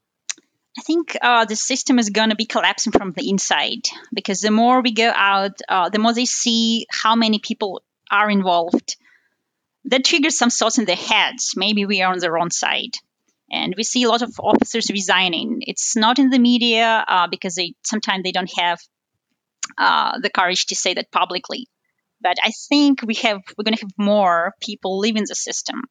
I 0.78 0.82
think 0.82 1.18
uh, 1.22 1.46
the 1.46 1.56
system 1.56 2.00
is 2.00 2.10
going 2.10 2.30
to 2.30 2.36
be 2.36 2.46
collapsing 2.46 2.94
from 2.94 3.12
the 3.12 3.30
inside 3.30 3.88
because 4.14 4.42
the 4.42 4.52
more 4.52 4.82
we 4.82 4.94
go 4.94 5.12
out, 5.14 5.60
uh, 5.68 5.90
the 5.90 6.00
more 6.00 6.14
they 6.14 6.26
see 6.26 6.86
how 6.90 7.16
many 7.16 7.40
people 7.40 7.82
are 8.12 8.30
involved. 8.30 8.96
That 9.86 10.06
triggers 10.06 10.38
some 10.38 10.50
thoughts 10.50 10.78
in 10.78 10.86
their 10.86 10.96
heads. 10.96 11.54
Maybe 11.56 11.86
we 11.86 12.02
are 12.02 12.12
on 12.12 12.20
the 12.20 12.32
wrong 12.32 12.52
side 12.52 12.96
and 13.52 13.74
we 13.76 13.84
see 13.84 14.04
a 14.04 14.10
lot 14.10 14.22
of 14.22 14.40
officers 14.40 14.90
resigning. 14.92 15.60
It's 15.62 15.96
not 15.96 16.20
in 16.20 16.30
the 16.30 16.40
media 16.40 17.04
uh, 17.08 17.28
because 17.28 17.56
they 17.56 17.74
sometimes 17.84 18.24
they 18.24 18.32
don't 18.32 18.52
have 18.58 18.80
uh, 19.78 20.20
the 20.20 20.30
courage 20.30 20.68
to 20.68 20.76
say 20.76 20.94
that 20.94 21.12
publicly. 21.12 21.68
But 22.22 22.38
I 22.44 22.52
think 22.70 23.02
we 23.04 23.16
have 23.16 23.42
we're 23.58 23.64
going 23.64 23.76
to 23.76 23.82
have 23.82 23.92
more 23.98 24.54
people 24.62 25.00
leaving 25.00 25.24
the 25.28 25.36
system, 25.36 25.84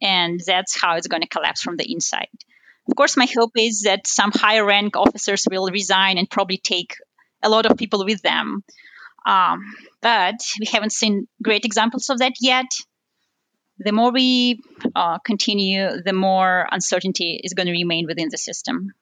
and 0.00 0.40
that's 0.46 0.80
how 0.80 0.96
it's 0.96 1.08
going 1.08 1.22
to 1.22 1.28
collapse 1.28 1.62
from 1.62 1.76
the 1.76 1.90
inside. 1.90 2.28
Of 2.88 2.96
course, 2.96 3.16
my 3.16 3.26
hope 3.26 3.52
is 3.56 3.82
that 3.82 4.06
some 4.06 4.32
higher 4.32 4.64
rank 4.64 4.96
officers 4.96 5.46
will 5.50 5.68
resign 5.68 6.18
and 6.18 6.28
probably 6.28 6.58
take 6.58 6.96
a 7.42 7.48
lot 7.48 7.66
of 7.66 7.76
people 7.76 8.04
with 8.04 8.22
them. 8.22 8.64
Um, 9.24 9.60
but 10.00 10.34
we 10.58 10.66
haven't 10.66 10.92
seen 10.92 11.28
great 11.42 11.64
examples 11.64 12.10
of 12.10 12.18
that 12.18 12.34
yet 12.40 12.66
the 13.78 13.92
more 13.92 14.12
we 14.12 14.60
uh, 14.94 15.18
continue, 15.18 16.02
the 16.04 16.12
more 16.12 16.66
uncertainty 16.70 17.40
is 17.42 17.54
going 17.54 17.66
to 17.66 17.72
remain 17.72 18.06
within 18.06 18.28
the 18.30 18.38
system. 18.38 18.92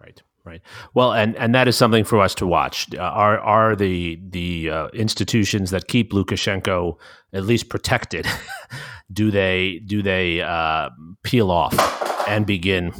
Right. 0.00 0.22
Right. 0.44 0.60
Well, 0.92 1.14
and, 1.14 1.34
and 1.36 1.54
that 1.54 1.68
is 1.68 1.76
something 1.76 2.04
for 2.04 2.20
us 2.20 2.34
to 2.34 2.46
watch. 2.46 2.94
Uh, 2.94 2.98
are 3.00 3.38
are 3.38 3.74
the 3.74 4.20
the 4.28 4.68
uh, 4.68 4.88
institutions 4.88 5.70
that 5.70 5.88
keep 5.88 6.12
Lukashenko 6.12 6.98
at 7.32 7.44
least 7.44 7.70
protected? 7.70 8.26
do 9.12 9.30
they 9.30 9.80
do 9.86 10.02
they 10.02 10.42
uh, 10.42 10.90
peel 11.22 11.50
off 11.50 11.74
and 12.28 12.44
begin 12.44 12.92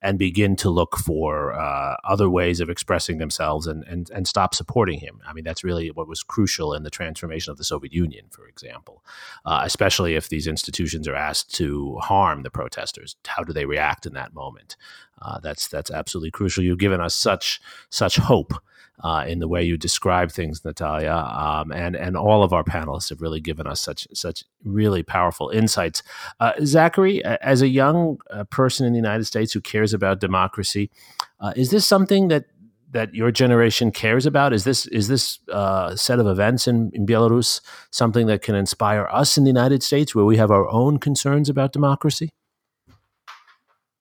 and 0.00 0.18
begin 0.18 0.54
to 0.56 0.70
look 0.70 0.96
for 0.96 1.52
uh, 1.52 1.96
other 2.04 2.30
ways 2.30 2.60
of 2.60 2.70
expressing 2.70 3.18
themselves 3.18 3.66
and, 3.66 3.82
and, 3.84 4.10
and 4.10 4.28
stop 4.28 4.54
supporting 4.54 5.00
him. 5.00 5.20
I 5.26 5.32
mean, 5.32 5.44
that's 5.44 5.64
really 5.64 5.90
what 5.90 6.06
was 6.06 6.22
crucial 6.22 6.72
in 6.72 6.84
the 6.84 6.90
transformation 6.90 7.50
of 7.50 7.58
the 7.58 7.64
Soviet 7.64 7.92
Union, 7.92 8.26
for 8.30 8.46
example, 8.46 9.04
uh, 9.44 9.62
especially 9.64 10.14
if 10.14 10.28
these 10.28 10.46
institutions 10.46 11.08
are 11.08 11.16
asked 11.16 11.54
to 11.56 11.96
harm 11.96 12.42
the 12.42 12.50
protesters. 12.50 13.16
How 13.26 13.42
do 13.42 13.52
they 13.52 13.64
react 13.64 14.06
in 14.06 14.12
that 14.14 14.34
moment? 14.34 14.76
Uh, 15.20 15.40
that's 15.40 15.66
that's 15.66 15.90
absolutely 15.90 16.30
crucial. 16.30 16.62
You've 16.62 16.78
given 16.78 17.00
us 17.00 17.14
such 17.14 17.60
such 17.90 18.16
hope 18.16 18.54
uh, 19.00 19.24
in 19.26 19.38
the 19.38 19.48
way 19.48 19.62
you 19.62 19.76
describe 19.76 20.30
things, 20.30 20.64
Natalia, 20.64 21.12
um, 21.12 21.72
and 21.72 21.94
and 21.96 22.16
all 22.16 22.42
of 22.42 22.52
our 22.52 22.64
panelists 22.64 23.10
have 23.10 23.20
really 23.20 23.40
given 23.40 23.66
us 23.66 23.80
such 23.80 24.06
such 24.12 24.44
really 24.64 25.02
powerful 25.02 25.50
insights. 25.50 26.02
Uh, 26.40 26.52
Zachary, 26.64 27.24
as 27.24 27.62
a 27.62 27.68
young 27.68 28.18
uh, 28.30 28.44
person 28.44 28.86
in 28.86 28.92
the 28.92 28.98
United 28.98 29.24
States 29.24 29.52
who 29.52 29.60
cares 29.60 29.94
about 29.94 30.20
democracy, 30.20 30.90
uh, 31.40 31.52
is 31.56 31.70
this 31.70 31.86
something 31.86 32.28
that 32.28 32.46
that 32.90 33.14
your 33.14 33.30
generation 33.30 33.92
cares 33.92 34.26
about? 34.26 34.52
Is 34.52 34.64
this 34.64 34.86
is 34.86 35.08
this 35.08 35.38
uh, 35.52 35.94
set 35.94 36.18
of 36.18 36.26
events 36.26 36.66
in, 36.66 36.90
in 36.94 37.06
Belarus 37.06 37.60
something 37.90 38.26
that 38.26 38.42
can 38.42 38.54
inspire 38.54 39.06
us 39.12 39.36
in 39.38 39.44
the 39.44 39.50
United 39.50 39.82
States, 39.82 40.14
where 40.14 40.24
we 40.24 40.36
have 40.38 40.50
our 40.50 40.68
own 40.68 40.98
concerns 40.98 41.48
about 41.48 41.72
democracy? 41.72 42.30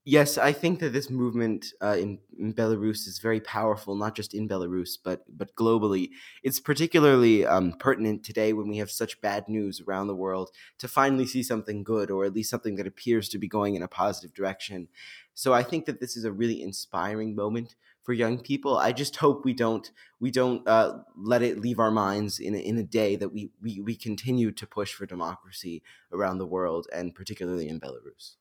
Yes, 0.09 0.37
I 0.37 0.53
think 0.53 0.79
that 0.79 0.93
this 0.93 1.09
movement 1.09 1.73
uh, 1.83 1.97
in, 1.99 2.19
in, 2.39 2.53
Belarus 2.53 3.07
is 3.09 3.19
very 3.19 3.41
powerful, 3.41 3.93
not 3.93 4.15
just 4.15 4.33
in 4.33 4.47
Belarus, 4.47 4.97
but 5.03 5.25
but 5.27 5.53
globally. 5.57 6.11
It's 6.43 6.61
particularly 6.61 7.45
um, 7.45 7.73
pertinent 7.73 8.23
today 8.23 8.53
when 8.53 8.69
we 8.69 8.77
have 8.77 8.89
such 8.89 9.19
bad 9.19 9.49
news 9.49 9.81
around 9.81 10.07
the 10.07 10.15
world 10.15 10.51
to 10.77 10.87
finally 10.87 11.25
see 11.25 11.43
something 11.43 11.83
good, 11.83 12.09
or 12.09 12.23
at 12.23 12.33
least 12.33 12.49
something 12.49 12.77
that 12.77 12.87
appears 12.87 13.27
to 13.27 13.37
be 13.37 13.49
going 13.49 13.75
in 13.75 13.83
a 13.83 13.89
positive 13.89 14.33
direction. 14.33 14.87
So 15.33 15.53
I 15.53 15.61
think 15.61 15.85
that 15.87 15.99
this 15.99 16.15
is 16.15 16.23
a 16.23 16.31
really 16.31 16.61
inspiring 16.61 17.35
moment 17.35 17.75
for 18.01 18.13
young 18.13 18.39
people. 18.39 18.77
I 18.77 18.93
just 18.93 19.17
hope 19.17 19.43
we 19.43 19.53
don't 19.53 19.91
we 20.21 20.31
don't 20.31 20.65
uh, 20.69 20.99
let 21.17 21.41
it 21.41 21.59
leave 21.59 21.79
our 21.79 21.91
minds 21.91 22.39
in 22.39 22.55
a, 22.55 22.59
in 22.59 22.77
a 22.77 22.83
day 22.83 23.17
that 23.17 23.33
we, 23.33 23.49
we 23.61 23.81
we 23.81 23.97
continue 23.97 24.53
to 24.53 24.65
push 24.65 24.93
for 24.93 25.05
democracy 25.05 25.83
around 26.13 26.37
the 26.37 26.47
world, 26.47 26.87
and 26.93 27.13
particularly 27.13 27.67
in 27.67 27.81
Belarus. 27.81 28.37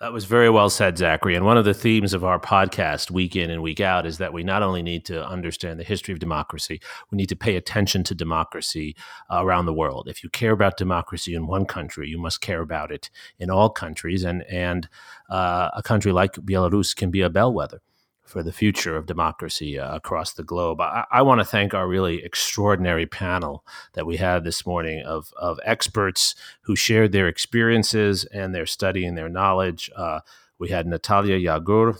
That 0.00 0.14
was 0.14 0.24
very 0.24 0.48
well 0.48 0.70
said, 0.70 0.96
Zachary. 0.96 1.34
And 1.34 1.44
one 1.44 1.58
of 1.58 1.66
the 1.66 1.74
themes 1.74 2.14
of 2.14 2.24
our 2.24 2.40
podcast, 2.40 3.10
week 3.10 3.36
in 3.36 3.50
and 3.50 3.62
week 3.62 3.80
out, 3.80 4.06
is 4.06 4.16
that 4.16 4.32
we 4.32 4.42
not 4.42 4.62
only 4.62 4.82
need 4.82 5.04
to 5.04 5.26
understand 5.26 5.78
the 5.78 5.84
history 5.84 6.14
of 6.14 6.18
democracy, 6.18 6.80
we 7.10 7.16
need 7.16 7.28
to 7.28 7.36
pay 7.36 7.54
attention 7.54 8.02
to 8.04 8.14
democracy 8.14 8.96
uh, 9.30 9.44
around 9.44 9.66
the 9.66 9.74
world. 9.74 10.08
If 10.08 10.24
you 10.24 10.30
care 10.30 10.52
about 10.52 10.78
democracy 10.78 11.34
in 11.34 11.46
one 11.46 11.66
country, 11.66 12.08
you 12.08 12.16
must 12.16 12.40
care 12.40 12.62
about 12.62 12.90
it 12.90 13.10
in 13.38 13.50
all 13.50 13.68
countries. 13.68 14.24
And, 14.24 14.42
and 14.44 14.88
uh, 15.28 15.68
a 15.74 15.82
country 15.82 16.12
like 16.12 16.32
Belarus 16.32 16.96
can 16.96 17.10
be 17.10 17.20
a 17.20 17.28
bellwether 17.28 17.82
for 18.30 18.42
the 18.42 18.52
future 18.52 18.96
of 18.96 19.06
democracy 19.06 19.78
uh, 19.78 19.94
across 19.94 20.32
the 20.32 20.44
globe. 20.44 20.80
I, 20.80 21.04
I 21.10 21.22
want 21.22 21.40
to 21.40 21.44
thank 21.44 21.74
our 21.74 21.88
really 21.88 22.22
extraordinary 22.22 23.06
panel 23.06 23.64
that 23.94 24.06
we 24.06 24.18
had 24.18 24.44
this 24.44 24.64
morning 24.64 25.02
of, 25.04 25.32
of 25.36 25.58
experts 25.64 26.34
who 26.62 26.76
shared 26.76 27.12
their 27.12 27.26
experiences 27.26 28.24
and 28.26 28.54
their 28.54 28.66
study 28.66 29.04
and 29.04 29.18
their 29.18 29.28
knowledge. 29.28 29.90
Uh, 29.96 30.20
we 30.58 30.68
had 30.68 30.86
Natalia 30.86 31.38
Yagur, 31.38 31.98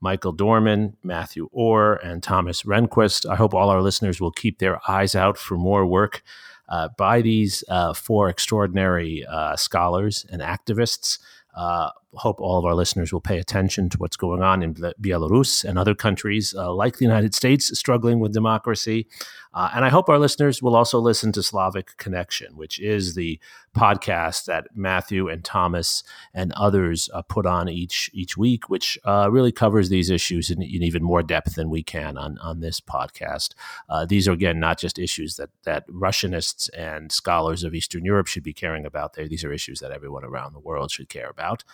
Michael 0.00 0.32
Dorman, 0.32 0.96
Matthew 1.02 1.48
Orr, 1.50 1.94
and 1.94 2.22
Thomas 2.22 2.64
Rehnquist. 2.64 3.28
I 3.28 3.36
hope 3.36 3.54
all 3.54 3.70
our 3.70 3.80
listeners 3.80 4.20
will 4.20 4.32
keep 4.32 4.58
their 4.58 4.80
eyes 4.88 5.14
out 5.14 5.38
for 5.38 5.56
more 5.56 5.86
work 5.86 6.22
uh, 6.70 6.88
by 6.96 7.20
these 7.20 7.62
uh, 7.68 7.92
four 7.92 8.28
extraordinary 8.28 9.24
uh, 9.26 9.56
scholars 9.56 10.24
and 10.30 10.40
activists. 10.40 11.18
Uh, 11.56 11.90
hope 12.14 12.40
all 12.40 12.58
of 12.58 12.64
our 12.64 12.74
listeners 12.74 13.12
will 13.12 13.20
pay 13.20 13.38
attention 13.38 13.88
to 13.88 13.98
what's 13.98 14.16
going 14.16 14.40
on 14.40 14.62
in 14.62 14.74
Belarus 14.74 15.64
and 15.64 15.78
other 15.78 15.96
countries 15.96 16.54
uh, 16.56 16.72
like 16.72 16.98
the 16.98 17.04
United 17.04 17.34
States 17.34 17.76
struggling 17.76 18.20
with 18.20 18.32
democracy. 18.32 19.08
And 19.52 19.84
I 19.84 19.88
hope 19.88 20.08
our 20.08 20.18
listeners 20.18 20.62
will 20.62 20.76
also 20.76 21.00
listen 21.00 21.32
to 21.32 21.42
Slavic 21.42 21.96
Connection, 21.96 22.56
which 22.56 22.78
is 22.78 23.14
the 23.16 23.40
podcast 23.76 24.46
that 24.46 24.66
Matthew 24.74 25.28
and 25.28 25.44
Thomas 25.44 26.02
and 26.34 26.52
others 26.52 27.08
uh, 27.14 27.22
put 27.22 27.46
on 27.46 27.68
each 27.68 28.10
each 28.12 28.36
week, 28.36 28.68
which 28.68 28.98
uh, 29.04 29.28
really 29.30 29.52
covers 29.52 29.88
these 29.88 30.10
issues 30.10 30.50
in, 30.50 30.60
in, 30.62 30.82
even 30.82 31.02
more 31.02 31.22
depth 31.22 31.54
than 31.54 31.70
we 31.70 31.82
can 31.82 32.18
on 32.18 32.38
on 32.38 32.60
this 32.60 32.80
podcast. 32.80 33.50
Uh, 33.88 34.04
these 34.04 34.26
are 34.26 34.32
again 34.32 34.58
not 34.58 34.78
just 34.78 34.98
issues 34.98 35.36
that 35.36 35.50
that 35.64 35.86
Russianists 35.88 36.59
and 36.68 37.10
scholars 37.10 37.64
of 37.64 37.74
Eastern 37.74 38.04
Europe 38.04 38.26
should 38.26 38.42
be 38.42 38.52
caring 38.52 38.84
about. 38.84 39.14
There, 39.14 39.28
these 39.28 39.44
are 39.44 39.52
issues 39.52 39.80
that 39.80 39.92
everyone 39.92 40.24
around 40.24 40.52
the 40.52 40.60
world 40.60 40.90
should 40.90 41.08
care 41.08 41.28
about. 41.28 41.64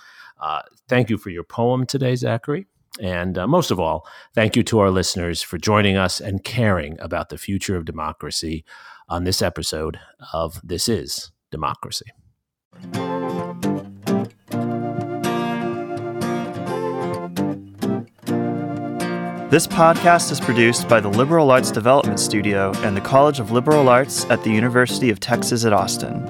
Uh, 0.41 0.63
thank 0.89 1.11
you 1.11 1.19
for 1.19 1.31
your 1.31 1.45
poem 1.45 1.87
today, 1.87 2.15
Zachary. 2.15 2.67
And 3.01 3.37
uh, 3.37 3.47
most 3.47 3.71
of 3.71 3.79
all, 3.79 4.07
thank 4.35 4.57
you 4.57 4.63
to 4.65 4.79
our 4.79 4.91
listeners 4.91 5.43
for 5.43 5.59
joining 5.59 5.97
us 5.97 6.21
and 6.21 6.43
caring 6.45 6.99
about 7.01 7.29
the 7.29 7.39
future 7.39 7.77
of 7.77 7.85
democracy 7.85 8.65
on 9.09 9.25
this 9.25 9.43
episode 9.43 9.99
of 10.33 10.61
This 10.65 10.89
Is 10.89 11.31
Democracy. 11.51 12.07
This 19.57 19.67
podcast 19.67 20.31
is 20.31 20.39
produced 20.39 20.87
by 20.87 21.01
the 21.01 21.09
Liberal 21.09 21.51
Arts 21.51 21.71
Development 21.71 22.21
Studio 22.21 22.73
and 22.83 22.95
the 22.95 23.01
College 23.01 23.41
of 23.41 23.53
Liberal 23.53 23.89
Arts 23.89 24.27
at 24.27 24.45
the 24.45 24.51
University 24.51 25.09
of 25.09 25.19
Texas 25.19 25.65
at 25.65 25.73
Austin. 25.73 26.23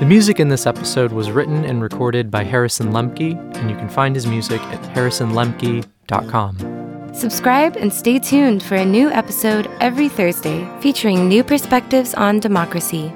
The 0.00 0.04
music 0.04 0.38
in 0.38 0.50
this 0.50 0.66
episode 0.66 1.10
was 1.10 1.30
written 1.30 1.64
and 1.64 1.80
recorded 1.80 2.30
by 2.30 2.44
Harrison 2.44 2.92
Lemke, 2.92 3.38
and 3.56 3.70
you 3.70 3.76
can 3.78 3.88
find 3.88 4.14
his 4.14 4.26
music 4.26 4.60
at 4.64 4.82
harrisonlemke.com 4.94 7.14
Subscribe 7.14 7.74
and 7.78 7.90
stay 7.90 8.18
tuned 8.18 8.62
for 8.62 8.74
a 8.74 8.84
new 8.84 9.08
episode 9.08 9.66
every 9.80 10.10
Thursday 10.10 10.68
featuring 10.82 11.26
new 11.26 11.42
perspectives 11.42 12.12
on 12.12 12.38
democracy. 12.38 13.14